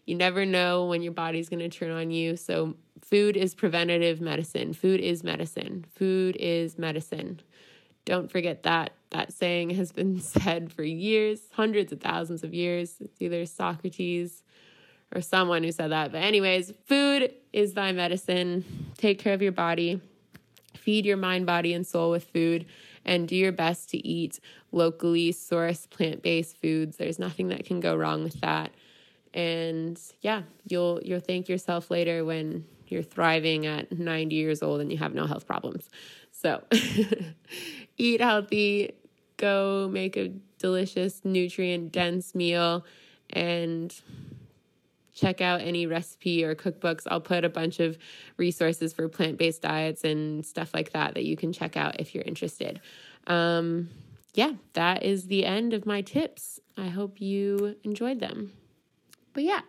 You 0.05 0.15
never 0.15 0.45
know 0.45 0.85
when 0.85 1.01
your 1.01 1.13
body's 1.13 1.47
going 1.47 1.59
to 1.59 1.69
turn 1.69 1.91
on 1.91 2.11
you. 2.11 2.35
So, 2.35 2.75
food 3.11 3.35
is 3.35 3.53
preventative 3.53 4.21
medicine. 4.21 4.73
Food 4.73 5.01
is 5.01 5.23
medicine. 5.23 5.85
Food 5.93 6.37
is 6.39 6.79
medicine. 6.79 7.41
Don't 8.05 8.31
forget 8.31 8.63
that. 8.63 8.93
That 9.11 9.33
saying 9.33 9.71
has 9.71 9.91
been 9.91 10.19
said 10.21 10.71
for 10.71 10.83
years, 10.83 11.41
hundreds 11.51 11.91
of 11.91 11.99
thousands 11.99 12.43
of 12.43 12.53
years. 12.53 12.95
It's 13.01 13.21
either 13.21 13.45
Socrates 13.45 14.43
or 15.13 15.19
someone 15.19 15.63
who 15.63 15.73
said 15.73 15.91
that. 15.91 16.13
But, 16.13 16.23
anyways, 16.23 16.73
food 16.85 17.33
is 17.51 17.73
thy 17.73 17.91
medicine. 17.91 18.93
Take 18.97 19.19
care 19.19 19.33
of 19.33 19.41
your 19.41 19.51
body. 19.51 20.01
Feed 20.77 21.05
your 21.05 21.17
mind, 21.17 21.45
body, 21.45 21.73
and 21.73 21.85
soul 21.85 22.11
with 22.11 22.23
food 22.23 22.65
and 23.03 23.27
do 23.27 23.35
your 23.35 23.51
best 23.51 23.89
to 23.89 23.97
eat 24.07 24.39
locally 24.71 25.33
sourced 25.33 25.89
plant 25.89 26.23
based 26.23 26.55
foods. 26.61 26.95
There's 26.95 27.19
nothing 27.19 27.49
that 27.49 27.65
can 27.65 27.81
go 27.81 27.93
wrong 27.93 28.23
with 28.23 28.39
that 28.39 28.71
and 29.33 29.99
yeah 30.21 30.41
you'll 30.65 30.99
you'll 31.03 31.21
thank 31.21 31.47
yourself 31.47 31.89
later 31.89 32.25
when 32.25 32.65
you're 32.91 33.03
thriving 33.03 33.65
at 33.65 33.97
90 33.97 34.35
years 34.35 34.61
old 34.61 34.81
and 34.81 34.91
you 34.91 34.97
have 34.97 35.13
no 35.13 35.25
health 35.25 35.47
problems. 35.47 35.89
So 36.31 36.63
eat 37.97 38.21
healthy 38.21 38.95
go 39.37 39.89
make 39.91 40.17
a 40.17 40.29
delicious 40.59 41.21
nutrient 41.23 41.91
dense 41.91 42.35
meal 42.35 42.85
and 43.31 43.93
check 45.13 45.41
out 45.41 45.61
any 45.61 45.85
recipe 45.87 46.43
or 46.43 46.55
cookbooks. 46.55 47.07
I'll 47.09 47.21
put 47.21 47.43
a 47.43 47.49
bunch 47.49 47.79
of 47.79 47.97
resources 48.37 48.93
for 48.93 49.07
plant-based 49.09 49.61
diets 49.61 50.03
and 50.03 50.45
stuff 50.45 50.73
like 50.73 50.91
that 50.93 51.15
that 51.15 51.25
you 51.25 51.35
can 51.35 51.51
check 51.51 51.75
out 51.75 51.99
if 51.99 52.13
you're 52.13 52.23
interested. 52.23 52.79
Um, 53.27 53.89
yeah 54.33 54.53
that 54.73 55.03
is 55.03 55.25
the 55.25 55.45
end 55.45 55.73
of 55.73 55.85
my 55.85 56.01
tips. 56.01 56.59
I 56.77 56.87
hope 56.87 57.19
you 57.19 57.75
enjoyed 57.83 58.19
them. 58.19 58.53
But 59.33 59.43
yeah, 59.43 59.61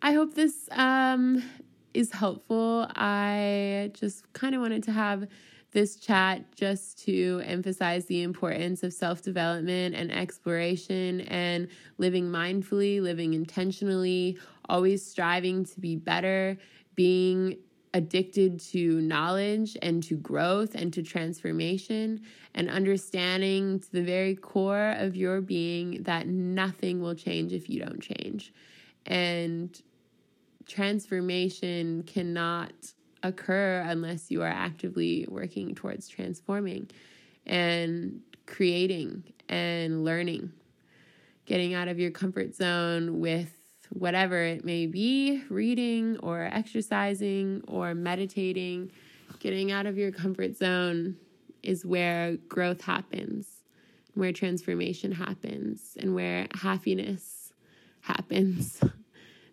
I 0.00 0.12
hope 0.12 0.34
this 0.34 0.68
um, 0.72 1.42
is 1.94 2.12
helpful. 2.12 2.86
I 2.94 3.90
just 3.94 4.32
kind 4.32 4.54
of 4.54 4.60
wanted 4.60 4.82
to 4.84 4.92
have 4.92 5.26
this 5.72 5.96
chat 5.96 6.54
just 6.54 6.98
to 7.04 7.42
emphasize 7.44 8.04
the 8.06 8.22
importance 8.22 8.82
of 8.82 8.92
self 8.92 9.22
development 9.22 9.94
and 9.94 10.12
exploration 10.12 11.22
and 11.22 11.68
living 11.98 12.26
mindfully, 12.26 13.00
living 13.00 13.34
intentionally, 13.34 14.38
always 14.68 15.04
striving 15.04 15.64
to 15.64 15.80
be 15.80 15.96
better, 15.96 16.58
being 16.94 17.56
addicted 17.94 18.58
to 18.58 19.00
knowledge 19.02 19.76
and 19.82 20.02
to 20.02 20.16
growth 20.16 20.74
and 20.74 20.92
to 20.94 21.02
transformation, 21.02 22.20
and 22.54 22.70
understanding 22.70 23.80
to 23.80 23.92
the 23.92 24.02
very 24.02 24.34
core 24.34 24.94
of 24.98 25.16
your 25.16 25.40
being 25.40 26.02
that 26.02 26.26
nothing 26.26 27.00
will 27.00 27.14
change 27.14 27.52
if 27.52 27.68
you 27.68 27.80
don't 27.80 28.00
change. 28.00 28.52
And 29.06 29.80
transformation 30.72 32.02
cannot 32.04 32.72
occur 33.22 33.84
unless 33.86 34.30
you 34.30 34.40
are 34.42 34.48
actively 34.48 35.26
working 35.28 35.74
towards 35.74 36.08
transforming 36.08 36.88
and 37.44 38.20
creating 38.46 39.22
and 39.50 40.02
learning, 40.02 40.50
getting 41.44 41.74
out 41.74 41.88
of 41.88 41.98
your 41.98 42.10
comfort 42.10 42.54
zone 42.54 43.20
with 43.20 43.54
whatever 43.90 44.42
it 44.42 44.64
may 44.64 44.86
be 44.86 45.42
reading 45.50 46.16
or 46.22 46.44
exercising 46.50 47.62
or 47.68 47.94
meditating. 47.94 48.90
Getting 49.40 49.72
out 49.72 49.84
of 49.84 49.98
your 49.98 50.10
comfort 50.10 50.56
zone 50.56 51.16
is 51.62 51.84
where 51.84 52.36
growth 52.48 52.80
happens, 52.80 53.46
where 54.14 54.32
transformation 54.32 55.12
happens, 55.12 55.98
and 56.00 56.14
where 56.14 56.46
happiness 56.54 57.52
happens. 58.00 58.80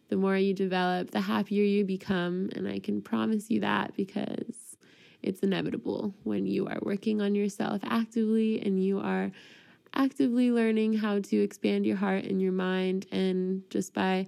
the 0.10 0.18
more 0.18 0.38
you 0.38 0.54
develop, 0.54 1.12
the 1.12 1.22
happier 1.22 1.64
you 1.64 1.86
become. 1.86 2.50
And 2.56 2.68
I 2.68 2.80
can 2.80 3.02
promise 3.02 3.50
you 3.50 3.62
that 3.62 3.96
because 3.96 4.78
it's 5.22 5.42
inevitable 5.42 6.14
when 6.24 6.46
you 6.46 6.68
are 6.68 6.80
working 6.82 7.22
on 7.22 7.36
yourself 7.36 7.82
actively 7.84 8.62
and 8.62 8.84
you 8.84 9.00
are 9.00 9.32
actively 9.94 10.52
learning 10.52 10.94
how 10.94 11.20
to 11.20 11.38
expand 11.38 11.86
your 11.86 11.98
heart 11.98 12.26
and 12.26 12.42
your 12.42 12.52
mind. 12.52 13.06
And 13.12 13.64
just 13.70 13.94
by 13.94 14.28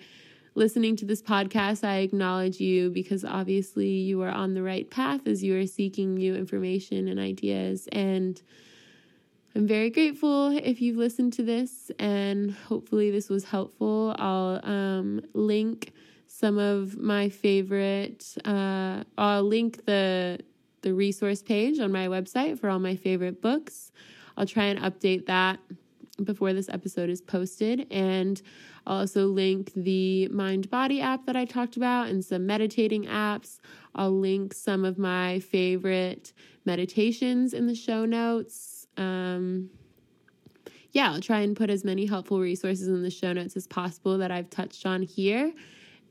listening 0.54 0.96
to 0.98 1.06
this 1.06 1.22
podcast, 1.22 1.84
I 1.84 1.98
acknowledge 1.98 2.60
you 2.60 2.90
because 2.90 3.24
obviously 3.24 3.90
you 3.90 4.22
are 4.22 4.32
on 4.32 4.54
the 4.54 4.64
right 4.64 4.90
path 4.90 5.26
as 5.26 5.44
you 5.44 5.58
are 5.58 5.68
seeking 5.68 6.16
new 6.16 6.36
information 6.36 7.08
and 7.08 7.20
ideas. 7.20 7.88
And 7.92 8.42
I'm 9.54 9.68
very 9.68 9.90
grateful 9.90 10.58
if 10.58 10.80
you've 10.82 10.96
listened 10.96 11.34
to 11.34 11.44
this, 11.44 11.92
and 12.00 12.52
hopefully, 12.52 13.12
this 13.12 13.30
was 13.30 13.44
helpful. 13.44 14.16
I'll 14.18 14.62
um, 14.64 15.22
link 15.34 15.92
some 16.26 16.58
of 16.58 16.98
my 16.98 17.28
favorite, 17.28 18.38
uh, 18.46 19.04
I'll 19.18 19.44
link 19.44 19.86
the 19.86 20.40
the 20.82 20.94
resource 20.94 21.44
page 21.44 21.80
on 21.80 21.92
my 21.92 22.08
website 22.08 22.60
for 22.60 22.70
all 22.70 22.80
my 22.80 22.96
favorite 22.96 23.42
books. 23.42 23.92
I'll 24.36 24.48
try 24.48 24.66
and 24.66 24.80
update 24.80 25.28
that 25.28 25.60
before 26.24 26.54
this 26.54 26.70
episode 26.70 27.10
is 27.10 27.22
posted. 27.22 27.88
And 27.92 28.42
I'll 28.88 29.00
also 29.00 29.28
link 29.28 29.72
the 29.76 30.28
Mindbody 30.32 31.02
app 31.02 31.26
that 31.26 31.36
I 31.36 31.46
talked 31.46 31.78
about 31.78 32.08
and 32.08 32.24
some 32.24 32.46
meditating 32.46 33.06
apps. 33.06 33.60
I'll 33.94 34.18
link 34.18 34.54
some 34.54 34.86
of 34.86 34.98
my 34.98 35.40
favorite 35.40 36.34
meditations 36.66 37.54
in 37.54 37.68
the 37.68 37.76
show 37.76 38.06
notes. 38.06 38.71
Um, 38.98 39.70
yeah, 40.92 41.12
I'll 41.12 41.22
try 41.22 41.40
and 41.40 41.56
put 41.56 41.70
as 41.70 41.84
many 41.84 42.06
helpful 42.06 42.40
resources 42.40 42.88
in 42.88 43.02
the 43.02 43.10
show 43.10 43.34
notes 43.34 43.56
as 43.56 43.68
possible 43.68 44.18
that 44.18 44.32
I've 44.32 44.50
touched 44.50 44.86
on 44.86 45.02
here. 45.02 45.54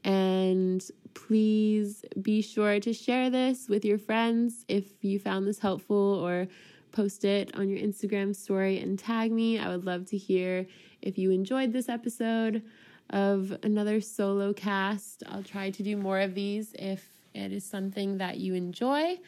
And 0.05 0.83
please 1.15 2.05
be 2.23 2.41
sure 2.41 2.81
to 2.81 2.93
share 2.93 3.29
this 3.29 3.69
with 3.69 3.85
your 3.85 3.99
friends 3.99 4.65
if 4.69 4.85
you 5.03 5.19
found 5.19 5.47
this 5.47 5.59
helpful 5.59 5.97
or 5.97 6.49
post 6.93 7.25
it 7.25 7.55
on 7.55 7.69
your 7.69 7.79
Instagram 7.79 8.35
story 8.35 8.79
and 8.81 8.99
tag 8.99 9.33
me. 9.33 9.59
I 9.59 9.69
would 9.69 9.85
love 9.85 10.07
to 10.07 10.17
hear 10.17 10.67
if 11.03 11.19
you 11.19 11.31
enjoyed 11.31 11.73
this 11.73 11.89
episode 11.89 12.63
of 13.11 13.57
another 13.63 14.01
solo 14.01 14.53
cast. 14.53 15.23
I'll 15.29 15.43
try 15.43 15.71
to 15.71 15.83
do 15.83 15.97
more 15.97 16.21
of 16.21 16.35
these 16.35 16.75
if 16.79 17.07
it 17.35 17.53
is 17.53 17.65
something 17.65 18.19
that 18.19 18.39
you 18.39 18.55
enjoy. 18.55 19.19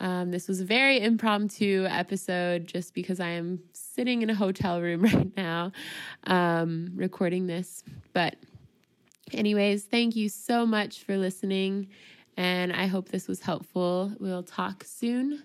Um, 0.00 0.30
this 0.30 0.48
was 0.48 0.60
a 0.60 0.64
very 0.64 1.00
impromptu 1.00 1.86
episode 1.88 2.66
just 2.66 2.94
because 2.94 3.20
I 3.20 3.30
am 3.30 3.60
sitting 3.72 4.22
in 4.22 4.30
a 4.30 4.34
hotel 4.34 4.80
room 4.80 5.02
right 5.04 5.36
now 5.36 5.72
um, 6.24 6.92
recording 6.94 7.46
this. 7.46 7.82
But, 8.12 8.36
anyways, 9.32 9.84
thank 9.84 10.16
you 10.16 10.28
so 10.28 10.64
much 10.64 11.04
for 11.04 11.16
listening, 11.16 11.88
and 12.36 12.72
I 12.72 12.86
hope 12.86 13.08
this 13.08 13.26
was 13.28 13.40
helpful. 13.40 14.12
We'll 14.20 14.44
talk 14.44 14.84
soon. 14.84 15.42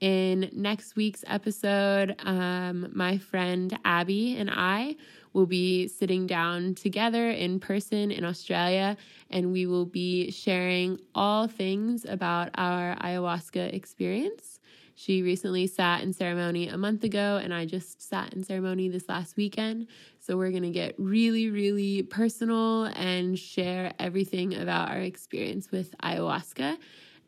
In 0.00 0.48
next 0.54 0.96
week's 0.96 1.24
episode, 1.26 2.16
um, 2.20 2.90
my 2.94 3.18
friend 3.18 3.78
Abby 3.84 4.34
and 4.38 4.50
I 4.50 4.96
will 5.32 5.46
be 5.46 5.88
sitting 5.88 6.26
down 6.26 6.74
together 6.74 7.30
in 7.30 7.60
person 7.60 8.10
in 8.10 8.24
Australia 8.24 8.96
and 9.30 9.52
we 9.52 9.66
will 9.66 9.86
be 9.86 10.30
sharing 10.30 10.98
all 11.14 11.46
things 11.46 12.04
about 12.04 12.50
our 12.56 12.96
ayahuasca 12.96 13.72
experience. 13.72 14.60
She 15.00 15.22
recently 15.22 15.66
sat 15.66 16.02
in 16.02 16.12
ceremony 16.12 16.68
a 16.68 16.76
month 16.76 17.04
ago, 17.04 17.40
and 17.42 17.54
I 17.54 17.64
just 17.64 18.02
sat 18.02 18.34
in 18.34 18.44
ceremony 18.44 18.90
this 18.90 19.08
last 19.08 19.34
weekend. 19.34 19.86
So, 20.18 20.36
we're 20.36 20.52
to 20.52 20.68
get 20.68 20.94
really, 20.98 21.48
really 21.48 22.02
personal 22.02 22.84
and 22.84 23.38
share 23.38 23.94
everything 23.98 24.54
about 24.54 24.90
our 24.90 25.00
experience 25.00 25.70
with 25.70 25.96
ayahuasca. 26.02 26.76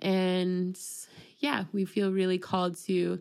And 0.00 0.78
yeah, 1.38 1.64
we 1.72 1.86
feel 1.86 2.12
really 2.12 2.36
called 2.36 2.76
to 2.84 3.20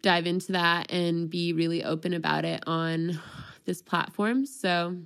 dive 0.00 0.26
into 0.26 0.52
that 0.52 0.90
and 0.90 1.28
be 1.28 1.52
really 1.52 1.84
open 1.84 2.14
about 2.14 2.46
it 2.46 2.62
on 2.66 3.20
this 3.64 3.82
platform. 3.82 4.46
So 4.46 4.96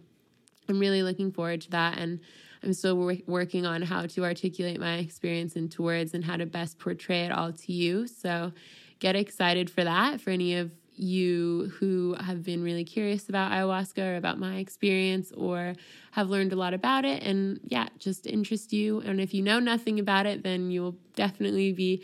I'm 0.69 0.79
really 0.79 1.03
looking 1.03 1.33
forward 1.33 1.61
to 1.63 1.71
that. 1.71 1.99
And 1.99 2.21
I'm 2.63 2.73
still 2.73 2.97
wor- 2.97 3.17
working 3.27 3.67
on 3.67 3.83
how 3.83 4.07
to 4.07 4.25
articulate 4.25 4.81
my 4.81 4.97
experience 4.97 5.57
into 5.57 5.83
words 5.83 6.15
and 6.15 6.25
how 6.25 6.37
to 6.37 6.47
best 6.47 6.79
portray 6.79 7.25
it 7.25 7.33
all 7.33 7.53
to 7.53 7.73
you. 7.73 8.07
So 8.07 8.53
get 8.99 9.17
excited 9.17 9.71
for 9.71 9.85
that. 9.85 10.21
For 10.21 10.31
any 10.31 10.57
of 10.57 10.73
you 10.95 11.73
who 11.79 12.17
have 12.21 12.43
been 12.43 12.61
really 12.61 12.83
curious 12.83 13.29
about 13.29 13.53
ayahuasca 13.53 14.03
or 14.03 14.17
about 14.17 14.41
my 14.41 14.57
experience 14.57 15.31
or 15.31 15.75
have 16.11 16.29
learned 16.29 16.53
a 16.53 16.57
lot 16.57 16.75
about 16.75 17.05
it 17.05 17.23
and 17.23 17.61
yeah 17.63 17.87
just 18.01 18.27
interest 18.27 18.73
you 18.73 18.99
and 19.03 19.21
if 19.21 19.33
you 19.33 19.41
know 19.41 19.61
nothing 19.61 20.01
about 20.01 20.27
it 20.27 20.43
then 20.43 20.73
you'll 20.73 20.97
definitely 21.15 21.73
be 21.73 22.03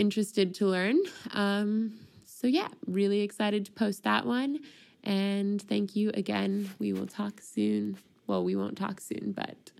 interested 0.00 0.54
to 0.54 0.66
learn. 0.66 0.98
Um, 1.32 1.92
so, 2.24 2.46
yeah, 2.46 2.68
really 2.86 3.20
excited 3.20 3.66
to 3.66 3.72
post 3.72 4.04
that 4.04 4.24
one. 4.24 4.60
And 5.04 5.60
thank 5.62 5.96
you 5.96 6.10
again. 6.14 6.70
We 6.78 6.92
will 6.92 7.06
talk 7.06 7.40
soon. 7.40 7.98
Well, 8.26 8.44
we 8.44 8.54
won't 8.54 8.76
talk 8.76 9.00
soon, 9.00 9.32
but 9.32 9.72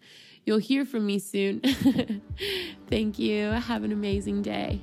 you'll 0.44 0.58
hear 0.58 0.84
from 0.84 1.06
me 1.06 1.18
soon. 1.18 1.60
thank 2.88 3.18
you. 3.18 3.48
Have 3.50 3.84
an 3.84 3.92
amazing 3.92 4.42
day. 4.42 4.80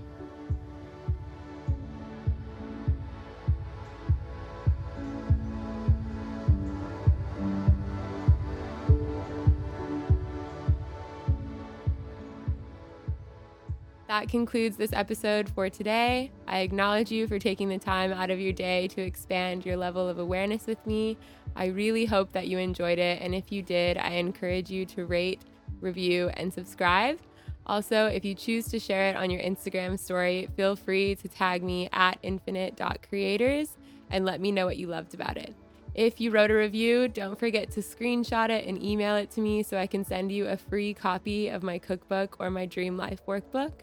That 14.07 14.29
concludes 14.29 14.77
this 14.77 14.93
episode 14.93 15.49
for 15.49 15.69
today. 15.69 16.31
I 16.47 16.59
acknowledge 16.59 17.11
you 17.11 17.27
for 17.27 17.39
taking 17.39 17.67
the 17.67 17.77
time 17.77 18.13
out 18.13 18.29
of 18.29 18.39
your 18.39 18.53
day 18.53 18.87
to 18.89 19.01
expand 19.01 19.65
your 19.65 19.75
level 19.75 20.07
of 20.07 20.17
awareness 20.17 20.65
with 20.65 20.85
me. 20.87 21.17
I 21.57 21.65
really 21.65 22.05
hope 22.05 22.31
that 22.31 22.47
you 22.47 22.57
enjoyed 22.57 22.99
it. 22.99 23.21
And 23.21 23.35
if 23.35 23.51
you 23.51 23.61
did, 23.61 23.97
I 23.97 24.11
encourage 24.11 24.69
you 24.69 24.85
to 24.85 25.05
rate, 25.05 25.41
review, 25.81 26.29
and 26.35 26.53
subscribe. 26.53 27.19
Also, 27.65 28.05
if 28.05 28.23
you 28.23 28.33
choose 28.33 28.67
to 28.69 28.79
share 28.79 29.09
it 29.09 29.17
on 29.17 29.29
your 29.29 29.41
Instagram 29.41 29.99
story, 29.99 30.47
feel 30.55 30.77
free 30.77 31.15
to 31.15 31.27
tag 31.27 31.61
me 31.61 31.89
at 31.91 32.17
infinite.creators 32.23 33.75
and 34.09 34.23
let 34.23 34.39
me 34.39 34.53
know 34.53 34.65
what 34.65 34.77
you 34.77 34.87
loved 34.87 35.15
about 35.15 35.35
it. 35.35 35.53
If 35.95 36.21
you 36.21 36.31
wrote 36.31 36.51
a 36.51 36.55
review, 36.55 37.09
don't 37.09 37.37
forget 37.37 37.71
to 37.71 37.81
screenshot 37.81 38.51
it 38.51 38.67
and 38.67 38.81
email 38.81 39.17
it 39.17 39.31
to 39.31 39.41
me 39.41 39.63
so 39.63 39.77
I 39.77 39.87
can 39.87 40.05
send 40.05 40.31
you 40.31 40.47
a 40.47 40.55
free 40.55 40.93
copy 40.93 41.49
of 41.49 41.61
my 41.61 41.77
cookbook 41.77 42.37
or 42.39 42.49
my 42.49 42.65
Dream 42.65 42.95
Life 42.95 43.19
workbook. 43.27 43.73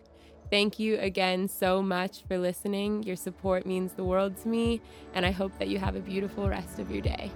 Thank 0.51 0.79
you 0.79 0.99
again 0.99 1.49
so 1.49 1.83
much 1.83 2.23
for 2.29 2.39
listening. 2.39 3.03
Your 3.03 3.17
support 3.17 3.67
means 3.67 3.93
the 3.95 4.05
world 4.05 4.37
to 4.43 4.49
me, 4.49 4.81
and 5.15 5.27
I 5.27 5.31
hope 5.31 5.59
that 5.59 5.69
you 5.69 5.79
have 5.79 5.97
a 5.97 6.01
beautiful 6.01 6.49
rest 6.49 6.79
of 6.79 6.91
your 6.91 7.01
day. 7.01 7.31